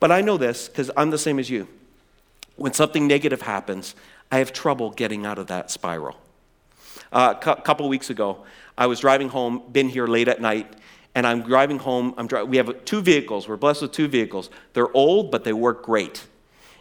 But 0.00 0.10
I 0.10 0.20
know 0.20 0.36
this 0.36 0.66
because 0.66 0.90
I'm 0.96 1.10
the 1.10 1.18
same 1.18 1.38
as 1.38 1.48
you. 1.48 1.68
When 2.56 2.72
something 2.72 3.06
negative 3.06 3.42
happens, 3.42 3.94
I 4.28 4.38
have 4.38 4.52
trouble 4.52 4.90
getting 4.90 5.24
out 5.24 5.38
of 5.38 5.46
that 5.46 5.70
spiral. 5.70 6.16
Uh, 7.12 7.34
a 7.36 7.40
cu- 7.40 7.62
couple 7.62 7.88
weeks 7.88 8.10
ago, 8.10 8.44
I 8.76 8.88
was 8.88 8.98
driving 8.98 9.28
home, 9.28 9.62
been 9.70 9.88
here 9.88 10.08
late 10.08 10.26
at 10.26 10.40
night, 10.40 10.66
and 11.14 11.24
I'm 11.24 11.42
driving 11.42 11.78
home. 11.78 12.14
I'm 12.18 12.26
dri- 12.26 12.42
we 12.42 12.56
have 12.56 12.84
two 12.84 13.02
vehicles. 13.02 13.46
We're 13.46 13.56
blessed 13.56 13.82
with 13.82 13.92
two 13.92 14.08
vehicles. 14.08 14.50
They're 14.72 14.92
old, 14.96 15.30
but 15.30 15.44
they 15.44 15.52
work 15.52 15.84
great. 15.84 16.26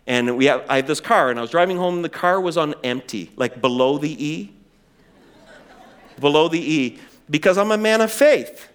And 0.08 0.38
we 0.38 0.46
have, 0.46 0.66
I 0.68 0.78
have 0.78 0.88
this 0.88 1.00
car, 1.00 1.30
and 1.30 1.38
I 1.38 1.44
was 1.44 1.52
driving 1.52 1.78
home. 1.78 1.98
And 1.98 2.04
the 2.04 2.10
car 2.10 2.42
was 2.42 2.58
on 2.58 2.74
empty, 2.84 3.30
like 3.36 3.62
below 3.62 4.00
the 4.00 4.26
E. 4.26 4.56
below 6.20 6.48
the 6.48 6.60
E, 6.60 7.00
because 7.30 7.58
I'm 7.58 7.72
a 7.72 7.78
man 7.78 8.02
of 8.02 8.12
faith. 8.12 8.70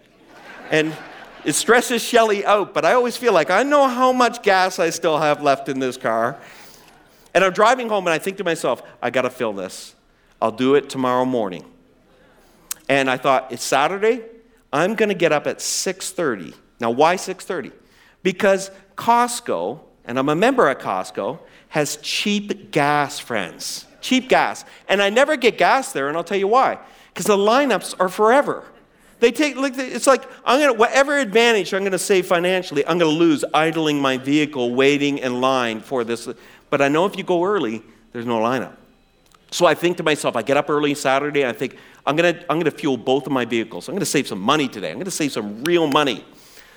And 0.70 0.96
it 1.44 1.54
stresses 1.54 2.02
Shelly 2.02 2.44
out, 2.44 2.72
but 2.72 2.84
I 2.84 2.94
always 2.94 3.16
feel 3.16 3.32
like 3.32 3.50
I 3.50 3.62
know 3.62 3.88
how 3.88 4.12
much 4.12 4.42
gas 4.42 4.78
I 4.78 4.90
still 4.90 5.18
have 5.18 5.42
left 5.42 5.68
in 5.68 5.78
this 5.78 5.96
car. 5.96 6.38
And 7.34 7.44
I'm 7.44 7.52
driving 7.52 7.88
home, 7.88 8.06
and 8.06 8.14
I 8.14 8.18
think 8.18 8.38
to 8.38 8.44
myself, 8.44 8.82
I 9.02 9.10
got 9.10 9.22
to 9.22 9.30
fill 9.30 9.52
this. 9.52 9.94
I'll 10.40 10.52
do 10.52 10.74
it 10.74 10.88
tomorrow 10.88 11.24
morning. 11.24 11.64
And 12.88 13.10
I 13.10 13.16
thought, 13.16 13.50
it's 13.52 13.64
Saturday. 13.64 14.22
I'm 14.72 14.94
going 14.94 15.08
to 15.08 15.14
get 15.14 15.32
up 15.32 15.46
at 15.46 15.58
6:30. 15.58 16.54
Now, 16.80 16.90
why 16.90 17.16
6:30? 17.16 17.72
Because 18.22 18.70
Costco 18.96 19.80
and 20.04 20.18
I'm 20.18 20.28
a 20.28 20.34
member 20.34 20.68
at 20.68 20.80
Costco, 20.80 21.38
has 21.68 21.96
cheap 21.96 22.70
gas, 22.70 23.18
friends. 23.18 23.86
Cheap 24.00 24.28
gas. 24.28 24.64
And 24.88 25.02
I 25.02 25.10
never 25.10 25.36
get 25.36 25.56
gas 25.56 25.92
there, 25.92 26.08
and 26.08 26.16
I'll 26.16 26.24
tell 26.24 26.38
you 26.38 26.48
why. 26.48 26.78
Because 27.14 27.26
the 27.26 27.36
lineups 27.36 27.94
are 28.00 28.08
forever. 28.08 28.64
They 29.20 29.30
take, 29.30 29.56
like, 29.56 29.78
it's 29.78 30.08
like, 30.08 30.24
I'm 30.44 30.60
gonna, 30.60 30.74
whatever 30.74 31.16
advantage 31.16 31.72
I'm 31.72 31.84
gonna 31.84 31.96
save 31.96 32.26
financially, 32.26 32.84
I'm 32.86 32.98
gonna 32.98 33.12
lose 33.12 33.44
idling 33.54 34.00
my 34.00 34.18
vehicle, 34.18 34.74
waiting 34.74 35.18
in 35.18 35.40
line 35.40 35.80
for 35.80 36.02
this. 36.02 36.28
But 36.68 36.82
I 36.82 36.88
know 36.88 37.06
if 37.06 37.16
you 37.16 37.22
go 37.22 37.44
early, 37.44 37.82
there's 38.12 38.26
no 38.26 38.40
lineup. 38.40 38.74
So 39.52 39.64
I 39.66 39.74
think 39.74 39.96
to 39.98 40.02
myself, 40.02 40.34
I 40.34 40.42
get 40.42 40.56
up 40.56 40.68
early 40.68 40.94
Saturday, 40.94 41.46
I 41.46 41.52
think, 41.52 41.78
I'm 42.04 42.16
gonna, 42.16 42.44
I'm 42.50 42.58
gonna 42.58 42.72
fuel 42.72 42.96
both 42.96 43.26
of 43.26 43.32
my 43.32 43.44
vehicles. 43.44 43.88
I'm 43.88 43.94
gonna 43.94 44.04
save 44.04 44.26
some 44.26 44.40
money 44.40 44.68
today. 44.68 44.90
I'm 44.90 44.98
gonna 44.98 45.12
save 45.12 45.30
some 45.30 45.62
real 45.62 45.86
money. 45.86 46.24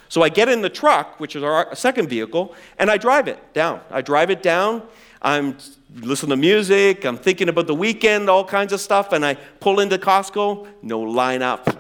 So 0.10 0.22
I 0.22 0.30
get 0.30 0.48
in 0.48 0.62
the 0.62 0.70
truck, 0.70 1.20
which 1.20 1.36
is 1.36 1.44
our 1.44 1.76
second 1.76 2.08
vehicle, 2.08 2.56
and 2.78 2.90
I 2.90 2.98
drive 2.98 3.28
it 3.28 3.54
down. 3.54 3.82
I 3.90 4.02
drive 4.02 4.30
it 4.30 4.42
down. 4.42 4.84
I'm 5.22 5.58
listening 5.96 6.32
to 6.32 6.38
music. 6.38 7.06
I'm 7.06 7.18
thinking 7.18 7.50
about 7.50 7.68
the 7.68 7.76
weekend, 7.76 8.30
all 8.30 8.44
kinds 8.46 8.74
of 8.74 8.82
stuff, 8.82 9.14
and 9.14 9.26
I 9.26 9.36
pull 9.36 9.80
into 9.80 9.98
Costco. 9.98 10.68
No 10.82 11.02
lineup. 11.02 11.78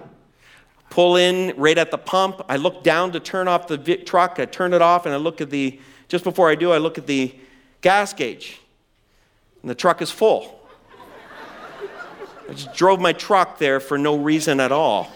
Pull 0.89 1.17
in 1.17 1.53
right 1.57 1.77
at 1.77 1.91
the 1.91 1.97
pump. 1.97 2.41
I 2.47 2.57
look 2.57 2.83
down 2.83 3.11
to 3.11 3.19
turn 3.19 3.47
off 3.47 3.67
the 3.67 3.77
truck. 3.77 4.39
I 4.39 4.45
turn 4.45 4.73
it 4.73 4.81
off, 4.81 5.05
and 5.05 5.13
I 5.13 5.17
look 5.17 5.41
at 5.41 5.49
the. 5.49 5.79
Just 6.07 6.23
before 6.23 6.49
I 6.49 6.55
do, 6.55 6.71
I 6.71 6.77
look 6.77 6.97
at 6.97 7.05
the 7.05 7.35
gas 7.81 8.13
gauge, 8.13 8.61
and 9.61 9.69
the 9.69 9.75
truck 9.75 10.01
is 10.01 10.09
full. 10.09 10.57
I 12.49 12.53
just 12.53 12.73
drove 12.73 13.01
my 13.01 13.11
truck 13.11 13.57
there 13.57 13.81
for 13.81 13.97
no 13.97 14.15
reason 14.15 14.61
at 14.61 14.71
all. 14.71 15.11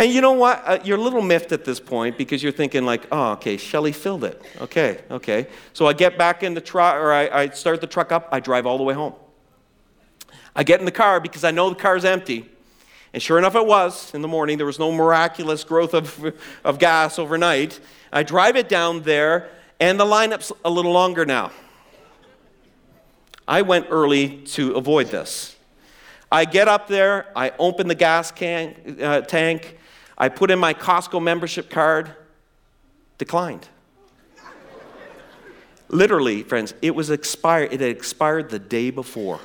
And 0.00 0.10
you 0.10 0.22
know 0.22 0.32
what? 0.32 0.62
Uh, 0.64 0.78
you're 0.82 0.96
a 0.96 1.00
little 1.00 1.20
miffed 1.20 1.52
at 1.52 1.66
this 1.66 1.78
point 1.78 2.16
because 2.16 2.42
you're 2.42 2.52
thinking 2.52 2.86
like, 2.86 3.06
oh, 3.12 3.32
okay, 3.32 3.58
Shelly 3.58 3.92
filled 3.92 4.24
it. 4.24 4.40
Okay, 4.58 5.02
okay. 5.10 5.46
So 5.74 5.86
I 5.86 5.92
get 5.92 6.16
back 6.16 6.42
in 6.42 6.54
the 6.54 6.60
truck, 6.62 6.94
or 6.94 7.12
I, 7.12 7.28
I 7.28 7.48
start 7.50 7.82
the 7.82 7.86
truck 7.86 8.10
up. 8.10 8.26
I 8.32 8.40
drive 8.40 8.64
all 8.64 8.78
the 8.78 8.82
way 8.82 8.94
home. 8.94 9.12
I 10.56 10.64
get 10.64 10.80
in 10.80 10.86
the 10.86 10.90
car 10.90 11.20
because 11.20 11.44
I 11.44 11.50
know 11.50 11.68
the 11.68 11.76
car's 11.76 12.06
empty. 12.06 12.48
And 13.12 13.22
sure 13.22 13.36
enough, 13.36 13.54
it 13.54 13.66
was 13.66 14.14
in 14.14 14.22
the 14.22 14.28
morning. 14.28 14.56
There 14.56 14.66
was 14.66 14.78
no 14.78 14.90
miraculous 14.90 15.64
growth 15.64 15.92
of, 15.92 16.34
of 16.64 16.78
gas 16.78 17.18
overnight. 17.18 17.78
I 18.10 18.22
drive 18.22 18.56
it 18.56 18.70
down 18.70 19.02
there, 19.02 19.50
and 19.80 20.00
the 20.00 20.06
lineup's 20.06 20.50
a 20.64 20.70
little 20.70 20.92
longer 20.92 21.26
now. 21.26 21.50
I 23.46 23.60
went 23.60 23.88
early 23.90 24.38
to 24.46 24.76
avoid 24.76 25.08
this. 25.08 25.56
I 26.32 26.46
get 26.46 26.68
up 26.68 26.88
there, 26.88 27.26
I 27.36 27.52
open 27.58 27.86
the 27.86 27.94
gas 27.94 28.30
can, 28.30 28.96
uh, 29.02 29.20
tank, 29.20 29.76
I 30.20 30.28
put 30.28 30.50
in 30.50 30.58
my 30.58 30.74
Costco 30.74 31.22
membership 31.22 31.70
card, 31.70 32.14
declined. 33.16 33.66
Literally, 35.88 36.42
friends, 36.42 36.74
it 36.82 36.94
was 36.94 37.08
expired. 37.08 37.72
It 37.72 37.80
had 37.80 37.88
expired 37.88 38.50
the 38.50 38.58
day 38.58 38.90
before. 38.90 39.40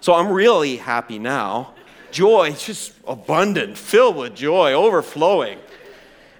So 0.00 0.14
I'm 0.14 0.32
really 0.32 0.78
happy 0.78 1.18
now. 1.18 1.74
Joy, 2.10 2.52
just 2.52 2.94
abundant, 3.06 3.76
filled 3.76 4.16
with 4.16 4.34
joy, 4.34 4.72
overflowing. 4.72 5.58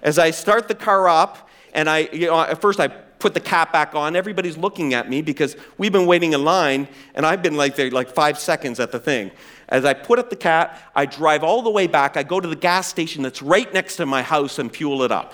As 0.01 0.17
I 0.17 0.31
start 0.31 0.67
the 0.67 0.75
car 0.75 1.07
up, 1.07 1.49
and 1.71 1.87
I, 1.87 2.09
you 2.11 2.25
know, 2.25 2.41
at 2.41 2.59
first 2.59 2.79
I 2.79 2.89
put 3.19 3.33
the 3.33 3.39
cap 3.39 3.71
back 3.71 3.93
on. 3.93 4.15
Everybody's 4.15 4.57
looking 4.57 4.93
at 4.93 5.09
me 5.09 5.21
because 5.21 5.55
we've 5.77 5.91
been 5.91 6.05
waiting 6.05 6.33
in 6.33 6.43
line, 6.43 6.87
and 7.13 7.25
I've 7.25 7.43
been 7.43 7.57
like 7.57 7.75
there 7.75 7.91
like 7.91 8.09
five 8.09 8.39
seconds 8.39 8.79
at 8.79 8.91
the 8.91 8.99
thing. 8.99 9.31
As 9.67 9.85
I 9.85 9.93
put 9.93 10.17
up 10.17 10.29
the 10.29 10.35
cat, 10.35 10.81
I 10.95 11.05
drive 11.05 11.43
all 11.43 11.61
the 11.61 11.69
way 11.69 11.85
back. 11.85 12.17
I 12.17 12.23
go 12.23 12.39
to 12.39 12.47
the 12.47 12.55
gas 12.55 12.87
station 12.87 13.21
that's 13.21 13.41
right 13.41 13.71
next 13.73 13.97
to 13.97 14.05
my 14.05 14.23
house 14.23 14.57
and 14.57 14.73
fuel 14.73 15.03
it 15.03 15.11
up. 15.11 15.33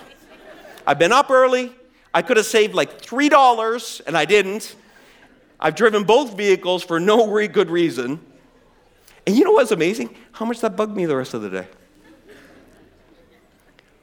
I've 0.86 0.98
been 0.98 1.12
up 1.12 1.30
early. 1.30 1.72
I 2.12 2.22
could 2.22 2.36
have 2.36 2.46
saved 2.46 2.74
like 2.74 3.00
$3, 3.00 4.00
and 4.06 4.16
I 4.16 4.24
didn't. 4.24 4.74
I've 5.58 5.74
driven 5.74 6.04
both 6.04 6.36
vehicles 6.36 6.82
for 6.82 7.00
no 7.00 7.46
good 7.48 7.70
reason. 7.70 8.20
And 9.26 9.36
you 9.36 9.44
know 9.44 9.52
what's 9.52 9.70
amazing? 9.70 10.14
How 10.32 10.44
much 10.44 10.60
that 10.60 10.76
bugged 10.76 10.96
me 10.96 11.06
the 11.06 11.16
rest 11.16 11.34
of 11.34 11.42
the 11.42 11.50
day. 11.50 11.66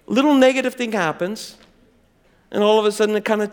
Little 0.05 0.33
negative 0.33 0.73
thing 0.73 0.91
happens, 0.91 1.57
and 2.51 2.61
all 2.61 2.79
of 2.79 2.85
a 2.85 2.91
sudden 2.91 3.15
it 3.15 3.23
kind 3.23 3.41
of 3.41 3.51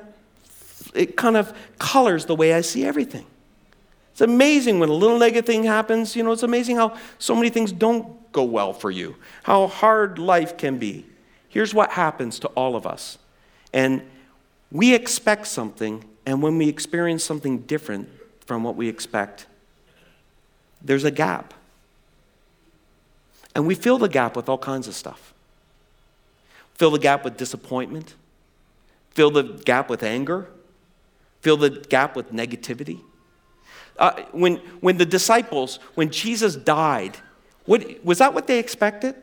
it 0.95 1.17
kind 1.17 1.37
of 1.37 1.53
colors 1.79 2.27
the 2.27 2.37
way 2.37 2.55
I 2.55 2.61
see 2.61 2.85
everything. 2.85 3.27
It's 4.13 4.21
amazing 4.21 4.81
when 4.81 4.89
a 4.89 4.95
little 4.95 5.19
negative 5.19 5.47
thing 5.47 5.65
happens. 5.65 6.15
You 6.15 6.23
know, 6.23 6.33
it's 6.33 6.43
amazing 6.43 6.77
how 6.77 6.97
so 7.19 7.35
many 7.35 7.49
things 7.49 7.73
don't 7.73 8.33
go 8.33 8.45
well 8.45 8.73
for 8.73 8.91
you, 8.91 9.17
how 9.43 9.67
hard 9.67 10.19
life 10.19 10.57
can 10.57 10.79
be. 10.79 11.07
Here's 11.49 11.75
what 11.75 11.91
happens 11.91 12.39
to 12.41 12.49
all 12.49 12.77
of 12.77 12.87
us. 12.87 13.19
And 13.73 14.03
we 14.71 14.95
expect 14.95 15.47
something, 15.47 16.05
and 16.27 16.43
when 16.43 16.59
we 16.59 16.69
experience 16.69 17.25
something 17.25 17.61
different 17.63 18.09
from 18.45 18.63
what 18.63 18.77
we 18.77 18.89
expect, 18.89 19.47
there's 20.83 21.05
a 21.05 21.11
gap. 21.11 21.55
And 23.55 23.67
we 23.67 23.75
fill 23.75 23.99
the 23.99 24.09
gap 24.09 24.37
with 24.37 24.49
all 24.49 24.59
kinds 24.59 24.87
of 24.87 24.95
stuff. 24.95 25.35
Fill 26.75 26.93
the 26.93 26.99
gap 26.99 27.25
with 27.25 27.37
disappointment, 27.37 28.15
fill 29.11 29.31
the 29.31 29.43
gap 29.43 29.91
with 29.91 30.03
anger, 30.03 30.49
fill 31.41 31.57
the 31.57 31.71
gap 31.71 32.17
with 32.17 32.33
negativity. 32.33 33.01
Uh, 33.99 34.23
when, 34.33 34.57
when 34.81 34.97
the 34.97 35.07
disciples, 35.07 35.79
when 35.95 36.11
Jesus 36.11 36.57
died, 36.57 37.19
what, 37.67 38.05
was 38.05 38.19
that 38.19 38.33
what 38.33 38.47
they 38.47 38.59
expected? 38.59 39.15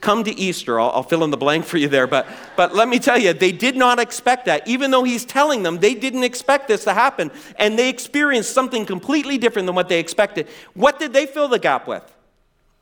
Come 0.00 0.24
to 0.24 0.34
Easter, 0.34 0.80
I'll, 0.80 0.90
I'll, 0.90 1.02
fill 1.02 1.24
in 1.24 1.30
the 1.30 1.36
blank 1.36 1.66
for 1.66 1.76
you 1.76 1.88
there, 1.88 2.06
but, 2.06 2.26
but 2.56 2.74
let 2.74 2.88
me 2.88 2.98
tell 2.98 3.18
you, 3.18 3.34
they 3.34 3.52
did 3.52 3.76
not 3.76 3.98
expect 3.98 4.46
that. 4.46 4.66
Even 4.66 4.90
though 4.90 5.04
he's 5.04 5.26
telling 5.26 5.62
them, 5.62 5.78
they 5.78 5.94
didn't 5.94 6.24
expect 6.24 6.68
this 6.68 6.84
to 6.84 6.94
happen, 6.94 7.30
and 7.58 7.78
they 7.78 7.90
experienced 7.90 8.54
something 8.54 8.86
completely 8.86 9.36
different 9.36 9.66
than 9.66 9.74
what 9.74 9.90
they 9.90 10.00
expected. 10.00 10.48
What 10.72 10.98
did 10.98 11.12
they 11.12 11.26
fill 11.26 11.48
the 11.48 11.58
gap 11.58 11.86
with? 11.86 12.02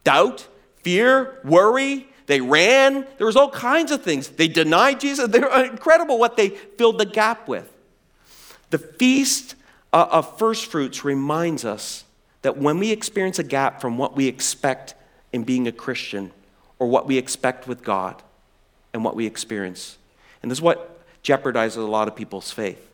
Doubt, 0.04 0.46
fear, 0.82 1.40
worry, 1.44 2.07
they 2.28 2.42
ran. 2.42 3.06
There 3.16 3.26
was 3.26 3.36
all 3.36 3.50
kinds 3.50 3.90
of 3.90 4.02
things. 4.02 4.28
They 4.28 4.48
denied 4.48 5.00
Jesus. 5.00 5.28
They're 5.28 5.64
incredible 5.64 6.18
what 6.18 6.36
they 6.36 6.50
filled 6.50 6.98
the 6.98 7.06
gap 7.06 7.48
with. 7.48 7.66
The 8.68 8.76
feast 8.76 9.54
uh, 9.94 10.06
of 10.10 10.38
first 10.38 10.66
fruits 10.66 11.04
reminds 11.04 11.64
us 11.64 12.04
that 12.42 12.58
when 12.58 12.78
we 12.78 12.90
experience 12.90 13.38
a 13.38 13.42
gap 13.42 13.80
from 13.80 13.96
what 13.96 14.14
we 14.14 14.28
expect 14.28 14.94
in 15.32 15.42
being 15.42 15.66
a 15.66 15.72
Christian 15.72 16.30
or 16.78 16.86
what 16.86 17.06
we 17.06 17.16
expect 17.16 17.66
with 17.66 17.82
God 17.82 18.22
and 18.92 19.02
what 19.02 19.16
we 19.16 19.24
experience, 19.24 19.96
and 20.42 20.50
this 20.50 20.58
is 20.58 20.62
what 20.62 21.00
jeopardizes 21.22 21.78
a 21.78 21.80
lot 21.80 22.08
of 22.08 22.14
people's 22.14 22.50
faith. 22.50 22.90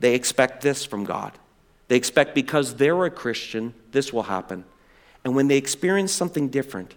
They 0.00 0.16
expect 0.16 0.62
this 0.62 0.84
from 0.84 1.04
God. 1.04 1.30
They 1.86 1.94
expect 1.94 2.34
because 2.34 2.74
they're 2.74 3.04
a 3.04 3.10
Christian, 3.10 3.72
this 3.92 4.12
will 4.12 4.24
happen. 4.24 4.64
And 5.24 5.36
when 5.36 5.46
they 5.46 5.58
experience 5.58 6.10
something 6.10 6.48
different, 6.48 6.94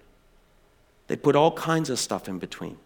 they 1.08 1.16
put 1.16 1.36
all 1.36 1.52
kinds 1.52 1.90
of 1.90 2.00
stuff 2.00 2.28
in 2.28 2.40
between. 2.40 2.78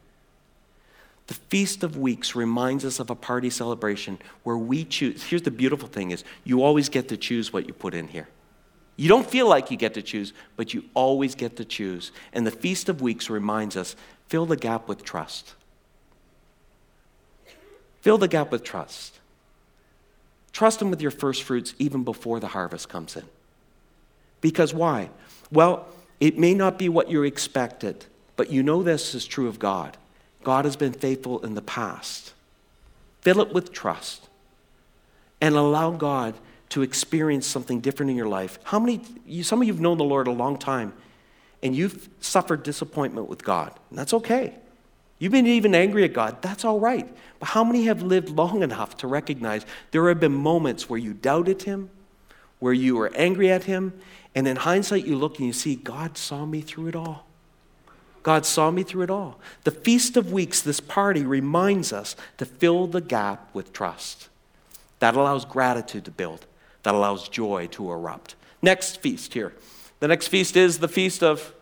The 1.27 1.35
Feast 1.35 1.83
of 1.83 1.95
Weeks 1.95 2.35
reminds 2.35 2.83
us 2.83 2.99
of 2.99 3.09
a 3.09 3.15
party 3.15 3.51
celebration 3.51 4.17
where 4.43 4.57
we 4.57 4.83
choose. 4.83 5.23
Here's 5.23 5.43
the 5.43 5.51
beautiful 5.51 5.87
thing 5.87 6.11
is 6.11 6.23
you 6.43 6.63
always 6.63 6.89
get 6.89 7.07
to 7.09 7.17
choose 7.17 7.53
what 7.53 7.67
you 7.67 7.73
put 7.73 7.93
in 7.93 8.07
here. 8.07 8.27
You 8.95 9.07
don't 9.07 9.29
feel 9.29 9.47
like 9.47 9.71
you 9.71 9.77
get 9.77 9.93
to 9.93 10.01
choose, 10.01 10.33
but 10.57 10.73
you 10.73 10.83
always 10.93 11.35
get 11.35 11.55
to 11.57 11.65
choose. 11.65 12.11
And 12.33 12.45
the 12.45 12.51
Feast 12.51 12.89
of 12.89 13.01
Weeks 13.01 13.29
reminds 13.29 13.77
us 13.77 13.95
Fill 14.27 14.45
the 14.45 14.57
gap 14.57 14.87
with 14.87 15.03
trust. 15.03 15.53
Fill 18.01 18.17
the 18.17 18.27
gap 18.27 18.51
with 18.51 18.63
trust. 18.63 19.19
Trust 20.51 20.81
Him 20.81 20.89
with 20.89 21.01
your 21.01 21.11
first 21.11 21.43
fruits 21.43 21.73
even 21.79 22.03
before 22.03 22.39
the 22.39 22.47
harvest 22.47 22.89
comes 22.89 23.15
in. 23.15 23.23
Because 24.41 24.73
why? 24.73 25.09
Well, 25.51 25.87
it 26.19 26.37
may 26.37 26.53
not 26.53 26.77
be 26.77 26.89
what 26.89 27.09
you 27.09 27.23
expected, 27.23 28.05
but 28.35 28.51
you 28.51 28.63
know 28.63 28.83
this 28.83 29.15
is 29.15 29.25
true 29.25 29.47
of 29.47 29.59
God. 29.59 29.97
God 30.43 30.65
has 30.65 30.75
been 30.75 30.93
faithful 30.93 31.39
in 31.39 31.55
the 31.55 31.61
past. 31.61 32.33
Fill 33.21 33.41
it 33.41 33.53
with 33.53 33.71
trust 33.71 34.27
and 35.41 35.55
allow 35.55 35.91
God 35.91 36.35
to 36.69 36.81
experience 36.81 37.47
something 37.47 37.79
different 37.79 38.09
in 38.09 38.15
your 38.15 38.27
life. 38.27 38.59
How 38.63 38.79
many, 38.79 39.01
you, 39.25 39.43
some 39.43 39.61
of 39.61 39.67
you 39.67 39.73
have 39.73 39.81
known 39.81 39.97
the 39.97 40.03
Lord 40.03 40.27
a 40.27 40.31
long 40.31 40.57
time 40.57 40.93
and 41.61 41.75
you've 41.75 42.07
suffered 42.21 42.63
disappointment 42.63 43.27
with 43.27 43.43
God, 43.43 43.73
and 43.89 43.99
that's 43.99 44.13
okay. 44.13 44.53
You've 45.17 45.33
been 45.33 45.47
even 45.47 45.75
angry 45.75 46.05
at 46.05 46.13
God, 46.13 46.41
that's 46.41 46.63
all 46.63 46.79
right. 46.79 47.07
But 47.39 47.49
how 47.49 47.63
many 47.63 47.85
have 47.85 48.01
lived 48.01 48.29
long 48.29 48.63
enough 48.63 48.95
to 48.97 49.07
recognize 49.07 49.65
there 49.91 50.07
have 50.07 50.19
been 50.19 50.33
moments 50.33 50.89
where 50.89 50.99
you 50.99 51.13
doubted 51.13 51.63
Him, 51.63 51.89
where 52.59 52.73
you 52.73 52.95
were 52.95 53.11
angry 53.15 53.51
at 53.51 53.65
Him, 53.65 53.93
and 54.35 54.47
in 54.47 54.57
hindsight 54.57 55.05
you 55.05 55.15
look 55.15 55.37
and 55.37 55.47
you 55.47 55.53
see, 55.53 55.75
God 55.75 56.17
saw 56.17 56.45
me 56.45 56.61
through 56.61 56.87
it 56.87 56.95
all. 56.95 57.25
God 58.23 58.45
saw 58.45 58.69
me 58.69 58.83
through 58.83 59.03
it 59.03 59.09
all. 59.09 59.39
The 59.63 59.71
Feast 59.71 60.17
of 60.17 60.31
Weeks, 60.31 60.61
this 60.61 60.79
party, 60.79 61.23
reminds 61.23 61.93
us 61.93 62.15
to 62.37 62.45
fill 62.45 62.87
the 62.87 63.01
gap 63.01 63.49
with 63.53 63.73
trust. 63.73 64.29
That 64.99 65.15
allows 65.15 65.45
gratitude 65.45 66.05
to 66.05 66.11
build, 66.11 66.45
that 66.83 66.93
allows 66.93 67.29
joy 67.29 67.67
to 67.71 67.91
erupt. 67.91 68.35
Next 68.61 69.01
feast 69.01 69.33
here. 69.33 69.53
The 69.99 70.07
next 70.07 70.27
feast 70.27 70.57
is 70.57 70.79
the 70.79 70.87
Feast 70.87 71.23
of 71.23 71.53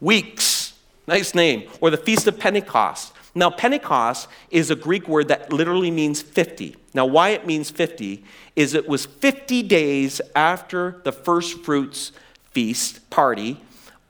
Weeks. 0.00 0.74
Nice 1.06 1.34
name. 1.34 1.68
Or 1.80 1.90
the 1.90 1.96
Feast 1.96 2.26
of 2.26 2.38
Pentecost. 2.38 3.12
Now, 3.34 3.50
Pentecost 3.50 4.28
is 4.50 4.70
a 4.70 4.76
Greek 4.76 5.08
word 5.08 5.28
that 5.28 5.52
literally 5.52 5.90
means 5.90 6.22
50. 6.22 6.76
Now, 6.94 7.04
why 7.06 7.30
it 7.30 7.46
means 7.46 7.70
50 7.70 8.24
is 8.54 8.74
it 8.74 8.88
was 8.88 9.06
50 9.06 9.62
days 9.64 10.20
after 10.36 11.00
the 11.04 11.12
first 11.12 11.64
fruits 11.64 12.12
feast 12.52 13.10
party. 13.10 13.60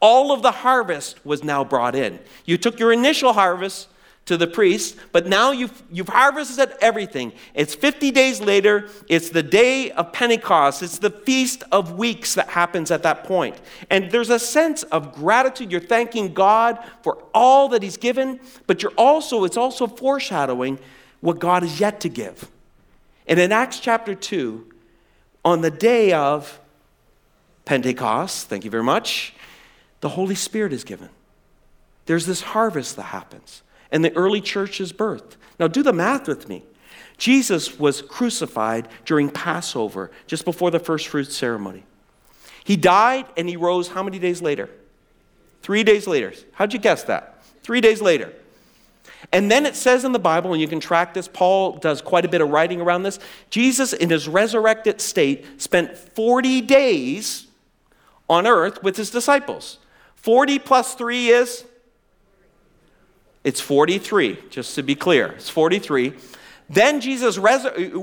All 0.01 0.33
of 0.33 0.43
the 0.43 0.51
harvest 0.51 1.25
was 1.25 1.43
now 1.43 1.65
brought 1.65 1.95
in. 1.95 2.19
You 2.45 2.59
took 2.59 2.79
your 2.79 2.93
initial 2.93 3.33
harvest, 3.33 3.89
to 4.27 4.39
the 4.39 4.47
priest, 4.47 4.97
but 5.13 5.27
now 5.27 5.51
you've, 5.51 5.83
you've 5.93 6.09
harvested 6.09 6.73
everything. 6.81 7.33
It's 7.53 7.75
50 7.75 8.11
days 8.11 8.41
later. 8.41 8.89
It's 9.07 9.29
the 9.29 9.43
day 9.43 9.91
of 9.91 10.13
Pentecost. 10.13 10.83
It's 10.83 10.99
the 10.99 11.11
feast 11.11 11.63
of 11.71 11.99
weeks 11.99 12.35
that 12.35 12.49
happens 12.49 12.91
at 12.91 13.03
that 13.03 13.25
point. 13.25 13.61
And 13.91 14.11
there's 14.11 14.31
a 14.31 14.39
sense 14.39 14.83
of 14.85 15.15
gratitude. 15.15 15.71
You're 15.71 15.81
thanking 15.81 16.33
God 16.33 16.79
for 17.03 17.23
all 17.35 17.69
that 17.69 17.83
He's 17.83 17.99
given, 17.99 18.41
but 18.67 18.83
you're 18.83 18.93
also, 18.97 19.45
it's 19.45 19.59
also 19.59 19.87
foreshadowing 19.87 20.79
what 21.21 21.39
God 21.39 21.63
is 21.63 21.79
yet 21.79 22.01
to 22.01 22.09
give. 22.09 22.51
And 23.27 23.39
in 23.39 23.53
Acts 23.53 23.79
chapter 23.79 24.15
2, 24.15 24.73
on 25.45 25.61
the 25.61 25.71
day 25.71 26.13
of 26.13 26.61
Pentecost, 27.67 28.49
thank 28.49 28.65
you 28.65 28.71
very 28.71 28.83
much, 28.83 29.35
the 30.01 30.11
Holy 30.11 30.35
Spirit 30.35 30.73
is 30.73 30.85
given. 30.85 31.11
There's 32.07 32.25
this 32.25 32.41
harvest 32.41 32.97
that 32.97 33.05
happens 33.05 33.63
and 33.95 34.05
the 34.05 34.15
early 34.17 34.41
church's 34.41 34.93
birth. 34.93 35.37
Now, 35.59 35.69
do 35.69 35.83
the 35.83 35.93
math 35.93 36.27
with 36.27 36.49
me. 36.49 36.65
Jesus 37.17 37.79
was 37.79 38.03
crucified 38.03 38.89
during 39.05 39.31
Passover, 39.31 40.11
just 40.27 40.45
before 40.45 40.73
the 40.73 40.81
first 40.81 41.07
fruits 41.07 41.37
ceremony. 41.37 41.85
He 42.65 42.77
died 42.77 43.27
and 43.37 43.49
he 43.49 43.57
rose 43.57 43.89
how 43.89 44.03
many 44.03 44.19
days 44.19 44.43
later? 44.43 44.69
Three 45.63 45.85
days 45.85 46.09
later. 46.09 46.35
How'd 46.55 46.73
you 46.73 46.81
guess 46.81 47.05
that? 47.05 47.45
Three 47.63 47.81
days 47.81 48.03
later. 48.03 48.33
And 49.33 49.49
then 49.49 49.65
it 49.65 49.77
says 49.77 50.05
in 50.05 50.11
the 50.11 50.19
Bible, 50.19 50.53
and 50.53 50.61
you 50.61 50.67
can 50.69 50.81
track 50.81 51.15
this, 51.15 51.29
Paul 51.29 51.77
does 51.77 52.03
quite 52.03 52.25
a 52.25 52.29
bit 52.29 52.41
of 52.41 52.51
writing 52.51 52.81
around 52.81 53.05
this. 53.05 53.21
Jesus, 53.49 53.93
in 53.93 54.11
his 54.11 54.27
resurrected 54.27 55.01
state, 55.01 55.63
spent 55.63 55.97
40 55.97 56.63
days 56.63 57.47
on 58.29 58.45
earth 58.47 58.83
with 58.83 58.97
his 58.97 59.11
disciples. 59.11 59.79
40 60.17 60.59
plus 60.59 60.95
3 60.95 61.29
is 61.29 61.65
it's 63.45 63.61
43, 63.61 64.39
just 64.49 64.75
to 64.75 64.83
be 64.83 64.95
clear. 64.95 65.27
It's 65.33 65.51
43. 65.51 66.15
Then 66.71 67.03
Jesus 67.03 67.39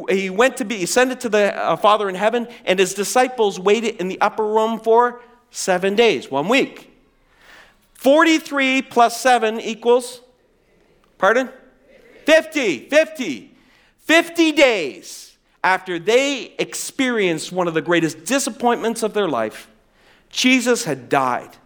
he 0.10 0.30
went 0.30 0.58
to 0.58 0.66
be 0.66 0.84
ascended 0.84 1.20
to 1.22 1.30
the 1.30 1.56
uh, 1.58 1.76
Father 1.76 2.08
in 2.08 2.16
heaven, 2.16 2.48
and 2.64 2.78
his 2.78 2.94
disciples 2.94 3.60
waited 3.60 3.96
in 3.96 4.08
the 4.08 4.22
upper 4.22 4.46
room 4.46 4.80
for 4.80 5.22
seven 5.50 5.96
days, 5.96 6.30
one 6.30 6.48
week. 6.48 6.90
43 7.96 8.84
plus 8.84 9.20
7 9.20 9.60
equals, 9.60 10.22
pardon? 11.18 11.50
50. 12.26 12.90
50. 12.90 13.56
50 13.98 14.52
days 14.52 15.38
after 15.64 15.98
they 15.98 16.54
experienced 16.60 17.52
one 17.52 17.68
of 17.68 17.74
the 17.74 17.82
greatest 17.82 18.26
disappointments 18.26 19.02
of 19.02 19.14
their 19.14 19.28
life, 19.28 19.70
Jesus 20.30 20.86
had 20.86 21.10
died. 21.10 21.58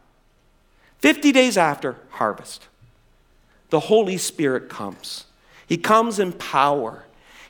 50 1.00 1.32
days 1.34 1.58
after 1.58 1.98
harvest 2.10 2.68
the 3.70 3.80
Holy 3.80 4.18
Spirit 4.18 4.70
comes. 4.70 5.26
He 5.68 5.78
comes 5.78 6.20
in 6.20 6.34
power. 6.34 7.06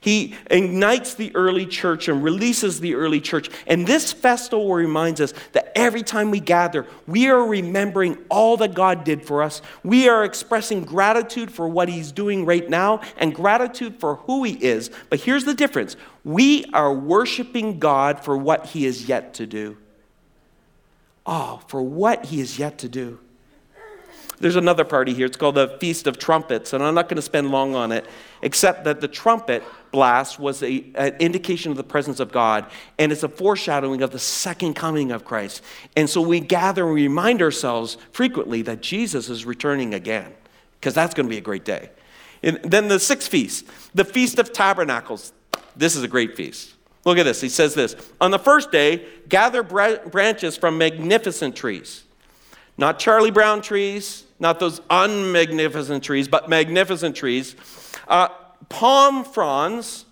He 0.06 0.36
ignites 0.52 1.16
the 1.16 1.36
early 1.36 1.66
church 1.66 2.08
and 2.08 2.24
releases 2.24 2.80
the 2.80 2.94
early 2.94 3.20
church. 3.20 3.50
And 3.66 3.88
this 3.88 4.14
festival 4.14 4.72
reminds 4.72 5.20
us 5.20 5.34
that 5.54 5.72
every 5.76 6.04
time 6.04 6.30
we 6.30 6.40
gather, 6.40 6.86
we 7.08 7.28
are 7.28 7.44
remembering 7.44 8.20
all 8.30 8.56
that 8.58 8.76
God 8.76 9.04
did 9.04 9.26
for 9.26 9.42
us. 9.42 9.64
We 9.84 10.08
are 10.08 10.24
expressing 10.24 10.84
gratitude 10.84 11.50
for 11.50 11.68
what 11.68 11.90
He's 11.90 12.12
doing 12.12 12.46
right 12.46 12.70
now 12.70 13.02
and 13.18 13.34
gratitude 13.34 14.00
for 14.00 14.18
who 14.18 14.44
He 14.44 14.54
is. 14.64 14.92
But 15.10 15.22
here's 15.22 15.44
the 15.44 15.56
difference 15.56 15.96
we 16.24 16.66
are 16.66 16.94
worshiping 16.94 17.80
God 17.80 18.24
for 18.24 18.38
what 18.38 18.68
He 18.68 18.86
is 18.86 19.10
yet 19.10 19.34
to 19.34 19.48
do. 19.48 19.76
Oh, 21.26 21.62
for 21.68 21.82
what 21.82 22.26
He 22.26 22.40
is 22.40 22.60
yet 22.60 22.78
to 22.78 22.90
do. 22.90 23.20
There's 24.40 24.56
another 24.56 24.84
party 24.84 25.14
here. 25.14 25.26
It's 25.26 25.38
called 25.38 25.56
the 25.56 25.78
Feast 25.80 26.08
of 26.08 26.18
Trumpets, 26.18 26.74
and 26.74 26.84
I'm 26.84 26.94
not 26.94 27.08
going 27.08 27.16
to 27.16 27.22
spend 27.22 27.52
long 27.52 27.76
on 27.76 27.92
it, 27.92 28.06
except 28.42 28.84
that 28.84 29.02
the 29.02 29.08
trumpet 29.08 29.64
blast 29.92 30.40
was 30.40 30.62
a, 30.62 30.86
an 30.96 31.16
indication 31.20 31.72
of 31.72 31.78
the 31.78 31.84
presence 31.84 32.20
of 32.20 32.32
God, 32.32 32.66
and 33.00 33.12
it's 33.12 33.24
a 33.24 33.30
foreshadowing 33.30 34.02
of 34.02 34.12
the 34.12 34.20
second 34.20 34.74
coming 34.74 35.12
of 35.12 35.24
Christ. 35.24 35.64
And 35.96 36.10
so 36.10 36.22
we 36.22 36.42
gather 36.42 36.86
and 36.86 36.94
we 36.94 37.04
remind 37.04 37.42
ourselves 37.42 37.98
frequently 38.12 38.62
that 38.64 38.82
Jesus 38.82 39.30
is 39.30 39.46
returning 39.46 39.94
again, 39.94 40.34
because 40.80 40.94
that's 40.94 41.14
going 41.14 41.28
to 41.28 41.30
be 41.30 41.38
a 41.38 41.42
great 41.42 41.66
day. 41.66 41.90
And 42.44 42.60
then 42.64 42.88
the 42.90 43.00
sixth 43.00 43.30
feast, 43.30 43.66
the 43.94 44.06
Feast 44.06 44.38
of 44.38 44.54
Tabernacles. 44.54 45.34
This 45.76 45.96
is 45.96 46.04
a 46.04 46.08
great 46.08 46.36
feast. 46.38 46.76
Look 47.06 47.18
at 47.18 47.24
this. 47.24 47.42
He 47.42 47.50
says 47.50 47.76
this 47.76 47.96
On 48.20 48.32
the 48.32 48.40
first 48.40 48.72
day, 48.72 49.06
gather 49.30 49.64
branches 49.64 50.58
from 50.58 50.78
magnificent 50.78 51.56
trees. 51.56 52.05
Not 52.78 53.00
Charlie 53.00 53.32
Brown 53.32 53.62
trees, 53.62 54.24
not 54.40 54.60
those 54.60 54.82
unmagnificent 54.90 56.04
trees, 56.04 56.28
but 56.28 56.50
magnificent 56.50 57.16
trees. 57.16 57.56
Uh, 58.08 58.30
palm 58.70 59.24
fronds, 59.24 60.06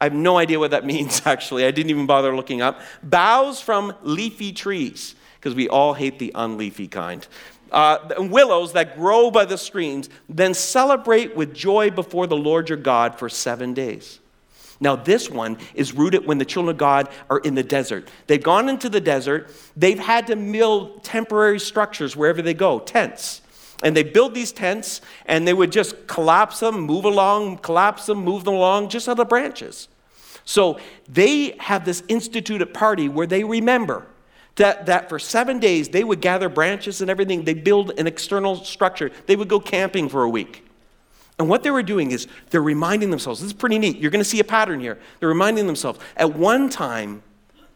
I 0.00 0.04
have 0.04 0.12
no 0.12 0.36
idea 0.36 0.58
what 0.58 0.72
that 0.72 0.84
means 0.94 1.22
actually. 1.24 1.64
I 1.64 1.70
didn't 1.70 1.90
even 1.90 2.06
bother 2.06 2.34
looking 2.34 2.60
up. 2.60 2.80
Boughs 3.02 3.60
from 3.60 3.94
leafy 4.02 4.52
trees, 4.52 5.14
because 5.36 5.54
we 5.54 5.68
all 5.68 5.94
hate 5.94 6.18
the 6.18 6.32
unleafy 6.34 6.90
kind. 6.90 7.26
Uh, 7.72 7.98
willows 8.18 8.72
that 8.74 8.96
grow 8.96 9.30
by 9.30 9.44
the 9.44 9.58
streams, 9.58 10.08
then 10.28 10.54
celebrate 10.54 11.34
with 11.34 11.52
joy 11.54 11.90
before 11.90 12.26
the 12.26 12.36
Lord 12.36 12.68
your 12.68 12.78
God 12.78 13.18
for 13.18 13.28
seven 13.28 13.74
days. 13.74 14.20
Now, 14.80 14.96
this 14.96 15.30
one 15.30 15.58
is 15.74 15.92
rooted 15.92 16.26
when 16.26 16.38
the 16.38 16.44
children 16.44 16.74
of 16.74 16.78
God 16.78 17.08
are 17.30 17.38
in 17.38 17.54
the 17.54 17.62
desert. 17.62 18.08
They've 18.26 18.42
gone 18.42 18.68
into 18.68 18.88
the 18.88 19.00
desert, 19.00 19.50
they've 19.76 19.98
had 19.98 20.26
to 20.28 20.36
build 20.36 21.04
temporary 21.04 21.60
structures 21.60 22.16
wherever 22.16 22.42
they 22.42 22.54
go, 22.54 22.80
tents. 22.80 23.40
And 23.82 23.96
they 23.96 24.02
build 24.02 24.34
these 24.34 24.52
tents 24.52 25.00
and 25.26 25.46
they 25.46 25.52
would 25.52 25.70
just 25.70 26.06
collapse 26.06 26.60
them, 26.60 26.80
move 26.80 27.04
along, 27.04 27.58
collapse 27.58 28.06
them, 28.06 28.18
move 28.18 28.44
them 28.44 28.54
along, 28.54 28.88
just 28.88 29.08
out 29.08 29.20
of 29.20 29.28
branches. 29.28 29.88
So 30.44 30.78
they 31.08 31.56
have 31.58 31.84
this 31.84 32.02
instituted 32.08 32.72
party 32.72 33.08
where 33.08 33.26
they 33.26 33.44
remember 33.44 34.06
that, 34.56 34.86
that 34.86 35.08
for 35.08 35.18
seven 35.18 35.58
days 35.58 35.88
they 35.88 36.04
would 36.04 36.20
gather 36.20 36.48
branches 36.48 37.00
and 37.00 37.10
everything. 37.10 37.44
They 37.44 37.54
build 37.54 37.98
an 37.98 38.06
external 38.06 38.56
structure. 38.64 39.10
They 39.26 39.36
would 39.36 39.48
go 39.48 39.60
camping 39.60 40.08
for 40.08 40.22
a 40.22 40.28
week. 40.28 40.63
And 41.38 41.48
what 41.48 41.62
they 41.62 41.70
were 41.70 41.82
doing 41.82 42.12
is 42.12 42.28
they're 42.50 42.62
reminding 42.62 43.10
themselves 43.10 43.40
this 43.40 43.48
is 43.48 43.52
pretty 43.52 43.78
neat. 43.78 43.98
You're 43.98 44.10
going 44.10 44.22
to 44.22 44.28
see 44.28 44.40
a 44.40 44.44
pattern 44.44 44.80
here. 44.80 44.98
They're 45.18 45.28
reminding 45.28 45.66
themselves 45.66 45.98
at 46.16 46.34
one 46.34 46.68
time 46.68 47.22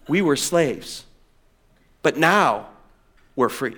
we 0.07 0.23
were 0.23 0.37
slaves, 0.37 1.05
but 2.03 2.17
now 2.17 2.69
we're 3.37 3.49
free. 3.49 3.77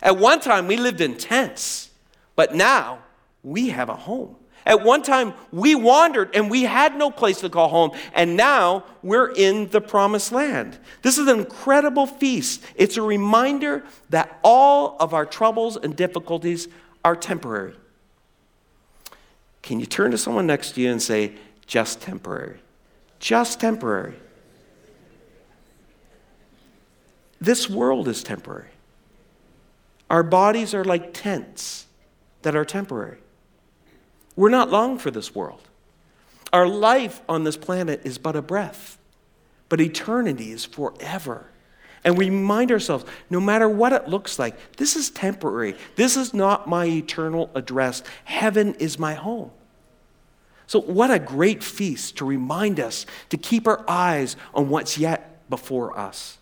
At 0.00 0.16
one 0.16 0.40
time, 0.40 0.66
we 0.66 0.76
lived 0.76 1.00
in 1.00 1.16
tents, 1.16 1.90
but 2.36 2.54
now 2.54 3.00
we 3.42 3.70
have 3.70 3.88
a 3.88 3.96
home. 3.96 4.36
At 4.64 4.84
one 4.84 5.02
time, 5.02 5.32
we 5.50 5.74
wandered 5.74 6.34
and 6.34 6.50
we 6.50 6.64
had 6.64 6.96
no 6.96 7.10
place 7.10 7.40
to 7.40 7.48
call 7.48 7.68
home, 7.68 7.92
and 8.14 8.36
now 8.36 8.84
we're 9.02 9.32
in 9.32 9.68
the 9.70 9.80
promised 9.80 10.30
land. 10.30 10.78
This 11.02 11.18
is 11.18 11.26
an 11.26 11.38
incredible 11.38 12.06
feast. 12.06 12.62
It's 12.76 12.96
a 12.96 13.02
reminder 13.02 13.82
that 14.10 14.38
all 14.44 14.96
of 15.00 15.14
our 15.14 15.26
troubles 15.26 15.76
and 15.76 15.96
difficulties 15.96 16.68
are 17.04 17.16
temporary. 17.16 17.74
Can 19.68 19.80
you 19.80 19.84
turn 19.84 20.12
to 20.12 20.16
someone 20.16 20.46
next 20.46 20.72
to 20.72 20.80
you 20.80 20.90
and 20.90 21.02
say, 21.02 21.34
just 21.66 22.00
temporary? 22.00 22.58
Just 23.18 23.60
temporary. 23.60 24.14
This 27.38 27.68
world 27.68 28.08
is 28.08 28.22
temporary. 28.22 28.70
Our 30.08 30.22
bodies 30.22 30.72
are 30.72 30.86
like 30.86 31.12
tents 31.12 31.84
that 32.40 32.56
are 32.56 32.64
temporary. 32.64 33.18
We're 34.36 34.48
not 34.48 34.70
long 34.70 34.96
for 34.96 35.10
this 35.10 35.34
world. 35.34 35.60
Our 36.50 36.66
life 36.66 37.20
on 37.28 37.44
this 37.44 37.58
planet 37.58 38.00
is 38.04 38.16
but 38.16 38.36
a 38.36 38.40
breath, 38.40 38.96
but 39.68 39.82
eternity 39.82 40.50
is 40.50 40.64
forever. 40.64 41.44
And 42.04 42.16
we 42.16 42.30
remind 42.30 42.72
ourselves 42.72 43.04
no 43.28 43.38
matter 43.38 43.68
what 43.68 43.92
it 43.92 44.08
looks 44.08 44.38
like, 44.38 44.78
this 44.78 44.96
is 44.96 45.10
temporary. 45.10 45.76
This 45.94 46.16
is 46.16 46.32
not 46.32 46.66
my 46.66 46.86
eternal 46.86 47.50
address. 47.54 48.02
Heaven 48.24 48.72
is 48.76 48.98
my 48.98 49.12
home. 49.12 49.50
So, 50.68 50.82
what 50.82 51.10
a 51.10 51.18
great 51.18 51.64
feast 51.64 52.18
to 52.18 52.26
remind 52.26 52.78
us 52.78 53.06
to 53.30 53.38
keep 53.38 53.66
our 53.66 53.82
eyes 53.88 54.36
on 54.54 54.68
what's 54.68 54.98
yet 54.98 55.48
before 55.48 55.98
us. 55.98 56.36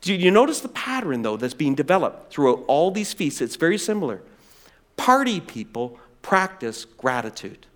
Do 0.00 0.14
you 0.14 0.30
notice 0.30 0.60
the 0.60 0.68
pattern, 0.70 1.20
though, 1.20 1.36
that's 1.36 1.52
being 1.52 1.74
developed 1.74 2.32
throughout 2.32 2.64
all 2.66 2.90
these 2.90 3.12
feasts? 3.12 3.42
It's 3.42 3.56
very 3.56 3.76
similar. 3.76 4.22
Party 4.96 5.40
people 5.40 5.98
practice 6.22 6.86
gratitude. 6.86 7.66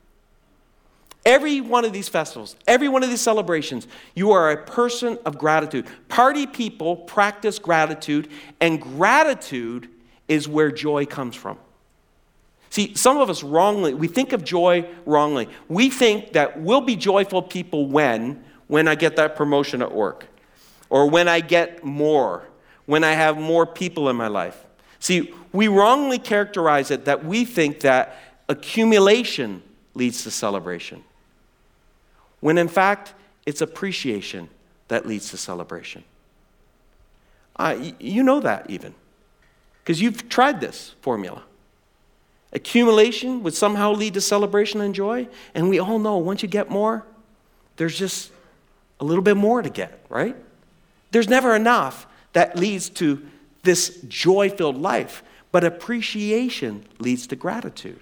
Every 1.26 1.60
one 1.60 1.84
of 1.84 1.92
these 1.92 2.08
festivals, 2.08 2.56
every 2.66 2.88
one 2.88 3.02
of 3.02 3.10
these 3.10 3.20
celebrations, 3.20 3.86
you 4.14 4.32
are 4.32 4.50
a 4.50 4.64
person 4.64 5.18
of 5.26 5.36
gratitude. 5.36 5.86
Party 6.08 6.46
people 6.46 6.96
practice 6.96 7.58
gratitude, 7.58 8.28
and 8.58 8.80
gratitude 8.80 9.90
is 10.28 10.48
where 10.48 10.70
joy 10.70 11.04
comes 11.04 11.36
from. 11.36 11.58
See, 12.74 12.92
some 12.96 13.18
of 13.18 13.30
us 13.30 13.44
wrongly, 13.44 13.94
we 13.94 14.08
think 14.08 14.32
of 14.32 14.42
joy 14.42 14.84
wrongly. 15.06 15.48
We 15.68 15.90
think 15.90 16.32
that 16.32 16.60
we'll 16.60 16.80
be 16.80 16.96
joyful 16.96 17.40
people 17.40 17.86
when? 17.86 18.42
When 18.66 18.88
I 18.88 18.96
get 18.96 19.14
that 19.14 19.36
promotion 19.36 19.80
at 19.80 19.94
work, 19.94 20.26
or 20.90 21.08
when 21.08 21.28
I 21.28 21.38
get 21.38 21.84
more, 21.84 22.42
when 22.86 23.04
I 23.04 23.12
have 23.12 23.38
more 23.38 23.64
people 23.64 24.08
in 24.08 24.16
my 24.16 24.26
life. 24.26 24.64
See, 24.98 25.32
we 25.52 25.68
wrongly 25.68 26.18
characterize 26.18 26.90
it 26.90 27.04
that 27.04 27.24
we 27.24 27.44
think 27.44 27.78
that 27.82 28.18
accumulation 28.48 29.62
leads 29.94 30.24
to 30.24 30.32
celebration 30.32 31.04
when 32.40 32.58
in 32.58 32.66
fact 32.66 33.14
it's 33.46 33.60
appreciation 33.60 34.48
that 34.88 35.06
leads 35.06 35.30
to 35.30 35.36
celebration. 35.36 36.02
Uh, 37.54 37.92
you 38.00 38.24
know 38.24 38.40
that 38.40 38.68
even, 38.68 38.96
because 39.84 40.00
you've 40.00 40.28
tried 40.28 40.60
this 40.60 40.96
formula. 41.02 41.44
Accumulation 42.54 43.42
would 43.42 43.54
somehow 43.54 43.92
lead 43.92 44.14
to 44.14 44.20
celebration 44.20 44.80
and 44.80 44.94
joy, 44.94 45.28
and 45.54 45.68
we 45.68 45.78
all 45.78 45.98
know 45.98 46.18
once 46.18 46.42
you 46.42 46.48
get 46.48 46.70
more, 46.70 47.04
there's 47.76 47.98
just 47.98 48.30
a 49.00 49.04
little 49.04 49.24
bit 49.24 49.36
more 49.36 49.60
to 49.60 49.70
get, 49.70 50.04
right? 50.08 50.36
There's 51.10 51.28
never 51.28 51.56
enough 51.56 52.06
that 52.32 52.56
leads 52.56 52.88
to 52.90 53.24
this 53.62 54.00
joy 54.08 54.50
filled 54.50 54.80
life, 54.80 55.22
but 55.50 55.64
appreciation 55.64 56.84
leads 56.98 57.26
to 57.28 57.36
gratitude 57.36 58.00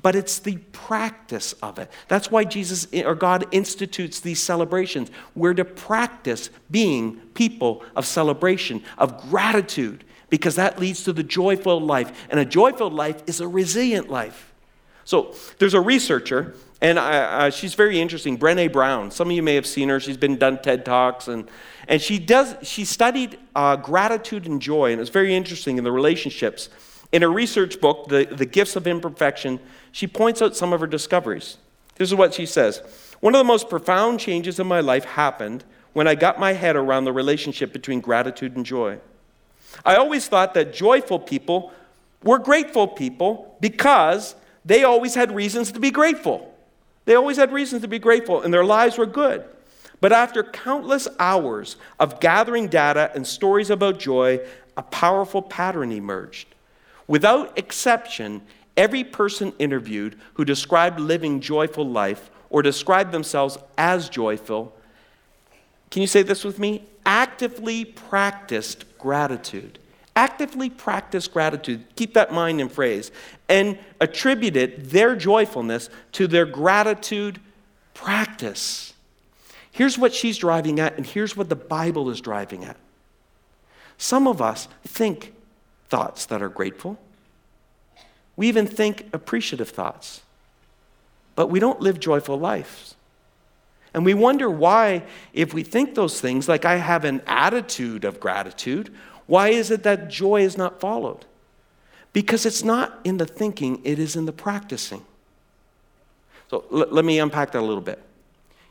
but 0.00 0.14
it's 0.14 0.38
the 0.38 0.56
practice 0.72 1.52
of 1.54 1.78
it. 1.78 1.90
That's 2.08 2.30
why 2.30 2.44
Jesus 2.44 2.86
or 3.04 3.14
God 3.14 3.46
institutes 3.50 4.20
these 4.20 4.42
celebrations. 4.42 5.10
We're 5.34 5.54
to 5.54 5.64
practice 5.64 6.50
being 6.70 7.16
people 7.34 7.82
of 7.96 8.06
celebration, 8.06 8.82
of 8.98 9.30
gratitude, 9.30 10.04
because 10.30 10.54
that 10.54 10.78
leads 10.78 11.04
to 11.04 11.12
the 11.12 11.22
joyful 11.22 11.80
life. 11.80 12.26
And 12.30 12.40
a 12.40 12.44
joyful 12.44 12.90
life 12.90 13.22
is 13.26 13.40
a 13.40 13.48
resilient 13.48 14.08
life. 14.08 14.52
So 15.04 15.34
there's 15.58 15.74
a 15.74 15.80
researcher, 15.80 16.54
and 16.80 16.98
uh, 16.98 17.50
she's 17.50 17.74
very 17.74 18.00
interesting, 18.00 18.38
Brene 18.38 18.72
Brown. 18.72 19.10
Some 19.10 19.28
of 19.28 19.36
you 19.36 19.42
may 19.42 19.56
have 19.56 19.66
seen 19.66 19.88
her. 19.88 19.98
She's 19.98 20.16
been 20.16 20.36
done 20.36 20.62
TED 20.62 20.84
Talks, 20.84 21.26
and, 21.26 21.48
and 21.88 22.00
she, 22.00 22.18
does, 22.18 22.54
she 22.62 22.84
studied 22.84 23.38
uh, 23.56 23.76
gratitude 23.76 24.46
and 24.46 24.62
joy, 24.62 24.92
and 24.92 25.00
it's 25.00 25.10
very 25.10 25.34
interesting 25.34 25.78
in 25.78 25.84
the 25.84 25.90
relationships. 25.92 26.68
In 27.12 27.22
her 27.22 27.30
research 27.30 27.80
book, 27.80 28.08
the, 28.08 28.24
the 28.24 28.46
Gifts 28.46 28.76
of 28.76 28.86
Imperfection, 28.86 29.58
she 29.90 30.06
points 30.06 30.40
out 30.40 30.56
some 30.56 30.72
of 30.72 30.80
her 30.80 30.86
discoveries. 30.86 31.56
This 31.96 32.08
is 32.08 32.14
what 32.14 32.32
she 32.32 32.46
says 32.46 32.80
One 33.20 33.34
of 33.34 33.38
the 33.38 33.44
most 33.44 33.68
profound 33.68 34.20
changes 34.20 34.60
in 34.60 34.66
my 34.66 34.80
life 34.80 35.04
happened 35.04 35.64
when 35.92 36.06
I 36.06 36.14
got 36.14 36.38
my 36.38 36.52
head 36.52 36.76
around 36.76 37.04
the 37.04 37.12
relationship 37.12 37.72
between 37.72 38.00
gratitude 38.00 38.56
and 38.56 38.64
joy. 38.64 39.00
I 39.84 39.96
always 39.96 40.28
thought 40.28 40.54
that 40.54 40.74
joyful 40.74 41.18
people 41.18 41.72
were 42.22 42.38
grateful 42.38 42.86
people 42.86 43.56
because 43.60 44.34
they 44.64 44.84
always 44.84 45.14
had 45.14 45.34
reasons 45.34 45.72
to 45.72 45.80
be 45.80 45.90
grateful. 45.90 46.54
They 47.06 47.14
always 47.14 47.38
had 47.38 47.52
reasons 47.52 47.82
to 47.82 47.88
be 47.88 47.98
grateful, 47.98 48.42
and 48.42 48.52
their 48.52 48.64
lives 48.64 48.98
were 48.98 49.06
good. 49.06 49.44
But 50.00 50.12
after 50.12 50.42
countless 50.42 51.08
hours 51.18 51.76
of 51.98 52.20
gathering 52.20 52.68
data 52.68 53.10
and 53.14 53.26
stories 53.26 53.70
about 53.70 53.98
joy, 53.98 54.40
a 54.76 54.82
powerful 54.82 55.42
pattern 55.42 55.92
emerged. 55.92 56.48
Without 57.06 57.58
exception, 57.58 58.42
every 58.76 59.04
person 59.04 59.52
interviewed 59.58 60.18
who 60.34 60.44
described 60.44 61.00
living 61.00 61.40
joyful 61.40 61.86
life 61.86 62.30
or 62.48 62.62
described 62.62 63.12
themselves 63.12 63.58
as 63.76 64.08
joyful, 64.08 64.74
can 65.90 66.02
you 66.02 66.08
say 66.08 66.22
this 66.22 66.44
with 66.44 66.58
me? 66.58 66.84
Actively 67.04 67.84
practiced 67.84 68.84
gratitude. 69.00 69.78
Actively 70.16 70.68
practice 70.70 71.28
gratitude. 71.28 71.84
Keep 71.96 72.14
that 72.14 72.32
mind 72.32 72.60
in 72.60 72.68
phrase. 72.68 73.10
And 73.48 73.78
attributed 74.00 74.90
their 74.90 75.16
joyfulness 75.16 75.88
to 76.12 76.26
their 76.26 76.46
gratitude 76.46 77.40
practice. 77.94 78.92
Here's 79.70 79.96
what 79.96 80.12
she's 80.12 80.36
driving 80.38 80.80
at, 80.80 80.96
and 80.96 81.06
here's 81.06 81.36
what 81.36 81.48
the 81.48 81.56
Bible 81.56 82.10
is 82.10 82.20
driving 82.20 82.64
at. 82.64 82.76
Some 83.98 84.26
of 84.26 84.42
us 84.42 84.68
think 84.84 85.32
thoughts 85.88 86.26
that 86.26 86.42
are 86.42 86.48
grateful. 86.48 86.98
We 88.36 88.48
even 88.48 88.66
think 88.66 89.06
appreciative 89.12 89.68
thoughts, 89.68 90.22
but 91.34 91.48
we 91.48 91.60
don't 91.60 91.80
live 91.80 92.00
joyful 92.00 92.38
lives. 92.38 92.94
And 93.92 94.04
we 94.04 94.14
wonder 94.14 94.48
why, 94.48 95.02
if 95.32 95.52
we 95.52 95.62
think 95.62 95.94
those 95.94 96.20
things, 96.20 96.48
like 96.48 96.64
I 96.64 96.76
have 96.76 97.04
an 97.04 97.22
attitude 97.26 98.04
of 98.04 98.20
gratitude, 98.20 98.92
why 99.26 99.48
is 99.48 99.70
it 99.70 99.82
that 99.82 100.08
joy 100.08 100.42
is 100.42 100.56
not 100.56 100.80
followed? 100.80 101.24
Because 102.12 102.46
it's 102.46 102.64
not 102.64 102.98
in 103.04 103.16
the 103.16 103.26
thinking, 103.26 103.80
it 103.84 103.98
is 103.98 104.16
in 104.16 104.26
the 104.26 104.32
practicing. 104.32 105.04
So 106.50 106.64
l- 106.72 106.88
let 106.90 107.04
me 107.04 107.18
unpack 107.18 107.52
that 107.52 107.60
a 107.60 107.64
little 107.64 107.82
bit. 107.82 108.02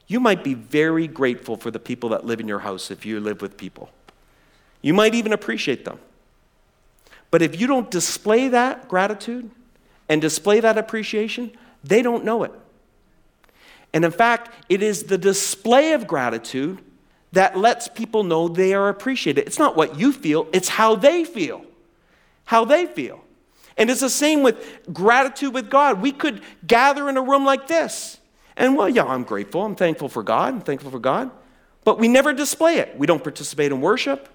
You 0.07 0.19
might 0.19 0.43
be 0.43 0.53
very 0.53 1.07
grateful 1.07 1.55
for 1.55 1.71
the 1.71 1.79
people 1.79 2.09
that 2.09 2.25
live 2.25 2.39
in 2.39 2.47
your 2.47 2.59
house 2.59 2.91
if 2.91 3.05
you 3.05 3.19
live 3.19 3.41
with 3.41 3.57
people. 3.57 3.89
You 4.81 4.93
might 4.93 5.13
even 5.15 5.33
appreciate 5.33 5.85
them. 5.85 5.99
But 7.31 7.41
if 7.41 7.59
you 7.59 7.67
don't 7.67 7.91
display 7.91 8.47
that 8.49 8.87
gratitude 8.87 9.51
and 10.07 10.21
display 10.21 10.59
that 10.61 10.77
appreciation, 10.77 11.51
they 11.83 12.01
don't 12.01 12.25
know 12.25 12.43
it. 12.43 12.51
And 13.93 14.05
in 14.05 14.11
fact, 14.11 14.53
it 14.69 14.83
is 14.83 15.03
the 15.03 15.17
display 15.17 15.93
of 15.93 16.07
gratitude 16.07 16.79
that 17.31 17.57
lets 17.57 17.87
people 17.87 18.23
know 18.23 18.47
they 18.47 18.73
are 18.73 18.89
appreciated. 18.89 19.45
It's 19.45 19.59
not 19.59 19.75
what 19.75 19.99
you 19.99 20.11
feel, 20.11 20.47
it's 20.53 20.69
how 20.69 20.95
they 20.95 21.23
feel. 21.23 21.65
How 22.45 22.65
they 22.65 22.87
feel. 22.87 23.23
And 23.77 23.89
it's 23.89 24.01
the 24.01 24.09
same 24.09 24.43
with 24.43 24.91
gratitude 24.91 25.53
with 25.53 25.69
God. 25.69 26.01
We 26.01 26.11
could 26.11 26.41
gather 26.65 27.07
in 27.07 27.15
a 27.15 27.21
room 27.21 27.45
like 27.45 27.67
this. 27.67 28.19
And 28.57 28.75
well, 28.75 28.89
yeah, 28.89 29.05
I'm 29.05 29.23
grateful. 29.23 29.63
I'm 29.63 29.75
thankful 29.75 30.09
for 30.09 30.21
God. 30.21 30.53
I'm 30.55 30.61
thankful 30.61 30.91
for 30.91 30.99
God. 30.99 31.31
But 31.85 31.97
we 31.97 32.07
never 32.07 32.33
display 32.33 32.79
it. 32.79 32.97
We 32.97 33.07
don't 33.07 33.23
participate 33.23 33.71
in 33.71 33.79
worship. 33.79 34.27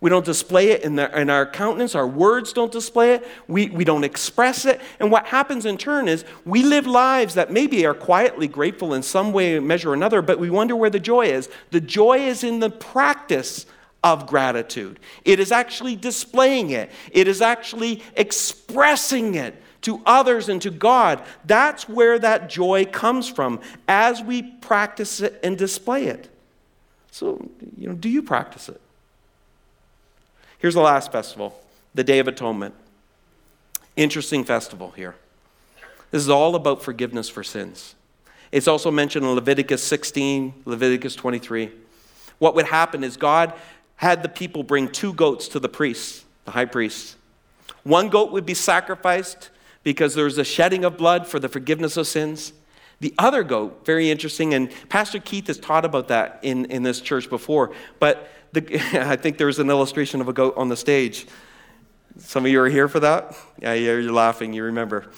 We 0.00 0.10
don't 0.10 0.24
display 0.24 0.70
it 0.70 0.84
in, 0.84 0.94
the, 0.94 1.20
in, 1.20 1.28
our 1.28 1.44
countenance. 1.44 1.96
Our 1.96 2.06
words 2.06 2.52
don't 2.52 2.70
display 2.70 3.14
it. 3.14 3.26
We, 3.48 3.68
we 3.70 3.84
don't 3.84 4.04
express 4.04 4.64
it. 4.64 4.80
And 5.00 5.10
what 5.10 5.26
happens 5.26 5.66
in 5.66 5.76
turn 5.76 6.06
is 6.06 6.24
we 6.44 6.62
live 6.62 6.86
lives 6.86 7.34
that 7.34 7.50
maybe 7.50 7.84
are 7.84 7.94
quietly 7.94 8.46
grateful 8.46 8.94
in 8.94 9.02
some 9.02 9.32
way, 9.32 9.58
measure 9.58 9.90
or 9.90 9.94
another, 9.94 10.22
but 10.22 10.38
we 10.38 10.50
wonder 10.50 10.76
where 10.76 10.90
the 10.90 11.00
joy 11.00 11.26
is. 11.26 11.48
The 11.72 11.80
joy 11.80 12.20
is 12.20 12.44
in 12.44 12.60
the 12.60 12.70
practice 12.70 13.66
of 14.04 14.28
gratitude, 14.28 15.00
it 15.24 15.40
is 15.40 15.50
actually 15.50 15.96
displaying 15.96 16.70
it, 16.70 16.88
it 17.10 17.26
is 17.26 17.42
actually 17.42 18.00
expressing 18.14 19.34
it 19.34 19.60
to 19.82 20.00
others 20.06 20.48
and 20.48 20.62
to 20.62 20.70
God. 20.70 21.20
That's 21.44 21.88
where 21.88 22.16
that 22.20 22.48
joy 22.48 22.84
comes 22.84 23.28
from 23.28 23.60
as 23.88 24.22
we 24.22 24.42
practice 24.42 25.20
it 25.20 25.40
and 25.42 25.58
display 25.58 26.06
it. 26.06 26.28
So, 27.10 27.44
you 27.76 27.88
know, 27.88 27.94
do 27.94 28.08
you 28.08 28.22
practice 28.22 28.68
it? 28.68 28.80
Here's 30.58 30.74
the 30.74 30.80
last 30.80 31.12
festival, 31.12 31.56
the 31.94 32.02
Day 32.02 32.18
of 32.18 32.26
Atonement. 32.26 32.74
Interesting 33.96 34.44
festival 34.44 34.90
here. 34.90 35.14
This 36.10 36.20
is 36.20 36.28
all 36.28 36.56
about 36.56 36.82
forgiveness 36.82 37.28
for 37.28 37.44
sins. 37.44 37.94
It's 38.50 38.66
also 38.66 38.90
mentioned 38.90 39.24
in 39.24 39.32
Leviticus 39.32 39.84
16, 39.84 40.62
Leviticus 40.64 41.14
23. 41.14 41.70
What 42.38 42.56
would 42.56 42.66
happen 42.66 43.04
is 43.04 43.16
God 43.16 43.52
had 43.96 44.22
the 44.22 44.28
people 44.28 44.64
bring 44.64 44.88
two 44.88 45.12
goats 45.12 45.46
to 45.48 45.60
the 45.60 45.68
priest, 45.68 46.24
the 46.44 46.50
high 46.50 46.64
priest. 46.64 47.16
One 47.84 48.08
goat 48.08 48.32
would 48.32 48.46
be 48.46 48.54
sacrificed 48.54 49.50
because 49.84 50.14
there's 50.14 50.38
a 50.38 50.44
shedding 50.44 50.84
of 50.84 50.96
blood 50.96 51.26
for 51.26 51.38
the 51.38 51.48
forgiveness 51.48 51.96
of 51.96 52.06
sins. 52.08 52.52
The 53.00 53.14
other 53.16 53.44
goat, 53.44 53.84
very 53.84 54.10
interesting, 54.10 54.54
and 54.54 54.72
Pastor 54.88 55.20
Keith 55.20 55.46
has 55.46 55.58
taught 55.58 55.84
about 55.84 56.08
that 56.08 56.40
in, 56.42 56.64
in 56.66 56.82
this 56.82 57.00
church 57.00 57.30
before, 57.30 57.72
but 58.00 58.28
the, 58.52 58.80
I 59.10 59.16
think 59.16 59.38
there's 59.38 59.58
an 59.58 59.70
illustration 59.70 60.20
of 60.20 60.28
a 60.28 60.32
goat 60.32 60.54
on 60.56 60.68
the 60.68 60.76
stage. 60.76 61.26
Some 62.18 62.44
of 62.44 62.50
you 62.50 62.60
are 62.60 62.68
here 62.68 62.88
for 62.88 63.00
that? 63.00 63.36
Yeah, 63.60 63.74
you're 63.74 64.02
laughing, 64.12 64.52
you 64.52 64.64
remember. 64.64 65.10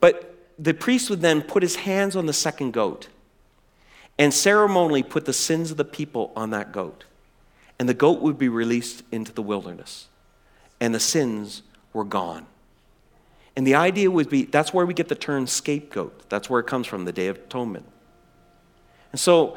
But 0.00 0.36
the 0.58 0.74
priest 0.74 1.10
would 1.10 1.20
then 1.20 1.42
put 1.42 1.62
his 1.62 1.76
hands 1.76 2.14
on 2.14 2.26
the 2.26 2.32
second 2.32 2.72
goat 2.72 3.08
and 4.18 4.32
ceremonially 4.32 5.02
put 5.02 5.24
the 5.24 5.32
sins 5.32 5.70
of 5.70 5.76
the 5.76 5.84
people 5.84 6.32
on 6.36 6.50
that 6.50 6.72
goat. 6.72 7.04
And 7.78 7.88
the 7.88 7.94
goat 7.94 8.20
would 8.20 8.38
be 8.38 8.48
released 8.48 9.02
into 9.10 9.32
the 9.32 9.40
wilderness, 9.40 10.08
and 10.78 10.94
the 10.94 11.00
sins 11.00 11.62
were 11.94 12.04
gone. 12.04 12.46
And 13.56 13.66
the 13.66 13.74
idea 13.74 14.10
would 14.10 14.28
be 14.28 14.44
that's 14.44 14.74
where 14.74 14.84
we 14.84 14.92
get 14.92 15.08
the 15.08 15.14
term 15.14 15.46
scapegoat. 15.46 16.28
That's 16.28 16.50
where 16.50 16.60
it 16.60 16.66
comes 16.66 16.86
from, 16.86 17.06
the 17.06 17.12
Day 17.12 17.28
of 17.28 17.36
Atonement. 17.36 17.86
And 19.12 19.20
so 19.20 19.56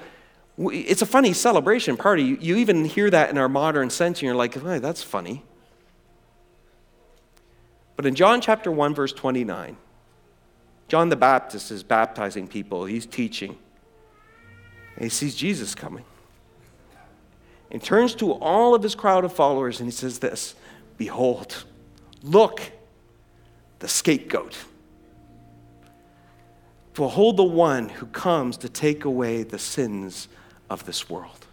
it's 0.57 1.01
a 1.01 1.05
funny 1.05 1.33
celebration 1.33 1.97
party. 1.97 2.37
You 2.39 2.57
even 2.57 2.85
hear 2.85 3.09
that 3.09 3.29
in 3.29 3.37
our 3.37 3.49
modern 3.49 3.89
sense, 3.89 4.19
and 4.19 4.23
you're 4.23 4.35
like, 4.35 4.53
that's 4.53 5.01
funny. 5.01 5.43
But 7.95 8.05
in 8.05 8.15
John 8.15 8.41
chapter 8.41 8.71
1, 8.71 8.93
verse 8.93 9.13
29, 9.13 9.77
John 10.87 11.09
the 11.09 11.15
Baptist 11.15 11.71
is 11.71 11.83
baptizing 11.83 12.47
people, 12.47 12.85
he's 12.85 13.05
teaching. 13.05 13.57
And 14.95 15.05
he 15.05 15.09
sees 15.09 15.35
Jesus 15.35 15.73
coming. 15.73 16.05
And 17.71 17.81
turns 17.81 18.13
to 18.15 18.33
all 18.33 18.75
of 18.75 18.83
his 18.83 18.93
crowd 18.93 19.25
of 19.25 19.33
followers 19.33 19.79
and 19.79 19.87
he 19.87 19.91
says 19.91 20.19
this 20.19 20.53
Behold, 20.97 21.63
look, 22.21 22.61
the 23.79 23.87
scapegoat. 23.87 24.55
Behold 26.93 27.37
the 27.37 27.43
one 27.43 27.89
who 27.89 28.05
comes 28.05 28.57
to 28.57 28.69
take 28.69 29.03
away 29.03 29.41
the 29.41 29.57
sins 29.57 30.27
of 30.69 30.85
this 30.85 31.09
world. 31.09 31.47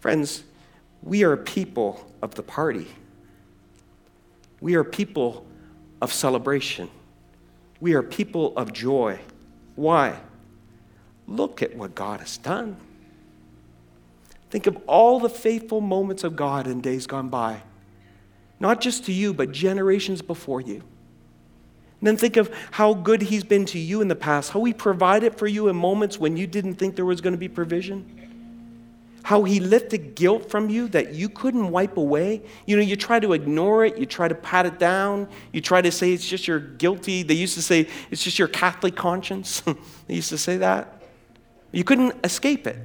Friends, 0.00 0.42
we 1.02 1.22
are 1.24 1.36
people 1.36 2.10
of 2.22 2.34
the 2.34 2.42
party. 2.42 2.86
We 4.60 4.74
are 4.74 4.84
people 4.84 5.46
of 6.00 6.12
celebration. 6.12 6.88
We 7.80 7.94
are 7.94 8.02
people 8.02 8.56
of 8.56 8.72
joy. 8.72 9.20
Why? 9.74 10.20
Look 11.26 11.62
at 11.62 11.76
what 11.76 11.94
God 11.94 12.20
has 12.20 12.36
done. 12.36 12.76
Think 14.50 14.66
of 14.66 14.76
all 14.86 15.18
the 15.18 15.28
faithful 15.28 15.80
moments 15.80 16.24
of 16.24 16.36
God 16.36 16.66
in 16.66 16.80
days 16.80 17.06
gone 17.06 17.28
by, 17.28 17.62
not 18.60 18.80
just 18.80 19.06
to 19.06 19.12
you, 19.12 19.32
but 19.32 19.50
generations 19.50 20.20
before 20.20 20.60
you. 20.60 20.82
And 22.02 22.08
then 22.08 22.16
think 22.16 22.36
of 22.36 22.52
how 22.72 22.94
good 22.94 23.22
He's 23.22 23.44
been 23.44 23.64
to 23.66 23.78
you 23.78 24.00
in 24.00 24.08
the 24.08 24.16
past, 24.16 24.50
how 24.50 24.64
He 24.64 24.72
provided 24.72 25.38
for 25.38 25.46
you 25.46 25.68
in 25.68 25.76
moments 25.76 26.18
when 26.18 26.36
you 26.36 26.48
didn't 26.48 26.74
think 26.74 26.96
there 26.96 27.04
was 27.04 27.20
going 27.20 27.32
to 27.32 27.38
be 27.38 27.48
provision 27.48 28.04
how 29.24 29.44
he 29.44 29.60
lifted 29.60 30.14
guilt 30.14 30.50
from 30.50 30.68
you 30.68 30.88
that 30.88 31.14
you 31.14 31.28
couldn't 31.28 31.70
wipe 31.70 31.96
away. 31.96 32.42
You 32.66 32.76
know, 32.76 32.82
you 32.82 32.96
try 32.96 33.20
to 33.20 33.32
ignore 33.32 33.84
it, 33.84 33.96
you 33.96 34.06
try 34.06 34.28
to 34.28 34.34
pat 34.34 34.66
it 34.66 34.78
down, 34.78 35.28
you 35.52 35.60
try 35.60 35.80
to 35.80 35.92
say 35.92 36.12
it's 36.12 36.26
just 36.26 36.48
your 36.48 36.58
guilty. 36.58 37.22
They 37.22 37.34
used 37.34 37.54
to 37.54 37.62
say 37.62 37.88
it's 38.10 38.22
just 38.22 38.38
your 38.38 38.48
Catholic 38.48 38.96
conscience. 38.96 39.60
they 40.06 40.14
used 40.14 40.30
to 40.30 40.38
say 40.38 40.56
that. 40.58 41.02
You 41.70 41.84
couldn't 41.84 42.14
escape 42.24 42.66
it. 42.66 42.76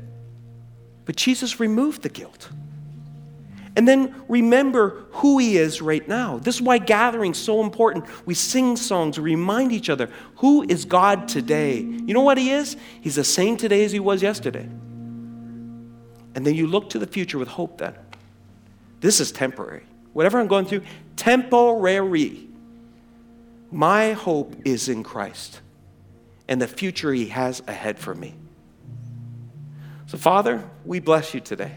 But 1.05 1.15
Jesus 1.15 1.59
removed 1.59 2.03
the 2.03 2.09
guilt. 2.09 2.49
And 3.77 3.87
then 3.87 4.23
remember 4.27 5.05
who 5.11 5.37
he 5.37 5.55
is 5.55 5.83
right 5.83 6.05
now. 6.07 6.39
This 6.39 6.55
is 6.55 6.63
why 6.63 6.79
gathering's 6.79 7.37
so 7.37 7.61
important. 7.61 8.05
We 8.25 8.33
sing 8.33 8.75
songs, 8.75 9.19
we 9.19 9.35
remind 9.35 9.71
each 9.71 9.91
other 9.91 10.09
who 10.37 10.63
is 10.67 10.83
God 10.83 11.27
today. 11.27 11.81
You 11.81 12.15
know 12.15 12.21
what 12.21 12.39
he 12.39 12.49
is? 12.49 12.75
He's 13.01 13.15
the 13.15 13.23
same 13.23 13.55
today 13.55 13.85
as 13.85 13.91
he 13.91 13.99
was 13.99 14.23
yesterday. 14.23 14.63
And 14.63 16.43
then 16.43 16.55
you 16.55 16.65
look 16.65 16.89
to 16.89 16.99
the 16.99 17.05
future 17.05 17.37
with 17.37 17.49
hope 17.49 17.77
then. 17.77 17.93
This 18.99 19.19
is 19.19 19.31
temporary. 19.31 19.83
Whatever 20.11 20.39
I'm 20.39 20.47
going 20.47 20.65
through, 20.65 20.81
temporary. 21.15 22.47
My 23.71 24.13
hope 24.13 24.55
is 24.65 24.89
in 24.89 25.03
Christ 25.03 25.61
and 26.47 26.59
the 26.59 26.67
future 26.67 27.13
He 27.13 27.27
has 27.27 27.61
ahead 27.67 27.99
for 27.99 28.15
me. 28.15 28.33
So, 30.07 30.17
Father, 30.17 30.67
we 30.83 30.99
bless 30.99 31.35
you 31.35 31.41
today. 31.41 31.73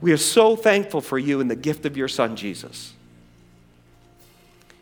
We 0.00 0.12
are 0.12 0.18
so 0.18 0.56
thankful 0.56 1.00
for 1.00 1.18
you 1.18 1.40
and 1.40 1.50
the 1.50 1.56
gift 1.56 1.86
of 1.86 1.96
your 1.96 2.08
Son, 2.08 2.36
Jesus. 2.36 2.92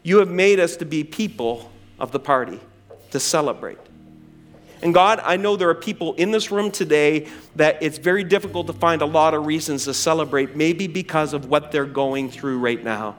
You 0.03 0.19
have 0.19 0.31
made 0.31 0.61
us 0.61 0.77
to 0.77 0.85
be 0.85 1.05
people 1.05 1.71
of 1.99 2.13
the 2.13 2.21
party, 2.21 2.61
to 3.13 3.21
celebrate. 3.21 3.79
And 4.83 4.93
God, 4.93 5.21
I 5.25 5.37
know 5.37 5.57
there 5.57 5.71
are 5.71 5.75
people 5.75 6.13
in 6.15 6.31
this 6.31 6.51
room 6.51 6.71
today 6.71 7.29
that 7.57 7.83
it's 7.83 7.97
very 7.97 8.23
difficult 8.23 8.67
to 8.67 8.75
find 8.75 9.01
a 9.01 9.07
lot 9.07 9.33
of 9.33 9.47
reasons 9.47 9.85
to 9.85 9.95
celebrate, 9.95 10.57
maybe 10.57 10.89
because 10.89 11.33
of 11.33 11.49
what 11.49 11.73
they're 11.73 11.87
going 11.87 12.31
through 12.31 12.59
right 12.59 12.83
now. 12.83 13.17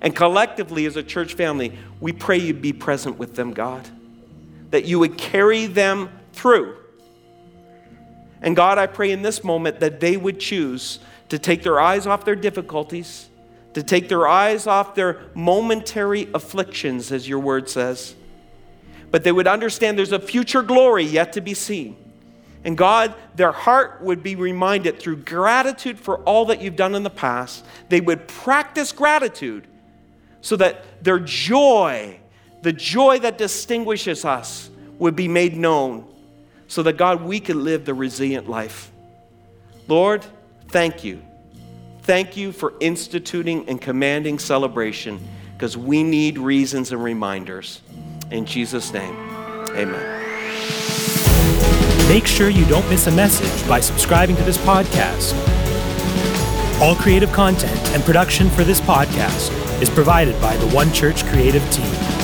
And 0.00 0.14
collectively, 0.14 0.86
as 0.86 0.96
a 0.96 1.02
church 1.02 1.34
family, 1.34 1.78
we 2.00 2.12
pray 2.12 2.38
you 2.38 2.52
be 2.52 2.72
present 2.72 3.16
with 3.16 3.36
them, 3.36 3.52
God, 3.52 3.88
that 4.70 4.86
you 4.86 4.98
would 4.98 5.16
carry 5.16 5.66
them 5.66 6.10
through. 6.32 6.76
And 8.46 8.56
God, 8.56 8.78
I 8.78 8.86
pray 8.86 9.10
in 9.10 9.20
this 9.20 9.44
moment 9.44 9.80
that 9.80 10.00
they 10.00 10.16
would 10.16 10.40
choose 10.40 11.00
to 11.28 11.38
take 11.38 11.62
their 11.62 11.78
eyes 11.78 12.06
off 12.06 12.24
their 12.24 12.36
difficulties, 12.36 13.28
to 13.74 13.82
take 13.82 14.08
their 14.08 14.26
eyes 14.26 14.66
off 14.66 14.94
their 14.94 15.20
momentary 15.34 16.28
afflictions, 16.32 17.12
as 17.12 17.28
your 17.28 17.40
word 17.40 17.68
says 17.68 18.14
but 19.10 19.24
they 19.24 19.32
would 19.32 19.46
understand 19.46 19.98
there's 19.98 20.12
a 20.12 20.18
future 20.18 20.62
glory 20.62 21.04
yet 21.04 21.32
to 21.34 21.40
be 21.40 21.54
seen. 21.54 21.96
And 22.64 22.76
God, 22.76 23.14
their 23.36 23.52
heart 23.52 24.02
would 24.02 24.22
be 24.22 24.34
reminded 24.34 24.98
through 24.98 25.18
gratitude 25.18 25.98
for 25.98 26.18
all 26.24 26.46
that 26.46 26.60
you've 26.60 26.76
done 26.76 26.94
in 26.94 27.02
the 27.02 27.10
past. 27.10 27.64
They 27.88 28.00
would 28.00 28.26
practice 28.26 28.92
gratitude 28.92 29.66
so 30.40 30.56
that 30.56 31.04
their 31.04 31.20
joy, 31.20 32.18
the 32.62 32.72
joy 32.72 33.20
that 33.20 33.38
distinguishes 33.38 34.24
us, 34.24 34.68
would 34.98 35.14
be 35.14 35.28
made 35.28 35.56
known 35.56 36.06
so 36.68 36.82
that, 36.82 36.96
God, 36.96 37.22
we 37.22 37.40
could 37.40 37.56
live 37.56 37.84
the 37.84 37.94
resilient 37.94 38.48
life. 38.48 38.90
Lord, 39.88 40.24
thank 40.68 41.04
you. 41.04 41.22
Thank 42.02 42.36
you 42.36 42.52
for 42.52 42.74
instituting 42.80 43.68
and 43.68 43.80
commanding 43.80 44.38
celebration 44.38 45.20
because 45.54 45.76
we 45.76 46.02
need 46.02 46.38
reasons 46.38 46.92
and 46.92 47.02
reminders. 47.02 47.80
In 48.30 48.44
Jesus' 48.44 48.92
name, 48.92 49.16
amen. 49.70 50.24
Make 52.08 52.26
sure 52.26 52.48
you 52.48 52.64
don't 52.66 52.88
miss 52.88 53.08
a 53.08 53.12
message 53.12 53.68
by 53.68 53.80
subscribing 53.80 54.36
to 54.36 54.42
this 54.44 54.58
podcast. 54.58 55.34
All 56.80 56.94
creative 56.94 57.32
content 57.32 57.76
and 57.88 58.04
production 58.04 58.50
for 58.50 58.62
this 58.62 58.80
podcast 58.80 59.50
is 59.82 59.90
provided 59.90 60.40
by 60.40 60.56
the 60.58 60.68
One 60.68 60.92
Church 60.92 61.24
creative 61.24 61.68
team. 61.72 62.15